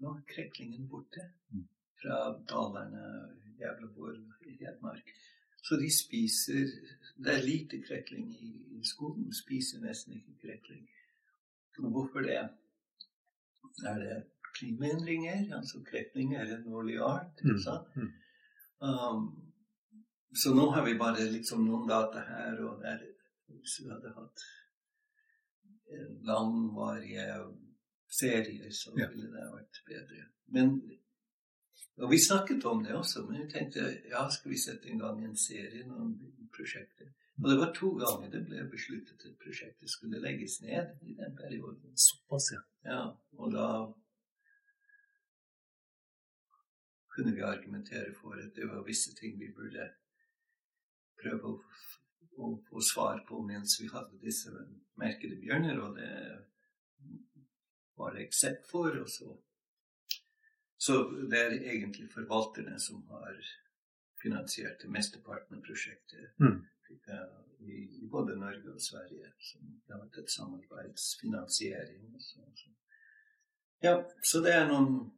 Nå 0.00 0.10
er 0.12 0.24
kreklingen 0.28 0.88
borte 0.88 1.22
Mm. 1.52 1.62
fra 2.02 2.16
dalerne, 2.48 3.04
Gävleborg, 3.56 4.26
Hedmark. 4.60 5.12
Så 5.66 5.76
de 5.80 5.88
spiser 5.90 6.66
Det 7.24 7.32
er 7.32 7.42
lite 7.46 7.78
krekling 7.82 8.26
i, 8.34 8.50
i 8.78 8.82
skogen. 8.84 9.30
Spiser 9.34 9.80
nesten 9.80 10.12
ikke 10.18 10.34
krekling. 10.42 10.82
Og 11.78 11.90
hvorfor 11.94 12.20
det? 12.26 12.36
Er 13.86 13.98
det 14.02 14.18
klimaendringer? 14.58 15.56
Altså 15.56 15.80
krekling 15.90 16.34
er 16.36 16.52
en 16.58 16.68
årlig 16.72 16.98
art. 17.00 17.40
ikke 17.40 17.54
Mm. 17.56 17.62
sant? 17.64 17.96
Mm. 17.96 18.12
Um, 18.88 19.24
så 20.36 20.52
nå 20.54 20.70
har 20.74 20.84
vi 20.84 20.98
bare 20.98 21.24
liksom 21.32 21.64
noen 21.64 21.88
data 21.88 22.20
her 22.28 22.60
og 22.68 22.82
der. 22.82 23.00
Hvis 23.48 23.78
vi 23.82 23.88
hadde 23.90 24.12
hatt 24.16 24.44
langvarige 26.26 27.26
serier, 28.20 28.70
så 28.72 28.92
ville 28.96 29.26
det 29.32 29.46
vært 29.54 29.80
bedre. 29.86 30.24
Men 30.46 30.76
og 31.96 32.10
Vi 32.10 32.18
snakket 32.20 32.64
om 32.64 32.82
det 32.84 32.94
også, 32.94 33.22
men 33.26 33.42
vi 33.42 33.50
tenkte 33.50 33.84
ja, 34.10 34.26
skal 34.30 34.50
vi 34.52 34.58
sette 34.60 34.88
i 34.88 34.98
gang 35.00 35.22
en 35.24 35.36
serie 35.36 35.84
om 35.88 36.12
prosjekter. 36.56 37.12
Og 37.42 37.50
det 37.50 37.58
var 37.60 37.72
to 37.76 37.90
ganger 38.00 38.30
det 38.32 38.42
ble 38.48 38.64
besluttet 38.72 39.24
at 39.28 39.38
prosjektet 39.40 39.90
skulle 39.92 40.20
legges 40.20 40.60
ned 40.64 40.92
i 41.02 41.14
den 41.16 41.36
perioden. 41.36 41.92
Såpass, 41.96 42.50
ja. 42.52 42.62
Ja, 42.92 43.02
og 43.40 43.52
da 43.52 43.68
kunne 47.14 47.34
vi 47.34 47.40
argumentere 47.40 48.12
for 48.20 48.36
at 48.40 48.52
det 48.56 48.68
var 48.68 48.84
visse 48.84 49.14
ting 49.16 49.38
vi 49.40 49.52
burde 49.56 49.88
prøve 51.22 51.52
å, 51.52 51.54
å 52.44 52.50
få 52.68 52.84
svar 52.84 53.22
på 53.28 53.40
mens 53.44 53.78
vi 53.80 53.88
hadde 53.92 54.20
disse 54.20 54.52
merkede 55.00 55.40
bjørner, 55.40 55.80
og 55.80 55.96
det 55.96 56.12
var 57.96 58.16
det 58.16 58.26
aksept 58.28 58.68
for. 58.70 58.92
Og 59.00 59.08
så. 59.12 59.32
Så 60.78 60.98
det 61.30 61.40
er 61.40 61.54
egentlig 61.56 62.08
forvalterne 62.12 62.78
som 62.80 63.02
har 63.10 63.36
finansiert 64.22 64.84
mesteparten 64.92 65.58
av 65.58 65.64
prosjektet. 65.64 66.32
Mm. 66.40 66.64
eh, 67.14 67.36
I, 67.66 67.76
I 68.02 68.08
både 68.10 68.36
Norge 68.36 68.74
og 68.74 68.80
Sverige. 68.82 69.32
Som 69.40 69.68
det 69.86 69.94
har 69.94 70.02
vært 70.04 70.18
et 70.22 70.32
samarbeidsfinansiering. 70.34 72.08
Så, 72.20 72.42
så. 72.60 72.74
Ja, 73.84 74.00
så 74.24 74.42
det 74.44 74.56
er 74.56 74.66
noen 74.70 75.12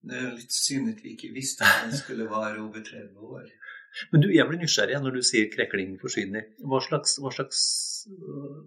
Det 0.00 0.16
er 0.16 0.30
litt 0.32 0.54
synd 0.56 0.88
at 0.88 1.02
vi 1.04 1.10
ikke 1.12 1.28
visste 1.34 1.66
at 1.68 1.82
den 1.84 1.98
skulle 1.98 2.24
vare 2.30 2.56
over 2.62 2.80
30 2.80 3.18
år. 3.20 3.50
Men 4.12 4.22
du, 4.22 4.30
jeg 4.32 4.46
blir 4.48 4.60
nysgjerrig 4.62 5.00
når 5.02 5.18
du 5.18 5.22
sier 5.26 5.50
krekling 5.52 5.98
forsvinner. 6.00 6.46
Hva 6.64 6.80
slags, 6.80 7.18
hva, 7.20 7.32
slags, 7.34 7.60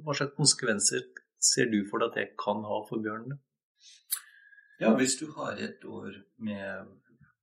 hva 0.06 0.14
slags, 0.14 0.36
konsekvenser 0.38 1.08
ser 1.42 1.72
du 1.72 1.80
for 1.90 2.04
deg 2.04 2.12
at 2.12 2.20
det 2.20 2.28
kan 2.44 2.62
ha 2.68 2.78
for 2.86 3.02
bjørnene? 3.02 3.40
Ja, 4.80 4.96
hvis 4.98 5.18
du 5.20 5.28
har 5.38 5.60
et 5.62 5.84
år 5.86 6.16
med 6.38 6.88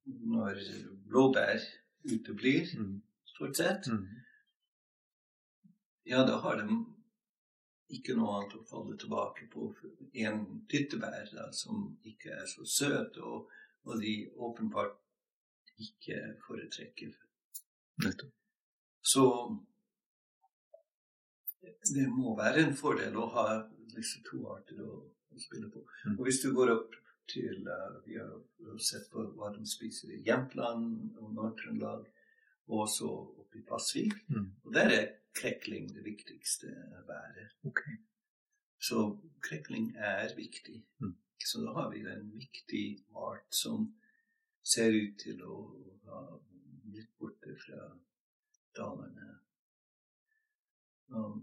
når 0.07 0.59
blåbær 1.07 1.61
uteblir, 2.05 2.67
mm. 2.79 2.97
stort 3.25 3.57
sett, 3.57 3.87
mm. 3.87 4.07
ja, 6.11 6.25
da 6.27 6.41
har 6.43 6.59
de 6.61 6.81
ikke 7.95 8.15
noe 8.19 8.37
annet 8.39 8.57
å 8.59 8.65
falle 8.71 8.97
tilbake 8.99 9.47
på 9.53 9.71
enn 10.25 10.43
tyttebær 10.71 11.31
da, 11.35 11.49
som 11.55 11.89
ikke 12.07 12.35
er 12.43 12.47
så 12.51 12.67
søte, 12.67 13.23
og, 13.23 13.51
og 13.87 14.03
de 14.03 14.15
åpenbart 14.37 14.99
ikke 15.81 16.21
foretrekker 16.47 17.17
Nettopp. 18.01 18.33
Så 19.03 19.25
det 21.95 22.07
må 22.09 22.33
være 22.39 22.65
en 22.65 22.77
fordel 22.77 23.17
å 23.21 23.27
ha 23.35 23.47
disse 23.93 24.23
to 24.25 24.41
arter 24.55 24.81
å, 24.85 24.95
å 25.05 25.41
spille 25.41 25.69
på. 25.73 25.83
Mm. 26.07 26.15
Og 26.17 26.23
hvis 26.29 26.41
du 26.45 26.51
går 26.57 26.73
opp 26.77 26.97
til 27.31 27.69
uh, 27.69 28.01
Vi 28.07 28.19
har 28.19 28.83
sett 28.83 29.09
på 29.13 29.25
hva 29.39 29.53
de 29.55 29.67
spiser 29.69 30.13
i 30.15 30.23
Jämtland 30.27 31.17
og 31.19 31.33
Nord-Trøndelag, 31.37 32.05
og 32.71 32.85
også 32.87 33.09
oppe 33.11 33.59
i 33.59 33.67
Pasvik. 33.69 34.15
Mm. 34.29 34.51
Og 34.65 34.75
der 34.75 34.95
er 34.99 35.09
krekling 35.35 35.89
det 35.95 36.05
viktigste 36.05 36.71
været. 37.09 37.51
Okay. 37.65 37.97
Så 38.81 39.19
krekling 39.43 39.97
er 39.97 40.35
viktig. 40.37 40.85
Mm. 40.99 41.17
Så 41.47 41.61
da 41.61 41.73
har 41.73 41.91
vi 41.91 42.01
en 42.01 42.31
viktig 42.35 43.05
art 43.17 43.55
som 43.55 43.95
ser 44.63 44.93
ut 44.93 45.19
til 45.19 45.43
å 45.43 45.57
ha 46.05 46.21
blitt 46.85 47.13
borte 47.19 47.55
fra 47.65 47.87
dalene. 48.77 49.29
Um, 51.09 51.41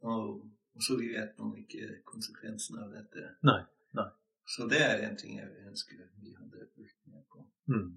og, 0.00 0.42
og, 0.74 0.82
så 0.82 0.98
vi 1.00 1.12
vet 1.14 1.38
nå 1.38 1.52
ikke 1.62 2.02
konsekvensen 2.04 2.80
av 2.82 2.92
dette. 2.92 3.30
Nei, 3.48 3.62
nei. 3.96 4.08
Så 4.46 4.68
det 4.70 4.80
er 4.82 5.02
en 5.02 5.16
ting 5.18 5.40
jeg 5.40 5.48
ønsker 5.66 5.98
vi 6.22 6.34
hadde 6.36 6.68
fulgt 6.74 7.00
med 7.10 7.24
på. 7.32 7.42
Mm. 7.72 7.88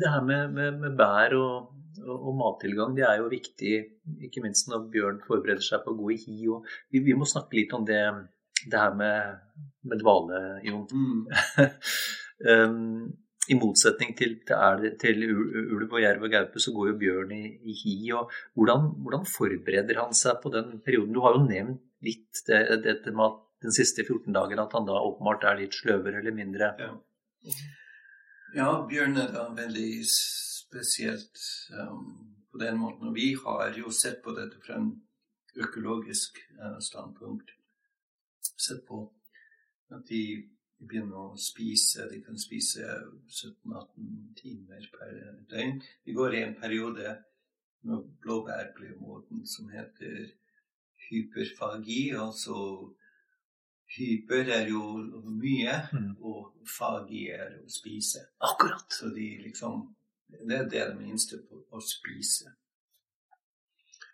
Det 0.00 0.08
her 0.08 0.24
med, 0.24 0.54
med, 0.56 0.78
med 0.80 0.96
bær 0.96 1.36
og, 1.36 1.72
og, 2.00 2.16
og, 2.16 2.34
mattilgang 2.38 2.94
det 2.96 3.04
er 3.04 3.20
jo 3.20 3.28
viktig, 3.32 3.74
ikke 4.26 4.42
minst 4.44 4.70
når 4.70 4.88
bjørn 4.92 5.20
forbereder 5.26 5.64
seg 5.64 5.84
på 5.84 5.92
å 5.92 5.98
gå 5.98 6.12
i 6.14 6.20
hi. 6.22 6.36
Og 6.48 6.68
vi, 6.88 7.02
vi 7.04 7.16
må 7.16 7.28
snakke 7.28 7.58
litt 7.60 7.74
om 7.76 7.84
det, 7.88 8.00
det 8.64 8.80
her 8.80 8.96
med, 8.96 9.42
med 9.84 10.00
dvale, 10.00 10.44
Jon. 10.64 10.86
Mm. 10.88 11.26
um, 12.48 13.10
i 13.50 13.56
motsetning 13.58 14.12
til, 14.18 14.36
til, 14.46 14.88
til, 15.00 15.22
ulv 15.26 15.88
og 15.88 16.02
jerv 16.02 16.26
og 16.26 16.32
gaupe, 16.32 16.60
så 16.62 16.72
går 16.74 16.92
jo 16.92 16.98
bjørn 17.00 17.32
i, 17.34 17.44
i 17.66 17.76
hi. 17.82 17.94
og 18.14 18.30
hvordan, 18.54 18.90
hvordan, 19.02 19.24
forbereder 19.26 19.98
han 19.98 20.14
seg 20.14 20.38
på 20.42 20.52
den 20.54 20.76
perioden? 20.84 21.14
Du 21.16 21.22
har 21.24 21.34
jo 21.34 21.46
nevnt 21.48 21.80
litt 22.04 22.44
det, 22.46 22.60
dette 22.84 23.12
med 23.12 23.26
at 23.26 23.40
den 23.62 23.74
siste 23.76 24.04
14 24.04 24.32
dagen 24.32 24.62
at 24.62 24.72
han 24.76 24.88
da 24.88 24.96
åpenbart 25.04 25.44
er 25.50 25.60
litt 25.60 25.76
sløvere 25.76 26.22
eller 26.22 26.36
mindre. 26.36 26.72
Ja, 26.80 26.90
ja 28.56 28.70
bjørn 28.88 29.20
er 29.20 29.32
da 29.34 29.46
veldig 29.56 29.92
spesielt 30.08 31.42
um, 31.76 32.36
på 32.52 32.62
den 32.62 32.80
måten. 32.80 33.10
Og 33.10 33.16
vi 33.16 33.32
har 33.44 33.76
jo 33.76 33.92
sett 33.94 34.22
på 34.24 34.34
dette 34.36 34.60
fra 34.64 34.78
en 34.80 34.92
økologisk 35.60 36.40
uh, 36.60 36.78
standpunkt. 36.80 37.52
Sett 38.40 38.84
på 38.88 39.04
at 39.90 40.06
de 40.08 40.24
begynner 40.80 41.32
å 41.32 41.40
spise. 41.40 42.08
De 42.08 42.20
kan 42.24 42.38
spise 42.40 42.86
17-18 43.28 44.36
timer 44.40 44.86
per 44.94 45.18
døgn. 45.50 45.82
Vi 46.06 46.16
går 46.16 46.36
i 46.36 46.44
en 46.46 46.56
periode 46.60 47.18
når 47.88 48.04
blåbær 48.24 48.72
blir 48.76 48.96
moden, 49.00 49.44
som 49.48 49.68
heter 49.72 50.30
hyperfagi. 51.08 52.10
Altså 52.16 52.56
hyper 53.96 54.52
er 54.54 54.68
jo 54.68 54.82
mye, 55.24 55.76
mm. 55.92 56.10
og 56.22 56.66
fagi 56.68 57.26
er 57.34 57.56
å 57.60 57.68
spise. 57.70 58.26
Akkurat. 58.50 58.86
Så 58.92 59.10
de 59.14 59.32
liksom 59.46 59.88
Det 60.30 60.54
er 60.54 60.68
det 60.70 60.82
de 60.94 61.08
innstilt 61.10 61.48
på, 61.50 61.56
å 61.74 61.80
spise. 61.82 62.52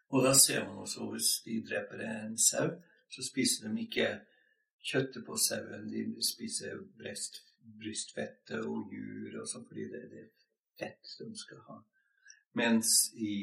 Og 0.09 0.23
da 0.25 0.31
ser 0.33 0.63
man 0.65 0.79
også 0.87 1.11
hvis 1.11 1.43
de 1.45 1.59
dreper 1.69 2.01
en 2.07 2.39
sau, 2.41 2.71
så 3.13 3.25
spiser 3.27 3.69
de 3.69 3.83
ikke 3.83 4.07
kjøttet 4.81 5.27
på 5.27 5.37
sauen. 5.37 5.85
De 5.93 6.07
spiser 6.25 6.79
brest, 6.97 7.43
brystfettet 7.61 8.65
og 8.65 8.95
jur 8.97 9.37
og 9.43 9.51
sånn, 9.51 9.67
fordi 9.69 9.91
det 9.93 10.03
er 10.07 10.09
det 10.15 10.25
fett 10.81 11.15
de 11.21 11.37
skal 11.37 11.61
ha. 11.69 11.79
Mens 12.57 13.13
i, 13.21 13.37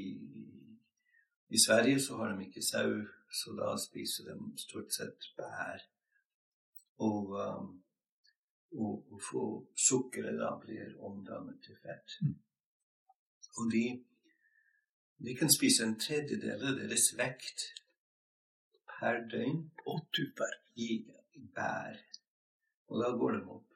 i 1.54 1.62
Sverige 1.62 2.02
så 2.02 2.18
har 2.18 2.34
de 2.34 2.48
ikke 2.48 2.66
sau, 2.66 3.04
så 3.30 3.54
da 3.58 3.76
spiser 3.78 4.32
de 4.32 4.38
stort 4.66 4.94
sett 4.98 5.30
bær. 5.38 5.84
Og, 6.98 7.34
um, 7.40 7.70
og, 8.72 9.06
og 9.12 9.22
for 9.30 9.64
sukkeret 9.88 10.40
da 10.40 10.54
blir 10.62 10.94
omdannet 11.02 11.62
til 11.66 11.78
fett. 11.82 12.18
Mm. 12.22 12.36
Og 13.58 13.72
de, 13.72 13.86
de 15.26 15.36
kan 15.38 15.52
spise 15.52 15.86
en 15.86 15.98
tredjedel 16.00 16.62
av 16.62 16.80
deres 16.82 17.12
vekt 17.18 17.68
per 18.94 19.24
døgn. 19.32 19.70
og 19.86 20.06
tupper 20.16 20.58
I 20.76 21.04
bær. 21.56 22.00
Og 22.88 23.02
da 23.02 23.12
går 23.18 23.38
de 23.38 23.42
opp 23.52 23.74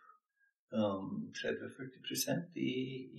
um, 0.71 1.27
30-40 1.35 2.55
i, 2.55 2.71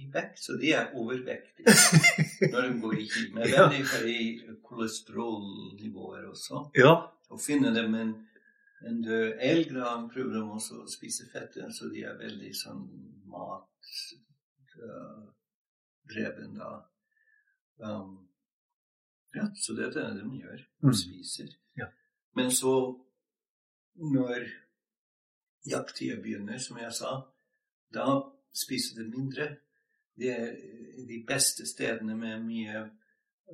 i 0.02 0.08
vekt, 0.12 0.40
så 0.44 0.56
de 0.60 0.72
er 0.72 0.94
overvektige 0.94 1.74
når 2.52 2.68
de 2.68 2.80
går 2.82 2.96
i 2.98 3.06
hi. 3.06 3.24
Med 3.34 3.52
veldig 3.54 3.84
høye 3.92 4.56
kolesterolnivåer 4.64 6.28
også. 6.30 6.68
Ja. 6.78 6.94
Og 7.28 7.40
finner 7.44 7.74
dem 7.76 7.94
en, 7.98 8.14
en 8.86 9.02
død 9.02 9.32
elg, 9.40 9.74
da 9.74 10.08
prøver 10.12 10.32
de 10.36 10.42
også 10.42 10.74
å 10.82 10.90
spise 10.90 11.24
fettet, 11.32 11.74
så 11.74 11.84
de 11.90 12.00
er 12.06 12.20
veldig 12.20 12.54
sånn 12.54 12.84
matdreven 13.32 13.72
da. 16.58 16.70
Um, 17.82 18.12
ja, 19.34 19.44
så 19.58 19.70
det 19.74 19.84
er 19.88 19.92
det 19.96 20.06
de 20.20 20.24
gjør. 20.38 20.60
De 20.82 20.86
mm. 20.92 20.98
spiser. 21.02 21.50
Ja. 21.78 21.88
Men 22.38 22.48
så 22.54 22.74
når 23.98 24.40
jakttida 25.66 26.16
begynner, 26.22 26.58
som 26.58 26.78
jeg 26.78 26.92
sa, 26.94 27.10
da 27.94 28.06
spiser 28.54 29.02
de 29.02 29.10
mindre. 29.10 29.56
Det 30.18 30.30
er 30.30 30.54
de 31.08 31.24
beste 31.26 31.66
stedene 31.66 32.16
med 32.18 32.42
mye 32.42 32.80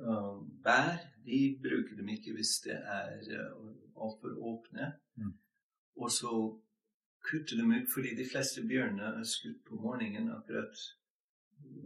um, 0.01 0.61
bær, 0.63 0.97
de 1.25 1.39
bruker 1.61 1.97
dem 1.97 2.09
ikke 2.09 2.33
hvis 2.33 2.59
det 2.65 2.77
er 2.77 3.19
uh, 3.21 3.73
altfor 4.01 4.33
åpne. 4.51 4.93
Mm. 5.15 5.33
Og 5.95 6.11
så 6.11 6.31
kutter 7.25 7.57
de 7.57 7.65
ut, 7.71 7.87
fordi 7.93 8.15
de 8.15 8.29
fleste 8.29 8.63
bjørnene 8.67 9.13
er 9.19 9.27
skutt 9.27 9.63
på 9.67 9.79
morgenen 9.81 10.31
akkurat 10.33 10.81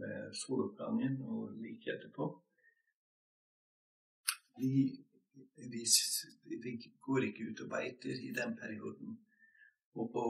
ved 0.00 0.34
soloppgangen 0.36 1.22
og 1.22 1.54
like 1.62 1.94
etterpå. 1.94 2.26
De 4.58 4.72
de, 5.56 5.84
de, 6.62 6.90
går 7.00 7.26
ikke 7.28 7.50
ut 7.50 7.60
og 7.64 7.70
beiter 7.70 8.16
i 8.28 8.32
den 8.32 8.56
perioden. 8.56 9.18
Og, 9.94 10.10
på, 10.12 10.24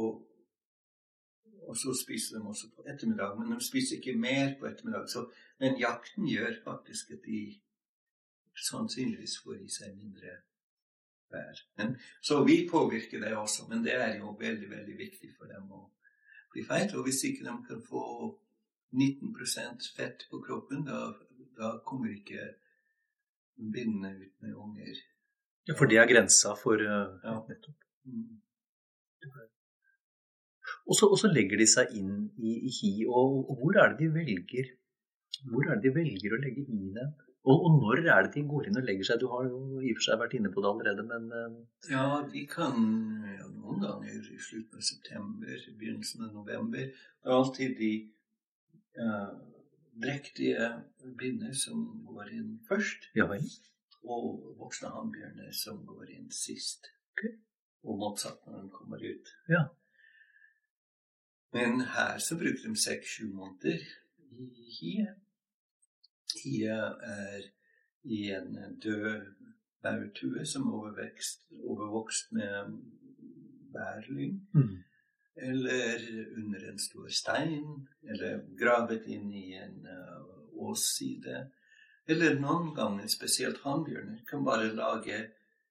og, 1.69 1.77
så 1.77 1.95
spiser 2.05 2.39
de 2.39 2.45
også 2.45 2.71
på 2.77 2.85
ettermiddag, 2.93 3.39
men 3.39 3.53
de 3.53 3.67
spiser 3.67 3.97
ikke 3.97 4.19
mer 4.19 4.55
på 4.59 4.67
ettermiddag. 4.67 5.09
Så, 5.09 5.27
men 5.61 5.79
jakten 5.81 6.29
gjør 6.29 6.55
faktisk 6.65 7.11
at 7.11 7.27
de 7.27 7.41
sannsynligvis 8.69 9.39
får 9.45 9.61
i 9.65 9.69
seg 9.79 9.97
mindre 9.97 10.37
vær. 11.33 11.63
Men, 11.81 11.95
så 12.25 12.43
vi 12.45 12.63
påvirker 12.71 13.23
det 13.23 13.33
også, 13.37 13.69
men 13.71 13.85
det 13.87 13.97
er 13.97 14.19
jo 14.19 14.35
veldig, 14.41 14.71
veldig 14.71 14.97
viktig 14.99 15.33
for 15.39 15.51
dem 15.51 15.71
å 15.73 15.85
bli 16.55 16.65
feit. 16.67 16.95
Og 16.97 17.07
hvis 17.07 17.23
ikke 17.29 17.47
de 17.47 17.57
kan 17.69 17.85
få 17.87 18.05
19% 18.97 19.93
fett 19.97 20.27
på 20.31 20.43
kroppen, 20.47 20.85
da, 20.89 21.07
da 21.59 21.77
kommer 21.87 22.13
ikke 22.15 22.51
bindene 23.61 24.15
ut 24.17 24.35
med 24.43 24.57
unger. 24.57 25.01
Ja, 25.69 25.77
for 25.79 25.91
det 25.91 26.01
er 26.01 26.09
grensa 26.11 26.57
for 26.59 26.81
uh, 26.81 27.17
ja. 27.23 27.37
nettopp. 27.49 27.89
Mm. 28.09 28.41
Og 30.89 30.97
så, 30.97 31.07
og 31.07 31.19
så, 31.21 31.29
legger 31.31 31.61
de 31.61 31.67
seg 31.69 31.93
inn 31.99 32.15
i, 32.41 32.55
i 32.67 32.71
hi. 32.81 32.93
Og, 33.07 33.43
og, 33.51 33.59
hvor 33.61 33.79
er 33.83 33.93
det 33.93 34.07
de 34.07 34.15
velger 34.15 34.71
Hvor 35.51 35.69
er 35.69 35.79
det 35.79 35.91
de 35.91 35.93
velger 35.95 36.35
å 36.35 36.41
legge 36.41 36.65
i 36.65 36.89
dem? 36.97 37.13
Og, 37.49 37.57
og, 37.57 37.77
når 37.81 38.03
er 38.05 38.27
det 38.27 38.35
de 38.35 38.43
går 38.49 38.67
inn 38.69 38.77
og 38.77 38.85
legger 38.85 39.07
seg? 39.09 39.23
Du 39.23 39.31
har 39.33 39.47
jo 39.49 39.81
i 39.81 39.95
og 39.95 40.01
for 40.01 40.07
seg 40.07 40.21
vært 40.21 40.35
inne 40.37 40.51
på 40.53 40.61
det 40.61 40.71
allerede, 40.71 41.07
men 41.09 41.31
uh... 41.33 41.55
Ja, 41.89 42.05
de 42.29 42.43
kan 42.51 42.77
ja, 43.25 43.47
noen 43.49 43.81
ganger 43.81 44.19
i 44.35 44.41
slutten 44.45 44.77
av 44.77 44.85
september, 44.85 45.65
begynnelsen 45.81 46.27
av 46.27 46.35
november. 46.37 46.91
Det 46.93 47.33
er 47.33 47.39
alltid 47.39 47.75
de 47.81 47.91
uh, 49.01 49.33
drektige 50.05 50.69
binner 51.17 51.57
som 51.57 51.89
går 52.13 52.37
inn 52.37 52.55
først. 52.69 53.09
Ja 53.17 53.31
vel 53.33 53.49
og 54.09 54.57
voksne 54.59 54.91
hannbjørner 54.95 55.53
som 55.57 55.85
går 55.87 56.11
inn 56.17 56.31
sist. 56.33 56.89
Okay. 57.13 57.37
Og 57.85 57.99
motsatt 58.01 58.47
når 58.47 58.65
de 58.65 58.73
kommer 58.73 59.05
ut. 59.05 59.33
Ja. 59.49 59.65
Men 61.53 61.81
her 61.95 62.19
så 62.23 62.39
bruker 62.39 62.69
de 62.69 62.77
seks-sju 62.79 63.33
måneder. 63.33 63.83
i 64.31 64.71
hiet. 64.79 65.20
Hiet 66.41 67.05
er 67.07 67.49
i 68.05 68.21
en 68.33 68.57
død 68.83 69.27
maurtue 69.85 70.45
som 70.47 70.69
er 70.69 71.11
overvokst 71.65 72.33
med 72.33 72.79
bærlyng. 73.73 74.41
Mm. 74.55 74.79
Eller 75.37 75.99
under 76.37 76.71
en 76.71 76.79
stor 76.79 77.09
stein, 77.09 77.89
eller 78.03 78.43
gravet 78.59 79.07
inn 79.09 79.31
i 79.33 79.55
en 79.57 79.87
uh, 79.87 80.69
åsside. 80.69 81.47
Eller 82.11 82.41
noen 82.41 82.75
ganger, 82.77 83.07
spesielt 83.09 83.63
hannbjørner, 83.65 84.25
kan 84.29 84.45
bare 84.45 84.73
lage 84.75 85.21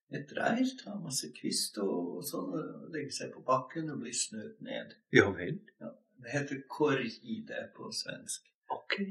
et 0.09 0.31
reir, 0.37 0.71
ta 0.79 0.95
masse 0.97 1.29
kvist 1.35 1.77
og, 1.83 2.15
og 2.17 2.25
sånn, 2.25 2.53
og 2.55 2.93
legge 2.95 3.13
seg 3.13 3.33
på 3.35 3.43
bakken 3.45 3.91
og 3.93 4.01
bli 4.01 4.13
snødd 4.15 4.63
ned. 4.65 4.95
Ja 5.13 5.27
vel. 5.35 5.59
Ja, 5.81 5.91
det 6.23 6.33
heter 6.33 6.63
korride 6.71 7.67
på 7.75 7.91
svensk. 7.93 8.49
Ok. 8.73 9.01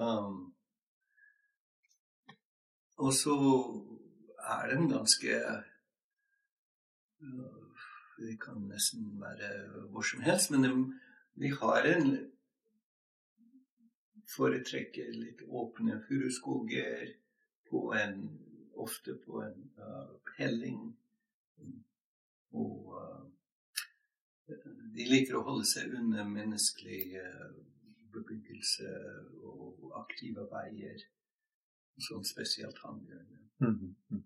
Um, 0.00 0.54
og 3.02 3.12
så 3.18 3.34
er 4.38 4.74
den 4.74 4.88
ganske 4.90 5.38
Det 8.22 8.34
kan 8.42 8.62
nesten 8.70 9.20
være 9.20 9.48
hvor 9.90 10.04
som 10.06 10.20
helst, 10.22 10.50
men 10.50 10.94
de 11.34 11.50
har 11.60 11.88
en 11.94 12.12
Foretrekker 14.32 15.10
litt 15.12 15.42
åpne 15.44 15.98
furuskoger 16.06 17.10
på 17.68 17.90
en 17.98 18.22
Ofte 18.82 19.14
på 19.26 19.42
en 19.44 19.58
uh, 19.78 20.14
helling. 20.38 20.78
Og 22.56 22.94
uh, 22.96 23.26
de 24.96 25.04
liker 25.10 25.36
å 25.36 25.42
holde 25.44 25.66
seg 25.68 25.92
unna 25.98 26.24
menneskelig 26.24 27.02
uh, 27.20 27.50
bebyggelse 28.16 28.88
og 29.44 29.92
aktive 30.00 30.46
veier. 30.50 31.04
Sånn 32.00 32.24
spesielt 32.24 32.78
hannbjørner. 32.78 33.42
Mm. 33.60 33.96
-hmm. 34.10 34.22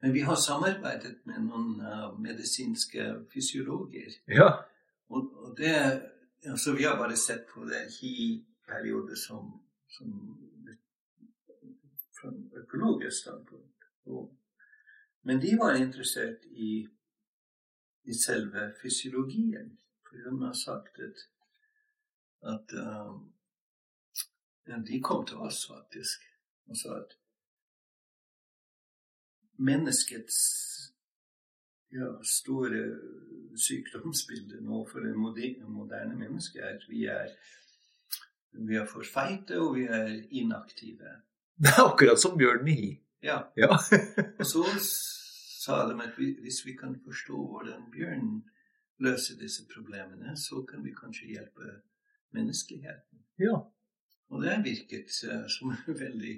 Men 0.00 0.12
vi 0.12 0.20
har 0.20 0.36
samarbeidet 0.36 1.16
med 1.24 1.40
noen 1.42 1.80
uh, 1.80 2.18
medisinske 2.20 3.26
fysiologer. 3.32 4.10
Ja. 4.28 4.50
Og, 5.08 5.32
og 5.42 5.56
det, 5.58 6.02
altså 6.44 6.74
vi 6.76 6.82
har 6.82 6.98
bare 6.98 7.16
sett 7.16 7.46
på 7.54 7.64
det 7.64 7.80
hi-periode 8.00 9.16
som, 9.16 9.62
som 9.88 10.12
fra 12.20 12.32
økologisk 12.60 13.16
standpunkt. 13.22 13.88
Og, 14.04 14.36
men 15.22 15.40
de 15.42 15.58
var 15.58 15.74
interessert 15.74 16.44
i, 16.50 16.88
i 18.04 18.14
selve 18.26 18.72
fysiologien. 18.82 19.78
For 20.06 20.16
de 20.16 20.44
har 20.44 20.52
sagt 20.52 21.00
at, 21.08 21.24
at 22.52 22.76
um, 22.82 23.32
De 24.66 25.00
kom 25.00 25.26
til 25.26 25.36
oss 25.46 25.66
faktisk 25.70 26.24
og 26.66 26.78
sa 26.78 26.96
at 26.98 27.12
menneskets 29.62 30.38
ja, 31.94 32.08
store 32.26 32.82
sykdomsbilde 33.56 34.60
nå 34.66 34.82
for 34.90 35.06
det 35.06 35.14
moderne 35.16 36.18
mennesket 36.18 36.64
er 36.64 36.74
at 36.74 36.88
vi 36.90 37.04
er, 37.10 37.30
vi 38.66 38.76
er 38.76 38.88
for 38.90 39.06
feite 39.06 39.60
og 39.62 39.76
vi 39.76 39.86
er 39.86 40.10
inaktive. 40.30 41.14
Det 41.62 41.72
er 41.72 41.86
akkurat 41.86 42.20
som 42.20 42.36
bjørnen 42.36 42.68
i 42.68 42.74
hi. 42.80 42.90
Ja. 43.22 43.38
Ja. 43.56 43.78
Og 44.40 44.44
så 44.46 44.64
sa 44.82 45.78
de 45.88 45.94
at 46.04 46.18
vi, 46.18 46.34
hvis 46.42 46.66
vi 46.66 46.74
kan 46.76 46.98
forstå 47.04 47.38
hvordan 47.48 47.86
bjørnen 47.94 48.42
løser 49.00 49.38
disse 49.40 49.64
problemene, 49.72 50.36
så 50.36 50.66
kan 50.68 50.84
vi 50.84 50.92
kanskje 50.92 51.30
hjelpe 51.32 51.70
menneskeligheten. 52.36 53.24
ja. 53.40 53.56
Og 54.30 54.42
det 54.42 54.56
virket 54.64 55.12
uh, 55.28 55.44
som 55.50 55.74
et 55.74 55.92
veldig 56.04 56.36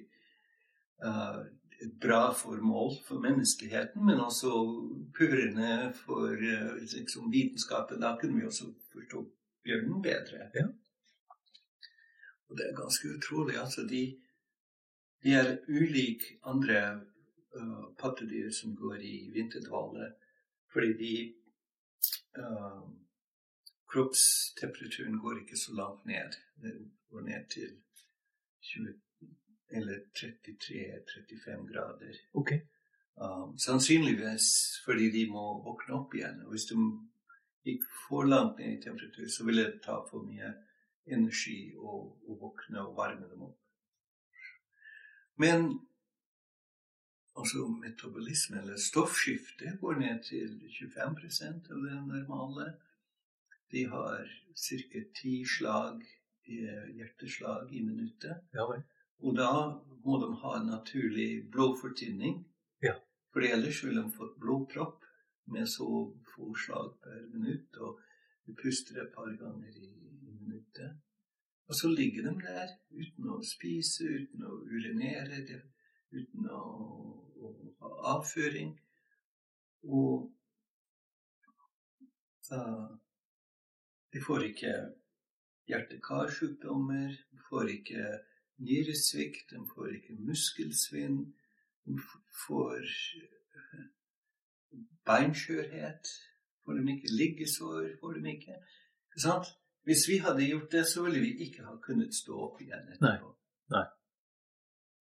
uh, 1.04 1.40
et 1.78 1.94
bra 2.02 2.32
formål 2.34 2.96
for 3.06 3.22
menneskeligheten, 3.22 4.02
men 4.06 4.20
også 4.20 4.50
purrende 5.16 5.92
for 5.94 6.34
uh, 6.34 6.74
liksom 6.82 7.30
vitenskapen. 7.32 8.02
Da 8.02 8.16
kunne 8.20 8.40
vi 8.40 8.46
også 8.46 8.72
forstå 8.92 9.24
bjørnen 9.64 10.02
bedre. 10.02 10.48
Ja. 10.54 10.66
Og 12.48 12.56
det 12.58 12.68
er 12.68 12.80
ganske 12.80 13.12
utrolig. 13.16 13.58
Altså, 13.60 13.86
de, 13.86 14.02
de 15.22 15.34
er 15.34 15.56
ulik 15.68 16.24
andre 16.44 17.00
uh, 17.56 17.84
pattedyr 17.98 18.50
som 18.50 18.76
går 18.76 18.96
i 19.04 19.30
vinterdvale, 19.34 20.12
fordi 20.72 20.92
de 21.02 21.14
uh, 22.38 22.82
Kroppstemperaturen 23.88 25.18
går 25.18 25.42
ikke 25.42 25.56
så 25.56 25.74
langt 25.74 26.06
ned. 26.06 26.36
Den 26.62 26.92
går 27.10 27.20
ned 27.20 27.46
til 27.50 27.70
20, 28.60 28.94
eller 29.70 29.98
33-35 30.16 31.72
grader. 31.72 32.18
Ok. 32.32 32.52
Um, 33.18 33.58
sannsynligvis 33.58 34.48
fordi 34.84 35.10
de 35.10 35.24
må 35.30 35.44
våkne 35.64 35.96
opp 35.98 36.14
igjen. 36.14 36.42
Og 36.44 36.54
hvis 36.54 36.68
de 36.70 36.76
gikk 37.66 37.86
for 38.08 38.28
langt 38.28 38.58
ned 38.58 38.76
i 38.76 38.82
temperatur, 38.82 39.28
så 39.28 39.44
ville 39.44 39.64
det 39.66 39.82
ta 39.84 39.98
for 40.10 40.22
mye 40.26 40.52
energi 41.08 41.74
å, 41.76 41.98
å 42.28 42.38
våkne 42.40 42.84
og 42.84 42.96
varme 42.96 43.26
dem 43.30 43.46
opp. 43.48 43.56
Men 45.38 45.68
altså 47.38 47.68
metabolisme, 47.70 48.60
eller 48.60 48.76
stoffskifte, 48.82 49.76
går 49.80 50.00
ned 50.02 50.22
til 50.26 50.54
25% 50.74 51.72
av 51.72 51.84
det 51.86 51.98
normale. 52.06 52.72
De 53.70 53.84
har 53.84 54.28
ca. 54.54 55.00
ti 55.20 55.44
slag, 55.44 56.04
hjerteslag 56.48 57.74
i 57.74 57.82
minuttet. 57.84 58.44
Ja. 58.52 58.64
Og 59.18 59.36
da 59.36 59.52
må 60.04 60.18
de 60.22 60.30
ha 60.42 60.54
naturlig 60.64 61.50
blodfortynning. 61.52 62.40
Ja. 62.82 62.94
For 63.32 63.44
ellers 63.44 63.82
ville 63.84 64.02
de 64.02 64.14
fått 64.14 64.38
blodpropp 64.40 65.04
med 65.52 65.68
så 65.68 65.88
få 66.34 66.54
slag 66.54 66.94
per 67.02 67.26
minutt. 67.34 67.76
Og 67.76 68.00
de 68.46 68.54
puster 68.62 69.02
et 69.02 69.12
par 69.14 69.28
ganger 69.42 69.74
i, 69.76 69.90
i 70.28 70.32
minuttet. 70.40 70.96
Og 71.68 71.74
så 71.76 71.88
ligger 71.92 72.30
de 72.30 72.34
der 72.46 72.70
uten 72.96 73.28
å 73.34 73.42
spise, 73.44 74.06
uten 74.08 74.44
å 74.48 74.54
urinere, 74.64 75.42
uten 76.16 76.46
å, 76.48 76.62
å 77.44 77.50
ha 77.82 77.90
avføring. 78.14 78.72
Og 79.84 80.30
uh, 82.52 82.88
de 84.18 84.24
får 84.26 84.42
ikke 84.50 84.72
hjerte-karsykdommer, 85.70 87.08
de 87.30 87.38
får 87.48 87.68
ikke 87.76 88.04
nyresvikt, 88.66 89.50
de 89.52 89.60
får 89.74 89.92
ikke 89.94 90.16
muskelsvinn, 90.26 91.20
de 91.86 91.98
får 92.46 92.82
eh, 92.82 93.84
beinskjørhet, 95.06 96.10
får 96.64 96.80
de 96.80 96.94
ikke 96.96 97.12
liggesår, 97.20 97.86
får 98.00 98.18
de 98.18 98.32
ikke. 98.34 98.56
ikke 99.08 99.22
sant? 99.22 99.52
Hvis 99.88 100.08
vi 100.08 100.18
hadde 100.24 100.48
gjort 100.48 100.72
det, 100.72 100.84
så 100.86 101.04
ville 101.06 101.20
vi 101.22 101.30
ikke 101.46 101.64
ha 101.64 101.76
kunnet 101.84 102.14
stå 102.14 102.34
opp 102.48 102.58
igjen 102.60 102.90
etterpå. 102.92 103.30
Nei. 103.72 103.84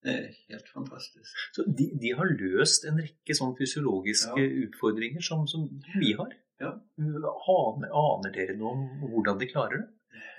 Det 0.05 0.13
er 0.13 0.28
helt 0.51 0.70
fantastisk. 0.72 1.39
Så 1.55 1.65
de, 1.80 1.89
de 2.01 2.13
har 2.15 2.30
løst 2.39 2.86
en 2.88 3.01
rekke 3.01 3.36
sånn 3.36 3.55
fysiologiske 3.57 4.38
Ja. 4.45 4.51
utfordringer 4.68 5.26
som, 5.26 5.47
som 5.49 5.65
vi 5.99 6.13
har. 6.20 6.36
Ja. 6.57 6.73
Aner, 6.97 8.31
dere 8.33 8.57
noe 8.57 8.73
om 8.73 9.11
hvordan 9.11 9.39
de 9.39 9.49
klarer 9.51 9.83
det? 9.83 9.87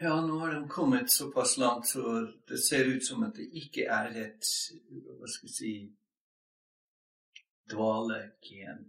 Ja, 0.01 0.17
nå 0.23 0.39
har 0.39 0.55
de 0.55 0.69
kommet 0.69 1.11
såpass 1.11 1.57
langt 1.59 1.87
så 1.87 2.03
det 2.49 2.59
ser 2.59 2.85
ut 2.85 3.05
som 3.07 3.23
at 3.27 3.37
det 3.39 3.47
ikke 3.61 3.87
er 3.87 4.15
et 4.25 4.51
hva 4.89 5.31
skal 5.31 5.49
vi 5.49 5.55
si 5.55 5.73
dvalegen. 7.71 8.87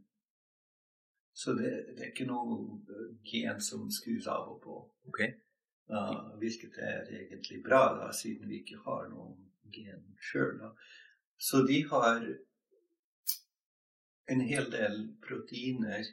Så 1.33 1.53
det, 1.53 1.71
det 1.95 2.03
er 2.03 2.11
ikke 2.11 2.27
noe 2.29 2.57
gen 3.23 3.61
som 3.63 3.87
skrus 3.93 4.27
av 4.27 4.49
og 4.53 4.59
på. 4.63 4.79
Okay. 5.11 5.33
Uh, 5.89 6.35
hvilket 6.41 6.77
er 6.83 7.07
egentlig 7.15 7.61
bra, 7.65 7.81
da, 7.97 8.09
siden 8.13 8.49
vi 8.49 8.59
ikke 8.61 8.81
har 8.85 9.07
noen 9.09 9.37
gen 9.73 10.03
sjøl. 10.21 10.59
Så 11.37 11.63
de 11.65 11.79
har 11.89 12.25
en 14.29 14.41
hel 14.45 14.67
del 14.73 14.99
proteiner 15.23 16.03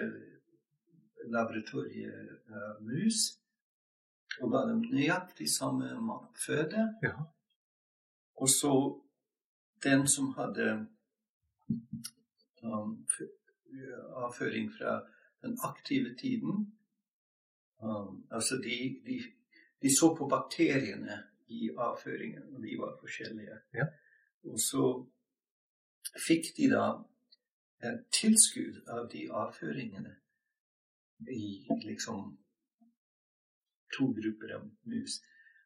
laboratoriemus 1.33 3.19
og 4.41 4.51
ga 4.51 4.61
dem 4.69 4.81
nøyaktig 4.93 5.47
samme 5.49 5.89
matføde. 6.01 6.83
Ja. 7.03 7.13
Og 8.37 8.49
så 8.49 8.73
den 9.83 10.07
som 10.07 10.33
hadde 10.37 10.87
um, 12.63 13.07
avføring 14.23 14.71
fra 14.77 15.01
den 15.41 15.57
aktive 15.63 16.15
tiden 16.15 16.73
um, 17.81 18.25
Altså 18.31 18.55
de, 18.55 18.77
de, 19.05 19.19
de, 19.81 19.89
så 19.99 20.15
på 20.17 20.27
bakteriene 20.27 21.23
i 21.47 21.69
avføringen, 21.77 22.55
og 22.55 22.61
de 22.63 22.77
var 22.79 22.97
forskjellige. 22.99 23.57
Ja. 23.73 23.85
Og 24.43 24.59
så 24.59 24.83
fikk 26.27 26.43
de 26.57 26.69
da 26.71 26.85
tilskudd 28.11 28.87
av 28.89 29.09
de 29.11 29.27
avføringene 29.29 30.15
i 31.29 31.67
liksom 31.83 32.37
to 33.97 34.07
grupper 34.13 34.55
av 34.55 34.65
mus. 34.89 35.19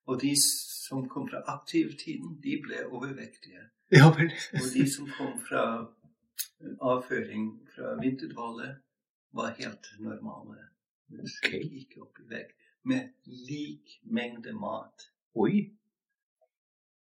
Og 0.10 0.20
de 0.22 0.34
som 0.42 1.08
kom 1.10 1.28
fra 1.30 1.42
aktivtiden, 1.54 2.40
de 2.44 2.58
ble 2.64 2.86
overvektige. 2.88 3.68
Ja 3.92 4.08
og 4.08 4.68
de 4.74 4.86
som 4.92 5.10
kom 5.18 5.40
fra 5.44 5.64
avføring 6.82 7.48
fra 7.76 7.96
vinterdvale, 8.02 8.76
var 9.32 9.54
helt 9.60 9.88
normale. 10.00 10.58
Mus 11.12 11.38
Ok. 11.44 11.54
gikk 11.54 11.98
opp 12.02 12.20
i 12.20 12.28
vekt. 12.30 12.58
Med 12.84 13.12
lik 13.26 14.00
mengde 14.04 14.54
mat. 14.54 15.08
Oi. 15.36 15.72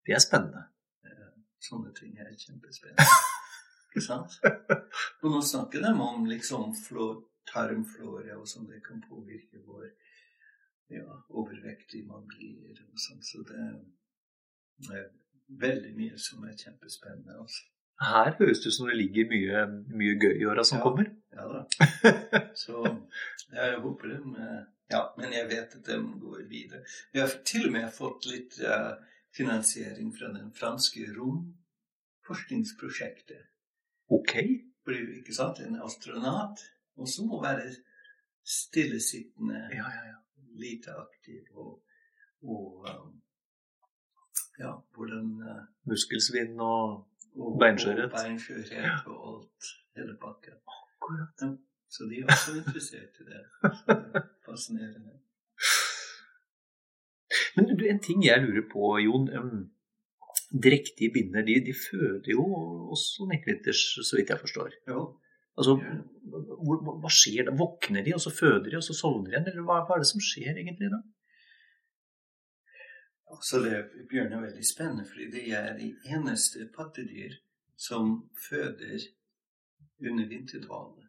Det 0.06 0.14
er 0.16 0.20
spennende. 0.20 0.64
Sånne 1.62 1.92
ting 1.94 2.16
er 2.18 2.32
kjempespennende. 2.34 3.06
Ikke 3.92 4.00
sant? 4.06 4.32
Og 5.22 5.30
nå 5.34 5.40
snakker 5.44 5.80
de 5.84 5.90
om 6.00 6.22
liksom 6.24 6.72
tarmflora 7.52 8.38
og 8.40 8.46
sånn. 8.48 8.64
Det 8.70 8.80
kan 8.86 9.02
påvirke 9.04 9.58
hvor 9.66 9.84
ja, 10.92 11.04
overvektig 11.28 12.06
man 12.08 12.24
blir. 12.28 12.72
og 12.88 12.98
sånn. 13.00 13.20
Så 13.22 13.38
det 13.48 13.60
er 14.96 15.08
veldig 15.60 15.92
mye 15.98 16.18
som 16.18 16.44
er 16.48 16.56
kjempespennende. 16.56 17.36
Altså. 17.38 17.62
Her 18.02 18.32
høres 18.38 18.60
det 18.64 18.68
ut 18.72 18.76
som 18.78 18.88
det 18.88 18.96
ligger 18.98 19.28
mye, 19.30 19.66
mye 19.92 20.14
gøy 20.18 20.36
i 20.40 20.44
åra 20.48 20.64
som 20.64 20.78
Ja. 20.78 20.82
kommer. 20.82 21.04
Ja 21.36 21.44
da. 21.52 21.60
Så 22.64 22.74
jeg 23.52 23.80
håper 23.84 24.06
de 24.08 24.16
eh, 24.40 24.62
Ja, 24.92 25.02
men 25.16 25.32
jeg 25.32 25.48
vet 25.48 25.74
at 25.76 25.86
de 25.86 25.98
går 26.20 26.42
videre. 26.48 26.82
Vi 27.12 27.18
har 27.20 27.28
til 27.48 27.66
og 27.68 27.72
med 27.72 27.92
fått 27.94 28.26
litt 28.28 28.58
uh, 28.60 28.92
finansiering 29.32 30.12
fra 30.16 30.28
den 30.34 30.52
franske 30.52 31.06
romforskningsprosjektet. 31.16 33.42
Ok. 34.18 34.34
blir 34.84 35.08
ikke 35.18 35.34
sant, 35.34 35.60
en 35.62 35.78
astronaut, 35.84 36.58
og 36.98 37.08
så 37.08 37.24
må 37.26 37.38
være 37.42 37.68
stillesittende, 38.44 39.60
Ja, 39.78 39.86
ja, 39.96 40.02
ja. 40.10 40.18
lite 40.58 40.90
aktiv 40.90 41.42
og, 41.54 41.84
og 42.42 42.86
um, 42.90 43.12
ja, 44.58 44.72
hvordan 44.94 45.28
uh, 45.50 45.62
Muskelsvinn 45.88 46.60
og 46.60 47.06
og, 47.34 47.58
Beinskjørhet. 47.60 48.12
Og 48.12 48.18
beinskjørhet 48.18 49.06
og 49.06 49.18
alt, 49.28 49.68
hele 49.96 50.16
pakken. 50.24 50.56
Akkurat. 50.76 51.58
Så 51.88 52.08
de 52.10 52.20
er 52.20 52.24
også 52.34 52.56
interessert 52.60 53.20
i 53.20 53.24
det. 53.30 53.42
Det 53.62 53.96
er 54.18 54.26
Fascinerende. 54.46 55.14
Men 57.56 57.64
du, 57.78 57.84
en 57.84 58.02
ting 58.08 58.24
jeg 58.24 58.42
lurer 58.44 58.66
på, 58.72 58.98
Jon. 59.06 59.28
Um, 59.38 59.62
drektige 60.52 61.12
binner 61.14 61.44
de, 61.46 61.58
de 61.64 61.72
føder 61.76 62.32
jo 62.34 62.44
også 62.92 63.26
nekkelinters, 63.30 63.82
så 64.04 64.16
vidt 64.18 64.32
jeg 64.34 64.40
forstår. 64.42 64.74
Ja. 64.88 65.00
Altså, 65.56 65.76
hva- 65.76 66.96
hva 67.02 67.10
skjer 67.12 67.48
da? 67.48 67.54
Våkner 67.56 68.04
de, 68.04 68.14
og 68.16 68.20
så 68.24 68.32
føder 68.32 68.70
de, 68.70 68.76
og 68.76 68.84
så 68.84 68.94
sovner 68.96 69.30
de 69.30 69.34
igjen? 69.36 69.48
Eller 69.52 69.66
hva, 69.68 69.82
hva 69.88 69.96
er 69.96 70.04
det 70.04 70.10
som 70.12 70.22
skjer 70.24 70.56
egentlig 70.56 70.90
da? 70.92 71.00
Altså, 73.32 73.62
det, 73.64 73.78
bjørn 74.10 74.32
er 74.36 74.44
veldig 74.44 74.66
spennende, 74.66 75.06
fordi 75.08 75.30
det 75.32 75.44
er 75.56 75.72
de 75.78 75.88
eneste 76.12 76.68
pattedyr 76.76 77.38
som 77.80 78.14
føder 78.48 79.06
under 80.10 80.28
vinterdvale. 80.28 81.08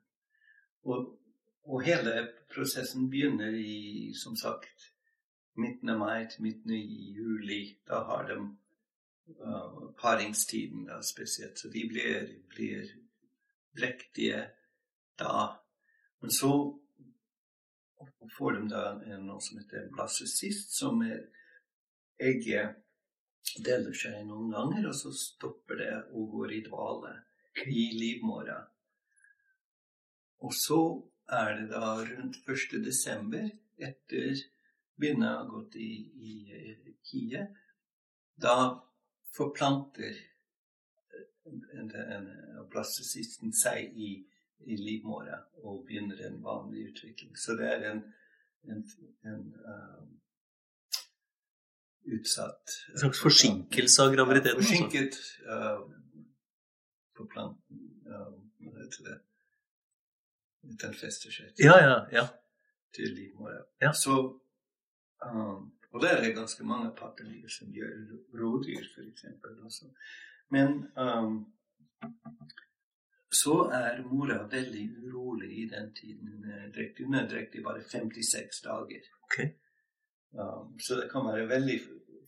Og, 0.87 1.19
og 1.67 1.83
hele 1.83 2.27
prosessen 2.53 3.09
begynner 3.11 3.55
i, 3.55 4.11
som 4.15 4.35
sagt, 4.39 4.89
midten 5.59 5.91
av 5.93 5.99
mai 6.01 6.25
til 6.31 6.47
midten 6.47 6.73
av 6.75 6.95
juli. 7.17 7.61
Da 7.87 8.03
har 8.07 8.27
de 8.31 8.39
paringstiden 10.01 10.85
da, 10.85 11.01
spesielt, 11.03 11.59
så 11.59 11.69
de 11.71 11.87
blir, 11.89 12.29
blir 12.51 12.89
drektige 13.77 14.45
da. 15.19 15.59
Men 16.19 16.31
så 16.31 16.53
får 18.37 18.57
de 18.57 18.67
da 18.71 18.83
noe 19.21 19.39
som 19.43 19.59
heter 19.61 19.89
blastocyst, 19.93 20.75
som 20.75 21.01
er 21.05 21.23
egget 22.23 22.79
deler 23.63 23.95
seg 23.95 24.23
noen 24.27 24.51
ganger, 24.53 24.87
og 24.89 24.95
så 24.97 25.11
stopper 25.15 25.81
det 25.81 25.95
og 26.15 26.29
går 26.37 26.55
i 26.57 26.61
dvale 26.67 27.15
i 27.67 27.83
livmora. 27.99 28.59
Og 30.43 30.55
så 30.57 30.79
er 31.31 31.53
det 31.59 31.67
da 31.71 31.91
rundt 32.03 32.39
1. 32.49 32.79
desember, 32.83 33.45
etter 33.77 34.39
bindet 34.99 35.29
har 35.29 35.45
gått 35.49 35.75
i, 35.79 35.91
i, 36.13 36.33
i 36.91 36.95
kie, 37.05 37.45
da 38.39 38.55
forplanter 39.35 40.15
en, 41.45 41.91
en, 41.95 42.27
seg 43.57 43.97
i, 43.99 44.11
i 44.65 44.77
livmora 44.79 45.39
og 45.63 45.85
begynner 45.87 46.21
en 46.27 46.39
vanlig 46.43 46.89
utvikling. 46.91 47.33
Så 47.37 47.57
det 47.59 47.69
er 47.71 47.87
en, 47.91 48.03
en, 48.71 48.83
en 49.27 49.43
um, 49.73 50.13
utsatt 52.13 52.77
En 52.93 52.99
slags 53.05 53.21
forsinkelse 53.23 54.03
av 54.03 54.15
graviditeten? 54.15 54.59
altså. 54.59 54.69
Forsinket 54.69 55.19
uh, 55.47 55.83
forplanten 57.17 57.83
uh, 58.07 58.33
Hva 58.63 58.79
heter 58.79 59.09
det? 59.09 59.19
Den 60.63 60.95
fester 60.95 61.31
seg 61.31 61.51
til, 61.51 61.65
Ja, 61.67 61.75
ja, 61.83 61.95
ja. 62.11 62.27
til 62.95 63.11
livmora. 63.17 63.65
Ja. 63.83 63.91
Så 63.91 64.13
um, 65.25 65.73
Og 65.93 66.01
der 66.01 66.15
er 66.15 66.21
det 66.23 66.35
ganske 66.35 66.65
mange 66.65 66.91
pattedyr 66.97 67.49
som 67.49 67.73
gjør 67.73 67.91
rådyr, 68.39 68.85
f.eks. 68.95 69.25
også. 69.63 69.89
Men 70.49 70.87
um, 70.97 71.35
så 73.33 73.57
er 73.73 74.01
mora 74.05 74.39
veldig 74.49 74.85
urolig 75.05 75.51
i 75.63 75.67
den 75.69 75.93
tiden. 75.93 76.31
Hun 76.33 76.49
er 76.49 76.71
drektig, 76.71 77.05
hun 77.05 77.19
er 77.19 77.29
drektig 77.29 77.63
bare 77.63 77.83
56 77.83 78.61
dager. 78.65 79.05
Okay. 79.23 79.47
Um, 80.31 80.79
så 80.79 80.97
det 81.01 81.11
kan 81.11 81.29
være 81.29 81.49
veldig 81.49 81.79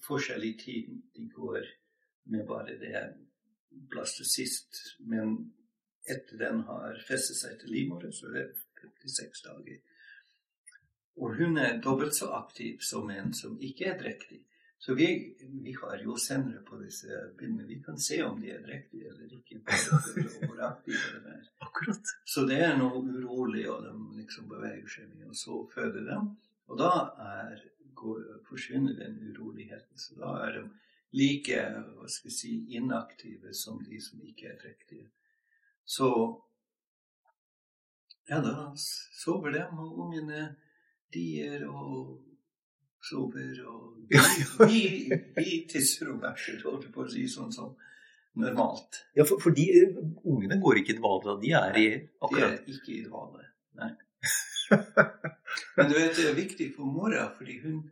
forskjell 0.08 0.44
i 0.46 0.58
tiden 0.62 1.02
de 1.16 1.30
går 1.30 1.66
med 2.24 2.46
bare 2.48 2.78
det 2.80 3.04
blastocyst. 3.90 4.82
Men 5.00 5.36
etter 6.10 6.38
den 6.38 6.62
har 6.70 7.02
festet 7.08 7.42
seg 7.42 7.60
til 7.60 7.74
livmora, 7.74 8.12
så 8.14 8.30
er 8.30 8.38
det 8.40 8.48
56 9.10 9.46
dager. 9.50 9.82
Og 11.16 11.38
hun 11.38 11.58
er 11.58 11.80
dobbelt 11.84 12.16
så 12.16 12.32
aktiv 12.36 12.82
som 12.84 13.10
en 13.10 13.34
som 13.34 13.56
ikke 13.64 13.88
er 13.92 14.00
drektig. 14.00 14.42
Så 14.78 14.94
vi, 14.94 15.36
vi 15.64 15.74
har 15.82 15.98
jo 16.04 16.18
sendere 16.20 16.60
på 16.62 16.78
disse 16.78 17.08
bildene. 17.38 17.64
Vi 17.66 17.80
kan 17.84 17.98
se 17.98 18.20
om 18.24 18.42
de 18.42 18.52
er 18.54 18.62
drektige 18.62 19.08
eller 19.10 19.32
ikke. 19.34 19.62
hvor 20.46 20.60
aktive 20.68 21.22
de 21.24 21.32
er. 21.32 21.48
Akkurat. 21.64 22.12
Så 22.26 22.44
det 22.46 22.60
er 22.62 22.76
noe 22.78 23.00
urolig, 23.02 23.64
og 23.72 23.86
de 23.88 23.94
liksom 24.20 24.50
beveger 24.52 24.92
seg 24.92 25.08
mye, 25.10 25.32
og 25.32 25.40
så 25.40 25.62
føder 25.74 26.06
de. 26.10 26.20
Og 26.70 26.80
da 26.82 26.92
er, 27.26 27.64
går, 27.98 28.22
forsvinner 28.50 28.98
den 29.00 29.18
uroligheten. 29.32 29.98
Så 29.98 30.20
da 30.20 30.36
er 30.44 30.60
de 30.60 30.66
like 31.16 31.64
hva 31.96 32.10
skal 32.12 32.30
jeg 32.30 32.38
si, 32.38 32.54
inaktive 32.76 33.56
som 33.56 33.80
de 33.88 34.02
som 34.04 34.22
ikke 34.22 34.52
er 34.52 34.60
drektige. 34.60 35.08
Så 35.86 36.12
ja, 38.30 38.42
da 38.42 38.72
sover 38.76 39.54
de, 39.54 39.66
og 39.78 40.00
ungene 40.06 40.56
dier 41.16 41.66
og 41.70 42.22
sover, 43.06 43.58
og 43.70 44.06
vi, 44.10 44.22
vi, 44.70 45.20
vi 45.38 45.58
tisser 45.72 46.12
og 46.14 46.22
bæsjer, 46.24 46.62
holdt 46.66 46.88
jeg 46.88 46.94
på 46.96 47.06
å 47.06 47.12
si, 47.12 47.26
sånn 47.32 47.54
som 47.54 47.76
normalt. 48.42 49.02
Ja, 49.18 49.26
for, 49.28 49.40
for 49.42 49.56
de 49.56 49.66
eh, 49.80 50.00
ungene 50.28 50.60
går 50.62 50.82
ikke 50.82 50.96
i 50.96 51.00
dvale. 51.00 51.38
De 51.42 51.54
er 51.56 51.80
i 51.80 51.88
akkurat 52.20 52.58
De 52.66 52.74
er 52.74 52.78
ikke 52.78 52.96
i 52.98 53.04
dvale. 53.06 53.46
Nei. 53.80 53.92
Men 55.78 55.92
du 55.92 55.94
vet, 55.94 56.16
det 56.18 56.26
er 56.32 56.38
viktig 56.38 56.72
for 56.76 56.90
mora, 56.90 57.28
fordi 57.38 57.60
hun 57.64 57.84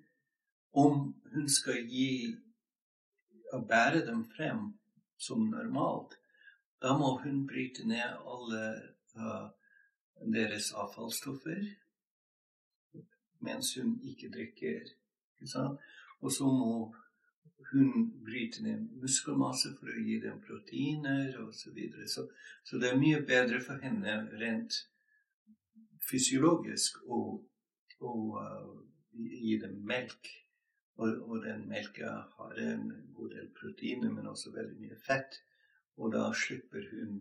om 0.74 1.14
hun 1.34 1.50
skal 1.50 1.86
gi 1.86 2.34
og 3.54 3.68
bære 3.70 4.06
dem 4.08 4.24
frem 4.26 4.72
som 5.22 5.46
normalt, 5.52 6.16
da 6.82 6.96
må 6.98 7.14
hun 7.22 7.44
bryte 7.48 7.86
ned 7.88 8.18
alle 8.26 8.64
uh, 9.16 9.46
deres 10.34 10.72
avfallsstoffer 10.74 11.62
mens 13.44 13.76
hun 13.78 13.98
ikke 14.08 14.32
drikker. 14.34 14.92
Ikke 15.42 15.70
og 16.24 16.32
så 16.32 16.48
må 16.48 16.74
hun 17.72 18.12
bryte 18.24 18.64
ned 18.64 18.86
muskelmasse 19.02 19.74
for 19.80 19.92
å 19.92 20.04
gi 20.06 20.20
dem 20.24 20.40
proteiner 20.46 21.34
osv. 21.42 21.60
Så, 21.60 21.74
videre. 21.76 22.08
så 22.08 22.28
Så 22.64 22.80
det 22.80 22.92
er 22.92 23.00
mye 23.00 23.22
bedre 23.28 23.60
for 23.64 23.82
henne 23.84 24.16
rent 24.40 24.78
fysiologisk 26.04 27.02
å, 27.08 27.20
å 28.00 28.14
uh, 28.38 28.72
gi 29.14 29.58
dem 29.62 29.82
melk. 29.88 30.32
Og, 31.02 31.10
og, 31.26 31.38
den 31.42 31.66
melka 31.68 32.12
har 32.38 32.60
en 32.62 32.86
god 33.18 33.34
del 33.34 33.50
proteiner, 33.58 34.12
men 34.14 34.30
også 34.30 34.54
veldig 34.54 34.78
mye 34.80 35.00
fett. 35.02 35.40
Og 35.98 36.14
da 36.14 36.28
slipper 36.38 36.86
hun 36.92 37.18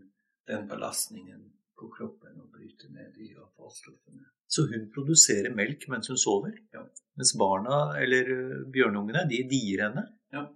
den 0.48 0.68
belastningen 0.68 1.46
på 1.82 1.90
kroppen 1.96 2.38
og 2.40 2.50
bryte 2.54 2.90
ned 2.94 3.10
de 3.16 3.32
avfallsstoffene. 3.34 4.28
Så 4.46 4.66
hun 4.70 4.88
produserer 4.94 5.54
melk 5.56 5.88
mens 5.90 6.10
hun 6.12 6.20
sover? 6.20 6.54
Ja. 6.74 6.84
Mens 7.18 7.34
barna, 7.38 7.78
eller 8.00 8.32
eh, 8.36 8.58
bjørnungene, 8.74 9.24
de 9.30 9.42
dier 9.50 9.86
henne? 9.86 10.06
Ja. 10.32 10.46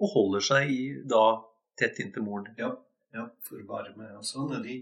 Og 0.00 0.14
holder 0.14 0.44
seg 0.46 0.72
da 1.10 1.24
tett 1.78 2.00
inntil 2.02 2.24
moren? 2.26 2.52
Ja, 2.58 2.72
ja 3.16 3.26
for 3.46 3.62
varme 3.68 4.12
og 4.18 4.26
sånn. 4.26 4.54
Og 4.56 4.64
de, 4.66 4.80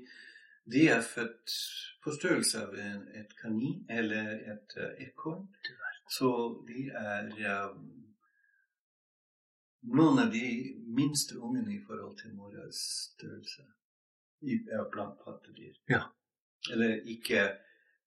de, 0.69 0.85
er 0.95 1.05
født 1.05 1.57
på 2.05 2.15
størrelse 2.15 2.65
av 2.67 2.77
et 2.79 3.35
kanin 3.41 3.83
eller 3.91 4.35
et 4.55 4.77
uh, 4.79 4.93
ekorn. 5.05 5.49
Så 6.09 6.31
de 6.69 6.87
er 6.97 7.33
um, 7.69 7.89
noen 9.97 10.23
av 10.23 10.31
de 10.33 10.47
minste 10.87 11.37
ungene 11.37 11.75
i 11.77 11.83
forhold 11.85 12.17
til 12.21 12.37
moras 12.37 12.85
størrelse 13.11 13.67
blant 14.93 15.19
pattedyr. 15.25 15.75
Ja. 15.91 16.05
Eller 16.73 17.01
ikke 17.07 17.47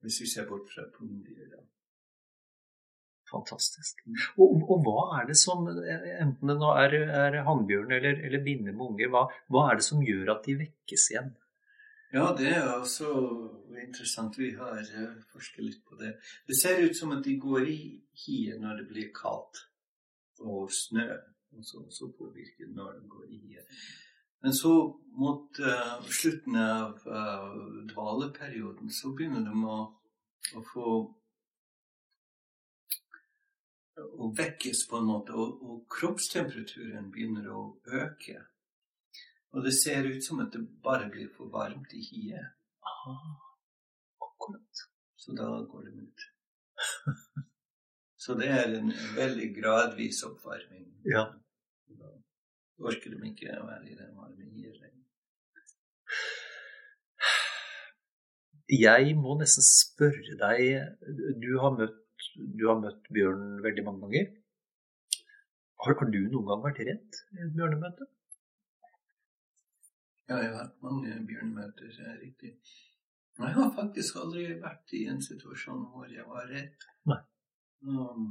hvis 0.02 0.22
vi 0.24 0.30
ser 0.30 0.48
bort 0.50 0.70
fra 0.74 0.88
pungdyr. 0.96 1.50
Da. 1.52 1.62
Fantastisk. 3.32 4.02
Og, 4.38 4.58
og, 4.66 4.82
hva 4.86 5.04
er 5.20 5.30
det 5.30 5.38
som, 5.40 5.68
enten 5.68 6.52
det 6.52 6.58
nå 6.60 6.72
er, 6.82 6.98
er 7.24 7.38
hannbjørn 7.48 7.94
eller, 7.98 8.20
eller 8.28 8.44
binne 8.44 8.74
med 8.74 8.88
unger, 8.90 9.12
hva, 9.14 9.24
hva, 9.54 9.70
er 9.70 9.80
det 9.80 9.88
som 9.88 10.04
gjør 10.04 10.34
at 10.36 10.48
de 10.48 10.58
vekkes 10.66 11.08
igjen? 11.14 11.32
Ja, 12.12 12.26
det 12.36 12.50
er 12.52 12.68
også 12.74 13.08
interessant. 13.80 14.36
Vi 14.36 14.52
har 14.58 14.82
uh, 14.84 15.14
forsket 15.32 15.64
litt 15.64 15.84
på 15.88 15.96
det. 16.02 16.18
Det 16.50 16.58
ser 16.60 16.82
ut 16.84 16.98
som 16.98 17.14
at 17.16 17.24
de 17.24 17.38
går 17.40 17.70
i 17.72 17.82
hiet 18.26 18.60
når 18.60 18.82
det 18.82 18.88
blir 18.90 19.14
kaldt 19.16 19.62
og 20.44 20.74
snø. 20.76 21.08
Og 21.56 21.64
så, 21.68 21.86
så 21.92 22.10
påvirker 22.18 22.68
det 22.68 22.76
når 22.76 22.98
de 23.00 23.08
går 23.12 23.30
i 23.32 23.40
hiet. 23.46 23.80
Men 24.42 24.54
så 24.54 25.00
mot 25.14 25.60
uh, 25.60 26.04
slutten 26.10 26.56
av 26.56 27.08
uh, 27.08 27.86
dvaleperioden 27.94 28.90
så 28.90 29.12
begynner 29.14 29.44
de 29.46 29.66
å, 29.66 29.80
å 30.56 30.64
få 30.66 30.94
å 34.02 34.30
vekkes 34.38 34.86
på 34.90 34.98
en 34.98 35.10
måte, 35.12 35.36
og, 35.36 35.60
og, 35.62 35.82
kroppstemperaturen 35.94 37.12
begynner 37.14 37.52
å 37.54 37.66
øke. 37.86 38.40
Og 39.52 39.68
det 39.68 39.76
ser 39.78 40.08
ut 40.08 40.24
som 40.26 40.40
at 40.42 40.56
det 40.56 40.64
bare 40.82 41.10
blir 41.12 41.30
for 41.36 41.52
varmt 41.54 41.94
i 41.94 42.02
hiet. 42.08 42.56
akkurat. 44.26 44.84
Så 45.22 45.36
da 45.38 45.50
går 45.70 45.86
de 45.90 46.08
ut. 46.08 46.26
så 48.24 48.34
det 48.40 48.50
er 48.56 48.80
en 48.80 48.90
veldig 49.20 49.52
gradvis 49.60 50.24
oppvarming. 50.26 50.88
Ja 51.06 51.28
orker 52.88 53.14
de 53.14 53.30
ikke 53.30 53.58
å 53.60 53.68
være 53.68 53.90
i 53.90 53.98
den 53.98 54.14
varme 54.18 54.48
hiet 54.52 54.78
lenger. 54.82 55.00
Jeg 58.72 59.16
må 59.20 59.36
nesten 59.40 59.66
spørre 59.68 60.38
deg 60.40 60.62
Du 61.44 61.50
har 61.60 61.74
møtt, 61.76 61.98
du 62.38 62.64
har 62.70 62.80
møtt 62.80 63.10
bjørn 63.12 63.60
veldig 63.66 63.84
mange 63.88 64.06
ganger. 64.06 64.30
Har, 65.82 65.98
har, 65.98 66.10
du 66.14 66.20
noen 66.30 66.48
gang 66.48 66.62
vært 66.64 66.80
redd 66.86 67.20
i 67.36 67.42
et 67.44 67.56
bjørnemøte? 67.58 68.08
Ja, 70.30 70.38
jeg 70.38 70.52
har 70.54 70.60
hatt 70.62 70.78
mange 70.86 71.18
bjørnemøter, 71.28 71.90
det 71.98 72.08
er 72.08 72.20
riktig. 72.22 72.54
Men 73.38 73.50
jeg 73.50 73.58
har 73.58 73.74
faktisk 73.76 74.20
aldri 74.22 74.46
vært 74.62 74.94
i 74.96 75.02
en 75.12 75.20
situasjon 75.26 75.88
hvor 75.92 76.06
jeg 76.12 76.24
var 76.30 76.46
redd. 76.52 76.86
Nei. 77.10 77.18
Um, 77.82 78.28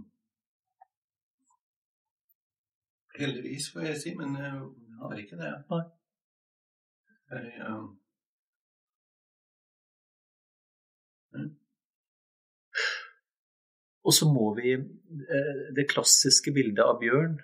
Heldigvis, 3.18 3.72
får 3.72 3.88
jeg 3.88 3.96
si, 4.00 4.14
men 4.18 4.36
jeg 4.38 4.52
har 5.02 5.18
ikke 5.18 5.40
det. 5.40 5.50
Nei. 5.72 5.82
Jeg, 7.30 7.66
um... 7.66 7.88
mm. 11.34 11.50
Og 14.06 14.16
så 14.16 14.26
må 14.26 14.48
vi 14.56 14.72
eh, 14.74 15.62
Det 15.76 15.86
klassiske 15.90 16.52
bildet 16.56 16.82
av 16.82 16.98
bjørn 17.02 17.36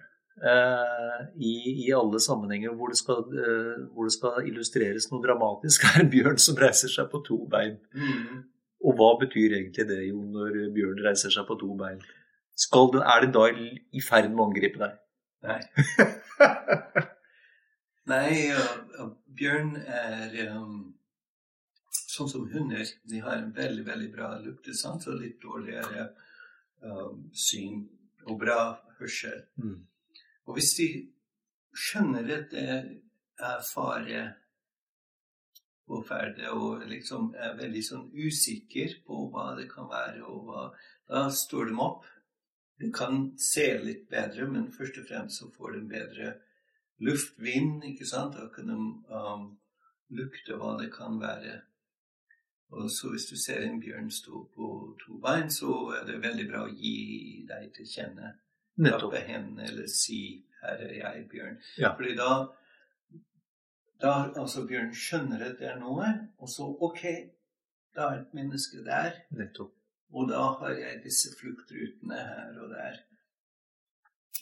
eh, 0.43 1.23
i, 1.39 1.55
i, 1.85 1.89
alle 1.95 2.21
sammenhenger 2.23 2.75
hvor 2.75 2.91
det, 2.91 2.99
skal, 2.99 3.23
eh, 3.31 3.87
hvor 3.93 4.09
det, 4.09 4.17
skal, 4.17 4.43
illustreres 4.51 5.11
noe 5.13 5.23
dramatisk, 5.25 5.87
er 5.91 6.03
en 6.03 6.13
bjørn 6.13 6.43
som 6.43 6.59
reiser 6.61 6.93
seg 6.93 7.11
på 7.13 7.23
to 7.29 7.43
bein. 7.53 7.79
Mm. 7.95 8.45
Og 8.87 8.99
hva 8.99 9.15
betyr 9.23 9.59
egentlig 9.61 9.87
det, 9.89 10.03
Jo, 10.11 10.23
når 10.35 10.63
bjørn 10.75 11.03
reiser 11.07 11.35
seg 11.35 11.47
på 11.49 11.59
to 11.63 11.75
bein? 11.79 12.03
Skal, 12.57 12.95
er 13.03 13.27
det 13.27 13.35
da 13.37 13.51
i 13.53 14.01
ferd 14.03 14.31
med 14.33 14.41
å 14.41 14.49
angripe 14.51 14.81
deg? 14.81 15.03
Nei. 15.47 15.61
Nei, 18.13 18.31
bjørn 19.37 19.75
er 19.83 20.37
um, 20.55 20.79
sånn 21.91 22.31
som 22.31 22.47
hunder. 22.53 22.87
De 23.09 23.23
har 23.25 23.41
en 23.41 23.53
veldig, 23.57 23.85
veldig 23.89 24.11
bra 24.15 24.31
luktesans 24.43 25.09
og 25.11 25.21
litt 25.23 25.41
dårligere 25.43 26.09
um, 26.87 27.27
syn 27.35 27.83
og 28.27 28.39
bra 28.41 28.61
hørsel. 29.01 29.45
Mm. 29.63 29.81
Og 30.47 30.59
hvis 30.59 30.73
de 30.79 30.89
skjønner 31.77 32.33
at 32.39 32.51
det 32.55 32.67
er 32.71 33.63
fare 33.67 34.27
på 35.87 36.01
ferde, 36.07 36.51
og 36.51 36.83
liksom 36.91 37.33
er 37.39 37.59
veldig 37.59 37.83
sånn 37.85 38.07
usikker 38.15 38.99
på 39.07 39.27
hva 39.31 39.53
det 39.59 39.69
kan 39.71 39.87
være, 39.91 40.23
og 40.27 40.49
hva, 40.49 40.65
da 41.11 41.27
står 41.31 41.71
de 41.71 41.77
opp 41.83 42.07
de 42.81 42.91
kan 42.93 43.31
se 43.41 43.67
litt 43.81 44.09
bedre, 44.11 44.49
men 44.51 44.73
først 44.73 44.99
og 45.01 45.07
fremst 45.09 45.41
så 45.41 45.49
får 45.55 45.79
den 45.79 45.89
bedre 45.89 46.35
luft, 46.99 47.39
vind, 47.41 47.85
ikke 47.85 48.09
sant? 48.09 48.37
Da 48.37 48.49
kan 48.53 48.69
de 48.69 48.77
um, 48.77 49.47
lukte 50.17 50.59
hva 50.61 50.77
det 50.81 50.91
kan 50.95 51.21
være. 51.21 51.61
Og 52.77 52.91
så 52.91 53.13
hvis 53.13 53.29
du 53.31 53.37
ser 53.39 53.63
en 53.63 53.81
bjørn 53.81 54.11
stå 54.11 54.43
på 54.55 54.69
to 55.05 55.21
bein, 55.23 55.51
så 55.51 55.73
er 55.97 56.07
det 56.09 56.23
veldig 56.23 56.49
bra 56.51 56.65
å 56.67 56.75
gi 56.75 57.45
deg 57.49 57.71
til 57.77 57.89
kjenne. 57.89 58.35
Klappe 58.77 59.23
hendene 59.25 59.71
eller 59.71 59.87
si 59.89 60.45
'Her 60.61 60.83
er 60.85 60.93
jeg, 60.95 61.29
Bjørn'. 61.31 61.61
Ja. 61.79 61.95
Fordi 61.97 62.15
da 62.17 62.31
da 64.03 64.13
altså 64.37 64.67
Bjørn 64.67 64.93
skjønner 64.95 65.45
at 65.47 65.59
det 65.61 65.69
er 65.71 65.79
noe, 65.81 66.09
og 66.39 66.49
så 66.49 66.67
OK, 66.89 67.03
da 67.97 68.11
er 68.11 68.21
et 68.21 68.35
menneske 68.35 68.85
der. 68.85 69.23
Nettopp. 69.31 69.73
Og 70.17 70.31
da 70.31 70.47
har 70.61 70.73
jeg 70.79 71.03
disse 71.05 71.35
fluktrutene 71.37 72.17
her 72.17 72.57
og 72.63 72.73
der. 72.73 73.03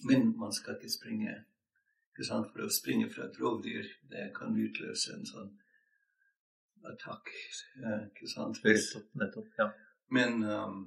Men 0.07 0.31
man 0.39 0.53
skal 0.55 0.79
ikke 0.79 0.93
springe. 0.93 1.35
Ikke 2.13 2.27
sant? 2.29 2.51
For 2.53 2.67
å 2.67 2.71
springe 2.71 3.09
fra 3.11 3.27
et 3.27 3.41
rovdyr, 3.43 3.89
det 4.11 4.29
kan 4.37 4.55
utløse 4.55 5.17
en 5.17 5.27
sånn 5.27 5.51
attakk. 6.87 7.33
Ikke 7.81 8.31
sant? 8.31 8.61
Nettopp, 8.63 9.11
nettopp, 9.19 9.51
ja. 9.59 9.69
Men 10.15 10.45
um, 10.45 10.79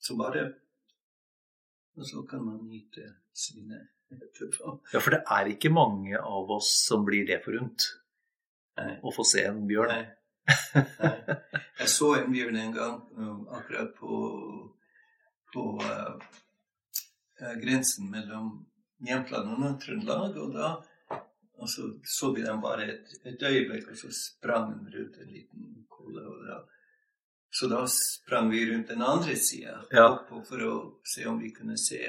så 0.00 0.16
bare 0.18 0.46
Og 1.98 2.06
så 2.06 2.22
kan 2.24 2.40
man 2.42 2.62
nyte 2.64 3.02
sine 3.36 3.82
etterpå. 4.10 4.78
Ja, 4.94 5.00
for 5.02 5.12
det 5.12 5.20
er 5.28 5.50
ikke 5.50 5.72
mange 5.74 6.16
av 6.18 6.50
oss 6.54 6.70
som 6.86 7.02
blir 7.04 7.26
det 7.28 7.42
forunt 7.44 7.90
å 8.80 9.12
få 9.12 9.26
se 9.26 9.42
en 9.44 9.66
bjørn. 9.68 9.92
Nei. 9.92 10.19
Jeg 11.80 11.88
så 11.88 12.14
en 12.18 12.32
bjørn 12.32 12.56
en 12.60 12.72
gang 12.76 12.96
um, 13.16 13.48
akkurat 13.56 13.94
på, 13.96 14.16
på 15.54 15.64
uh, 15.80 16.18
grensen 17.62 18.10
mellom 18.10 18.52
Jämtland 19.06 19.52
og 19.54 19.78
Trøndelag. 19.80 20.36
Og 20.36 20.54
da 20.54 20.74
og 21.60 21.70
så, 21.70 21.82
så 22.04 22.32
vi 22.32 22.42
dem 22.42 22.60
bare 22.60 22.86
et, 22.88 23.10
et, 23.24 23.42
øyeblikk, 23.42 23.90
og 23.90 23.96
så 23.96 24.08
sprang 24.16 24.70
den 24.72 24.92
rundt 24.94 25.16
en 25.20 25.32
liten 25.32 25.86
kolle. 25.88 26.22
så 27.52 27.66
da 27.68 27.86
sprang 27.86 28.50
vi 28.50 28.64
rundt 28.70 28.88
den 28.88 29.02
andre 29.02 29.36
sida 29.36 29.82
ja. 29.92 30.06
for 30.48 30.62
å 30.64 30.74
se 31.04 31.26
om 31.28 31.40
vi 31.42 31.50
kunne 31.52 31.76
se, 31.78 32.00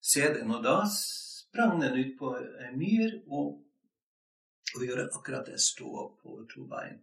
se 0.00 0.26
den. 0.34 0.50
Og 0.50 0.64
da 0.64 0.80
sprang 0.90 1.78
den 1.80 2.00
ut 2.00 2.18
på 2.18 2.34
en 2.36 2.78
myr 2.78 3.20
og, 3.28 3.62
og 4.74 4.86
gjorde 4.88 5.08
akkurat 5.12 5.46
det, 5.46 5.60
stå 5.62 6.08
på 6.22 6.40
to 6.50 6.66
bein. 6.66 6.98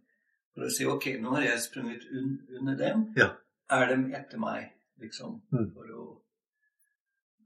For 0.54 0.66
å 0.66 0.70
si 0.70 0.84
ok, 0.86 1.06
nå 1.22 1.30
har 1.36 1.42
jeg 1.46 1.60
sprunget 1.64 2.02
un 2.12 2.32
under 2.58 2.76
dem. 2.76 3.06
Ja. 3.16 3.30
Er 3.72 3.86
de 3.88 4.12
etter 4.18 4.38
meg, 4.38 4.72
liksom? 5.00 5.40
Mm. 5.52 5.70
For 5.74 5.92
å 5.98 6.08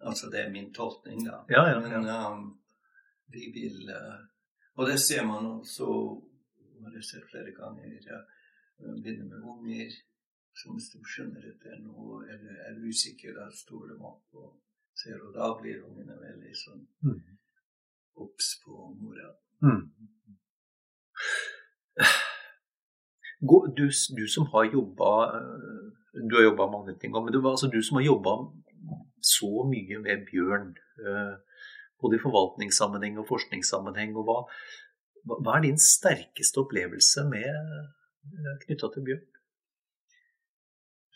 Altså 0.07 0.29
det 0.31 0.41
er 0.45 0.51
min 0.53 0.73
tolkning, 0.77 1.23
da. 1.25 1.39
Ja, 1.49 1.63
ja, 1.71 1.79
Men 1.81 2.05
um, 2.13 2.43
de 3.33 3.47
vil 3.55 3.89
uh, 3.89 4.19
Og 4.77 4.87
det 4.91 4.99
ser 5.01 5.25
man 5.27 5.47
også, 5.47 5.87
har 6.85 6.93
jeg 6.99 7.05
sett 7.09 7.25
flere 7.31 7.55
ganger, 7.57 7.95
ja, 8.05 8.19
begynner 9.01 9.25
med 9.31 9.47
unger 9.55 9.95
som 10.57 10.77
skjønner 11.05 11.47
at 11.49 11.63
det 11.65 11.73
er 11.73 11.81
noe, 11.81 12.21
eller 12.29 12.61
er 12.69 12.77
usikre, 12.85 13.33
da 13.39 13.49
står 13.53 13.89
de 13.91 13.97
opp 14.05 14.37
og 14.37 14.53
ser, 14.97 15.17
og 15.25 15.33
da 15.35 15.49
blir 15.61 15.81
ungene 15.85 16.17
veldig 16.21 16.53
sånn 16.61 16.85
Mm. 17.05 17.19
obs 18.17 18.53
på 18.65 18.77
mora. 19.01 19.33
Mm. 19.65 19.83
Gå- 21.97 22.13
Du, 23.41 23.91
du 24.17 24.27
som 24.29 24.47
har 24.53 24.65
jobba 24.73 25.11
Du 26.31 26.37
har 26.37 26.47
jobba 26.47 26.67
mange 26.73 26.95
ting, 26.99 27.13
men 27.13 27.33
du, 27.33 27.41
altså, 27.45 27.69
du 27.69 27.83
som 27.83 27.99
har 27.99 28.07
jobba 28.07 28.37
så 29.21 29.51
mye 29.69 29.99
med 30.01 30.23
bjørn, 30.31 30.71
eh, 31.03 31.35
både 32.01 32.17
i 32.17 32.23
forvaltningssammenheng 32.23 33.19
og 33.19 33.27
forskningssammenheng, 33.29 34.15
og 34.17 34.25
hva, 34.29 34.37
hva- 35.27 35.57
er 35.57 35.65
din 35.67 35.77
sterkeste 35.83 36.63
opplevelse 36.63 37.25
med 37.29 37.59
knytta 38.65 38.89
til 38.95 39.05
bjørn? 39.09 39.27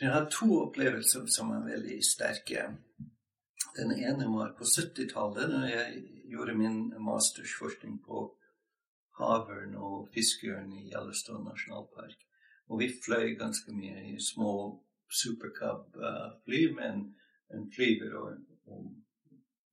Jeg 0.00 0.12
har 0.12 0.26
to 0.32 0.48
opplevelser 0.66 1.26
som 1.28 1.52
er 1.54 1.64
veldig 1.70 1.98
sterke. 2.04 2.66
Den 3.76 3.92
ene 3.92 4.28
var 4.34 4.52
på 4.58 4.64
70-tallet, 4.64 5.48
da 5.52 5.64
jeg 5.70 6.02
gjorde 6.32 6.56
min 6.58 6.78
mastersforskning 7.04 8.00
på 8.04 8.26
havørn 9.20 9.76
og 9.76 10.08
fiskeørn 10.14 10.72
i 10.76 10.88
Yellowstone 10.90 11.44
nasjonalpark. 11.48 12.18
Og 12.70 12.80
vi 12.82 12.90
fløy 13.04 13.34
ganske 13.38 13.74
mye 13.74 14.04
i 14.12 14.16
små 14.22 14.52
Super 15.10 15.50
Cub-fly 15.56 16.60
med 16.76 16.86
en, 16.92 17.06
en 17.54 17.64
flyver 17.74 18.14
og, 18.14 18.36
og 18.70 18.84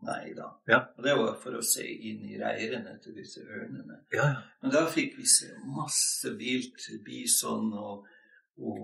meg, 0.06 0.34
da. 0.38 0.48
Ja. 0.70 0.80
Og 0.98 1.06
det 1.06 1.14
var 1.18 1.38
for 1.42 1.58
å 1.58 1.64
se 1.66 1.86
inn 1.86 2.26
i 2.26 2.38
reirene 2.42 2.98
til 3.04 3.16
disse 3.18 3.44
ørnene. 3.46 4.02
Ja. 4.14 4.28
Men 4.62 4.74
da 4.74 4.86
fikk 4.94 5.18
vi 5.20 5.28
se 5.30 5.52
masse 5.74 6.34
vilt 6.40 6.90
bison 7.06 7.72
og, 7.74 8.08
og 8.58 8.84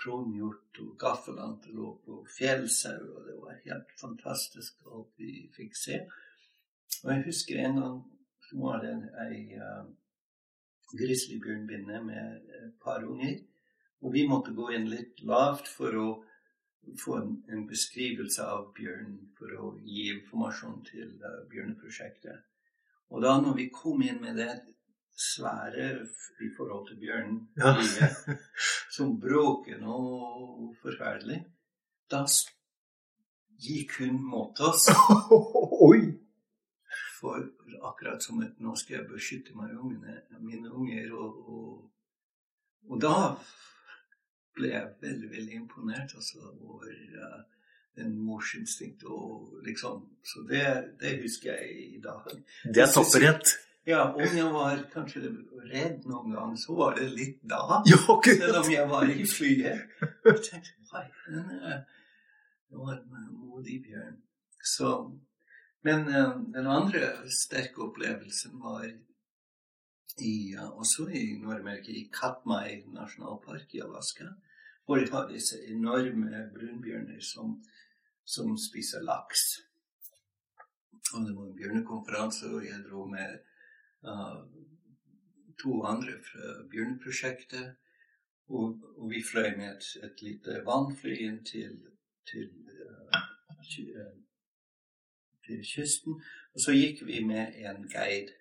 kronhjort 0.00 0.80
og 0.82 0.94
gaffelantilope 1.00 2.20
og 2.20 2.30
fjellsau, 2.38 3.02
og 3.16 3.26
det 3.26 3.36
var 3.42 3.60
helt 3.66 3.92
fantastisk 4.00 4.78
alt 4.90 5.10
vi 5.20 5.48
fikk 5.56 5.76
se. 5.76 6.00
Og 7.02 7.12
jeg 7.14 7.26
husker 7.26 7.60
en 7.64 7.82
gang 7.82 8.00
så 8.50 8.58
var 8.58 8.80
det 8.82 8.94
ei 9.22 9.58
uh, 9.62 9.84
grizzlybjørnbinne 10.90 12.00
med 12.02 12.54
et 12.58 12.72
par 12.82 13.04
unger, 13.06 13.36
og 14.02 14.12
vi 14.16 14.24
måtte 14.26 14.54
gå 14.56 14.72
inn 14.74 14.88
litt 14.90 15.22
lavt 15.22 15.68
for 15.70 15.94
å 16.00 16.08
få 16.98 17.18
en, 17.20 17.34
en 17.52 17.66
beskrivelse 17.68 18.42
av 18.42 18.72
bjørn, 18.74 19.12
for 19.38 19.54
å 19.54 19.72
gi 19.84 20.08
informasjon 20.16 20.80
til 20.88 21.12
uh, 21.22 21.44
bjørneprosjektet. 21.52 22.42
Og 23.10 23.22
da 23.22 23.36
når 23.42 23.56
vi 23.58 23.70
kom 23.74 24.02
inn 24.06 24.20
med 24.22 24.38
det 24.40 24.50
svære 25.20 25.90
i 26.42 26.48
forhold 26.56 26.88
til 26.88 26.98
bjørnen, 27.02 27.40
Ja. 27.60 27.74
som 28.96 29.18
bråker 29.20 29.78
noe 29.82 30.72
forferdelig, 30.82 31.44
da 32.10 32.24
gikk 33.60 33.98
hun 34.00 34.18
mot 34.24 34.60
oss. 34.64 34.88
Oi! 35.90 36.00
For 37.20 37.44
akkurat 37.84 38.22
som 38.24 38.40
at 38.40 38.58
nå 38.64 38.72
skal 38.80 38.96
jeg 39.00 39.08
beskytte 39.10 39.52
meg 39.56 39.74
ungene, 39.76 40.22
mine 40.40 40.70
unger, 40.72 41.10
og, 41.12 41.48
og, 41.52 41.90
og 42.88 43.00
da 43.02 43.16
ble 44.56 44.70
jeg 44.72 44.92
veldig, 45.02 45.28
veldig 45.30 45.56
imponert 45.58 46.14
altså, 46.16 46.40
over 46.64 46.88
uh, 46.88 47.42
den 47.98 48.14
morsinstinktet 48.24 49.04
og 49.08 49.60
liksom 49.66 50.06
Så 50.24 50.46
det, 50.48 50.64
det 51.00 51.18
husker 51.22 51.52
jeg 51.58 51.76
i 51.96 52.00
dag. 52.02 52.30
Det 52.64 52.82
er 52.86 52.92
tapperhet. 52.94 53.52
Ja, 53.88 54.02
om 54.12 54.36
jeg 54.36 54.48
var 54.52 54.82
kanskje 54.92 55.22
redd 55.70 56.04
noen 56.08 56.34
gang, 56.34 56.56
så 56.60 56.74
var 56.76 56.98
det 56.98 57.08
litt 57.16 57.38
da. 57.48 57.80
Ja, 57.88 57.96
Selv 58.26 58.58
om 58.60 58.68
jeg 58.70 58.88
var 58.90 59.08
i 59.08 59.24
flyet. 59.26 59.86
Jeg 60.26 60.42
tenkte, 60.46 60.76
Hei, 60.92 61.06
den 61.28 61.50
er- 61.60 61.84
det 62.70 62.78
var 62.78 62.98
en 62.98 63.28
modig 63.34 63.80
bjørn. 63.82 64.20
Så, 64.62 64.90
men 65.86 66.08
eh, 66.08 66.34
den 66.56 66.66
andre 66.66 67.14
sterke 67.32 67.86
opplevelsen 67.86 68.60
var 68.60 68.86
i, 70.20 70.56
også 70.56 71.08
i 71.08 71.24
Nord-Amerika, 71.40 71.92
i 71.92 72.10
Katmai 72.12 72.82
nasjonalpark 72.92 73.74
i 73.74 73.82
Alaska, 73.84 74.28
hvor 74.84 75.00
de 75.00 75.10
har 75.12 75.28
disse 75.30 75.56
enorme 75.70 76.46
brunbjørner 76.54 77.20
som, 77.24 77.60
som 78.24 78.56
spiser 78.58 79.04
laks. 79.06 79.44
Og 81.14 81.26
det 81.26 81.36
var 81.36 81.46
en 81.46 81.56
bjørnekonferanse, 81.56 82.50
og 82.50 82.64
jeg 82.66 82.84
dro 82.88 83.04
med 83.10 83.38
uh, 84.06 84.42
to 85.62 85.82
andre 85.86 86.16
fra 86.26 86.56
bjørneprosjektet. 86.70 87.76
Og, 88.50 88.80
og 88.96 89.10
vi 89.10 89.22
fløy 89.22 89.52
med 89.56 89.68
et, 89.76 89.88
et 90.04 90.22
lite 90.26 90.60
vannfly 90.66 91.14
inn 91.28 91.38
til, 91.46 91.76
til, 92.26 92.48
eh, 92.66 94.08
til 95.50 95.66
kysten. 95.66 96.18
Og 96.54 96.64
så 96.64 96.74
gikk 96.76 97.04
vi 97.06 97.20
med 97.26 97.58
en 97.66 97.84
guide. 97.90 98.32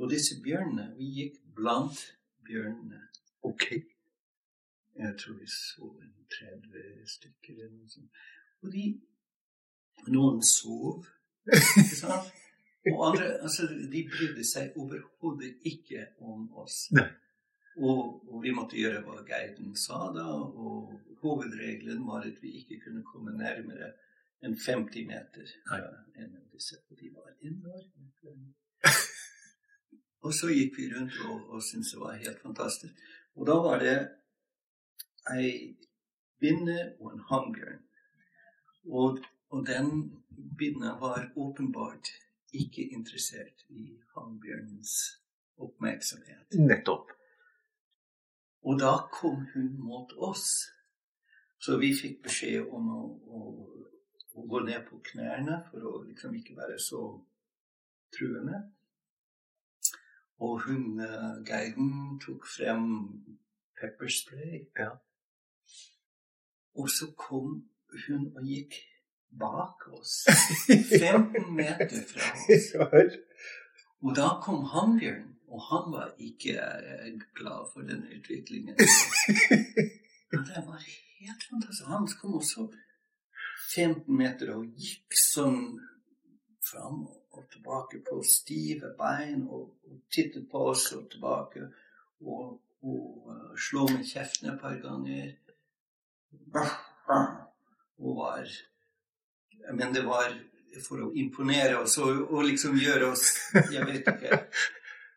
Og 0.00 0.10
disse 0.10 0.38
bjørnene, 0.44 0.94
vi 0.96 1.12
gikk 1.18 1.40
blant 1.56 2.00
bjørnene. 2.46 3.02
Ok. 3.42 3.66
Jeg 5.00 5.14
tror 5.20 5.38
vi 5.38 5.46
så 5.46 5.86
en 6.02 6.16
30 6.38 7.06
stykker 7.14 7.54
eller 7.54 7.76
noe 7.76 7.92
sånt. 7.92 8.20
Og 8.62 8.72
de 8.74 8.84
Noen 10.08 10.38
sov, 10.40 11.04
ikke 11.52 11.96
sant? 11.98 12.30
Og 12.88 13.02
andre 13.10 13.26
altså, 13.44 13.66
de 13.68 14.00
brydde 14.08 14.44
seg 14.48 14.76
overhodet 14.80 15.50
ikke 15.68 16.06
om 16.24 16.46
oss. 16.62 16.86
Og, 17.76 18.00
og 18.24 18.38
vi 18.42 18.54
måtte 18.56 18.78
gjøre 18.80 19.02
hva 19.04 19.20
guiden 19.28 19.74
sa 19.76 20.08
da, 20.14 20.24
og 20.24 20.94
hovedregelen 21.20 22.00
var 22.08 22.24
at 22.24 22.40
vi 22.42 22.54
ikke 22.62 22.80
kunne 22.86 23.04
komme 23.04 23.36
nærmere 23.36 23.92
enn 24.44 24.56
50 24.56 25.06
meter 25.08 25.52
fra 25.68 25.80
en 26.16 26.36
av 26.36 26.46
disse. 26.54 26.80
Og 26.90 26.98
de 27.00 27.10
var 27.14 27.32
enorme. 27.40 28.54
Og 30.20 30.34
så 30.36 30.50
gikk 30.52 30.74
vi 30.76 30.90
rundt 30.92 31.14
og, 31.24 31.46
og 31.48 31.62
syntes 31.64 31.94
det 31.94 32.00
var 32.00 32.18
helt 32.20 32.40
fantastisk. 32.42 32.98
Og 33.40 33.46
da 33.48 33.54
var 33.64 33.78
det 33.80 33.94
ei 35.32 35.52
binne 36.40 36.76
og 37.00 37.14
en 37.14 37.22
hannbjørn. 37.30 37.78
Og, 39.00 39.22
og 39.48 39.62
den 39.66 39.88
binna 40.58 40.92
var 41.00 41.30
åpenbart 41.36 42.12
ikke 42.52 42.84
interessert 42.92 43.64
i 43.68 43.86
hannbjørnens 44.16 44.92
oppmerksomhet. 45.56 46.58
Nettopp. 46.68 47.12
Og 48.62 48.80
da 48.80 48.92
kom 49.12 49.46
hun 49.54 49.72
mot 49.80 50.12
oss. 50.16 50.46
Så 51.60 51.76
vi 51.80 51.92
fikk 51.96 52.22
beskjed 52.24 52.68
om 52.72 52.88
å, 52.92 53.02
å, 53.36 53.40
å 54.34 54.46
gå 54.48 54.60
ned 54.66 54.84
på 54.88 55.00
knærne 55.10 55.60
for 55.70 55.86
å 55.86 56.02
liksom 56.04 56.34
ikke 56.38 56.56
være 56.58 56.78
så 56.82 57.02
truende. 58.14 58.62
Og 60.40 60.62
hun, 60.64 61.00
eh, 61.00 61.42
guiden 61.44 62.18
tok 62.22 62.46
frem 62.46 62.86
pepperspray. 63.80 64.66
Ja. 64.78 64.90
Og 66.74 66.88
så 66.88 67.10
kom 67.16 67.68
hun 68.06 68.30
og 68.36 68.46
gikk 68.46 68.78
bak 69.30 69.88
oss. 69.92 70.24
15 71.02 71.54
meter 71.54 72.06
fra 72.08 72.32
oss. 72.34 73.18
Og 74.00 74.14
da 74.16 74.28
kom 74.40 74.62
hannbjørnen, 74.64 75.34
og 75.52 75.60
han 75.68 75.90
var 75.92 76.12
ikke 76.18 76.54
eh, 76.56 77.18
glad 77.36 77.66
for 77.72 77.84
den 77.84 78.06
utviklingen. 78.16 78.78
Og 80.32 80.46
det 80.48 80.62
var 80.64 80.80
helt 81.20 81.42
fantastisk. 81.50 81.88
Han 81.90 82.08
kom 82.20 82.38
også 82.38 82.64
15 83.70 84.16
meter 84.16 84.54
og 84.56 84.66
gikk 84.78 85.14
sånn 85.16 85.62
fram 86.70 87.04
og 87.06 87.44
tilbake 87.52 88.00
på 88.06 88.18
stive 88.26 88.92
bein 88.98 89.46
og, 89.46 89.70
og 89.86 90.00
tittet 90.12 90.48
på 90.50 90.64
oss 90.72 90.88
og 90.96 91.06
tilbake 91.12 91.62
og, 92.26 92.58
og 92.82 93.30
uh, 93.30 93.54
slå 93.68 93.86
med 93.92 94.04
kjeften 94.06 94.52
et 94.52 94.60
par 94.60 94.76
ganger. 94.82 95.36
Og 98.00 98.16
var 98.16 98.50
Men 99.76 99.94
det 99.94 100.02
var 100.06 100.32
for 100.84 101.02
å 101.02 101.10
imponere 101.18 101.80
oss 101.80 101.96
og, 102.02 102.30
og 102.30 102.46
liksom 102.46 102.78
gjøre 102.78 103.10
oss 103.10 103.24
Jeg 103.74 103.86
vet 103.86 104.06
ikke. 104.06 104.44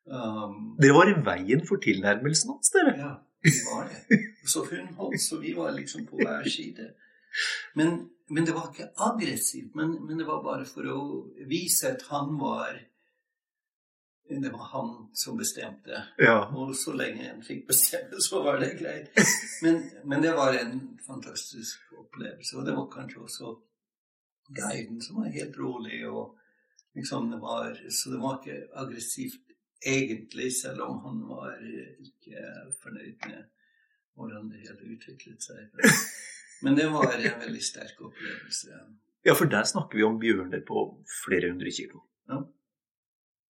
Um, 0.03 0.73
Dere 0.81 0.95
var 0.97 1.09
i 1.09 1.19
veien 1.25 1.61
for 1.67 1.79
tilnærmelsen 1.79 2.49
hans, 2.51 2.71
dere. 2.73 2.95
ja, 2.99 3.11
vi 3.45 3.53
var 3.69 3.85
det. 3.87 4.17
Så 4.51 4.65
hun 4.67 4.89
holdt, 4.97 5.21
så 5.23 5.37
vi 5.39 5.53
var 5.55 5.71
liksom 5.71 6.03
på 6.09 6.19
hver 6.19 6.49
side. 6.51 6.89
Men, 7.79 8.09
men 8.33 8.45
det 8.45 8.55
var 8.55 8.71
ikke 8.71 8.89
aggressivt, 9.07 9.75
men, 9.77 9.93
men 10.07 10.17
det 10.17 10.25
var 10.25 10.43
bare 10.45 10.65
for 10.65 10.87
å 10.89 10.99
vise 11.49 11.93
at 11.93 12.07
han 12.09 12.35
var 12.41 12.81
Det 14.33 14.49
var 14.49 14.69
han 14.71 14.91
som 15.13 15.37
bestemte. 15.37 15.99
Ja. 16.17 16.47
Og 16.57 16.71
så 16.79 16.93
lenge 16.95 17.27
han 17.27 17.43
fikk 17.43 17.67
bestemme, 17.67 18.21
så 18.23 18.39
var 18.41 18.57
det 18.61 18.71
greit. 18.79 19.11
Men, 19.61 19.83
men 20.09 20.23
det 20.23 20.31
var 20.33 20.55
en 20.57 20.79
fantastisk 21.05 21.91
opplevelse. 21.99 22.55
Og 22.57 22.65
det 22.65 22.73
var 22.73 22.87
kanskje 22.91 23.19
også 23.27 23.51
guiden 24.47 25.01
som 25.03 25.19
var 25.19 25.35
helt 25.35 25.59
rolig. 25.59 26.07
og 26.07 26.39
liksom 26.95 27.31
det 27.31 27.37
var, 27.37 27.77
Så 27.89 28.09
det 28.09 28.21
var 28.23 28.39
ikke 28.39 28.67
aggressivt 28.73 29.53
egentlig, 29.85 30.49
selv 30.61 30.81
om 30.81 30.99
han 31.05 31.21
var 31.27 31.59
ikke 32.07 32.47
fornøyd 32.81 33.27
med 33.27 33.43
hvordan 34.15 34.49
det 34.49 34.63
hele 34.63 34.95
utviklet 34.95 35.43
seg. 35.43 35.67
Men 36.63 36.75
det 36.79 36.89
var 36.93 37.13
en 37.13 37.39
veldig 37.45 37.63
sterk 37.63 38.01
opplevelse. 38.01 38.81
Ja, 39.23 39.35
for 39.39 39.47
der 39.51 39.63
snakker 39.67 39.99
vi 39.99 40.03
om 40.03 40.19
bjørner 40.19 40.63
på 40.67 40.83
flere 41.23 41.51
hundre 41.51 41.71
kilo. 41.71 42.03
Ja. 42.27 42.39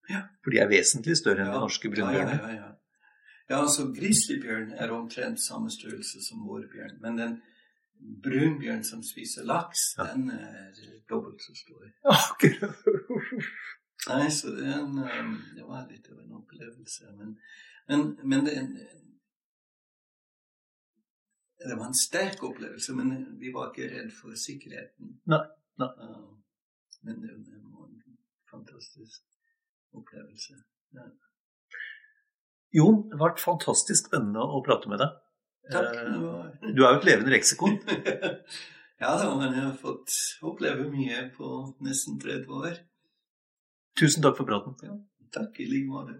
ja. 0.10 0.22
For 0.44 0.54
de 0.54 0.62
er 0.62 0.70
vesentlig 0.70 1.18
større 1.18 1.46
enn 1.46 1.50
ja, 1.50 1.58
de 1.58 1.66
norske 1.66 1.90
brunbjørnene. 1.94 2.38
Ja, 2.38 2.52
ja, 2.52 2.68
ja, 2.68 3.48
ja. 3.50 3.62
altså 3.62 3.88
grizzlybjørn 3.96 4.76
er 4.78 4.94
omtrent 4.94 5.42
samme 5.42 5.74
størrelse 5.74 6.22
som 6.26 6.46
vår 6.50 6.68
bjørn. 6.74 7.00
Men 7.06 7.22
den 7.22 7.40
brunbjørn 8.24 8.84
som 8.86 9.04
spiser 9.06 9.48
laks, 9.50 9.94
den 9.98 10.30
er 10.34 10.84
dobbelt 11.10 11.42
så 11.42 11.56
stor. 11.58 11.88
Akkurat. 12.18 12.84
Nei, 14.10 14.28
så 14.36 14.52
den, 14.58 15.00
um, 15.00 15.36
det 15.56 15.64
var 15.66 15.88
litt 15.90 16.10
av 16.12 16.20
en 16.20 16.38
opplevelse. 16.42 17.14
Men, 17.18 17.38
men, 17.88 18.10
men 18.24 18.46
det, 18.46 18.58
det 21.70 21.78
var 21.80 21.86
en 21.86 21.98
sterk 21.98 22.44
opplevelse, 22.44 22.94
men 22.98 23.38
vi 23.40 23.52
var 23.54 23.72
ikke 23.72 23.90
redd 23.92 24.12
for 24.16 24.36
sikkerheten. 24.40 25.18
Nei, 25.32 25.44
nei. 25.82 25.90
Men 27.04 27.22
det, 27.22 27.36
var 27.74 27.88
en 27.88 28.18
fantastisk 28.52 29.24
opplevelse. 29.94 30.54
Ja. 30.96 31.08
Jon, 32.74 33.04
det 33.10 33.20
har 33.20 33.28
vært 33.28 33.44
fantastisk 33.44 34.08
spennende 34.10 34.44
å 34.44 34.64
prate 34.66 34.90
med 34.92 35.04
deg. 35.04 35.20
Takk. 35.72 35.96
Eh, 35.96 36.74
du 36.74 36.84
er 36.84 36.90
jo 36.90 37.00
et 37.00 37.08
levende 37.08 37.36
leksikon. 37.36 37.78
ja 39.04 39.14
da, 39.20 39.30
men 39.38 39.54
jeg 39.54 39.64
har 39.68 39.78
fått 39.80 40.18
oppleve 40.44 40.90
mye 40.92 41.28
på 41.38 41.54
nesten 41.86 42.20
30 42.24 42.58
år. 42.60 42.82
Tusen 44.00 44.26
takk 44.26 44.40
for 44.40 44.50
praten. 44.50 44.76
Ja, 44.84 44.98
takk 45.38 45.62
i 45.62 45.70
like 45.70 45.90
måte. 45.92 46.20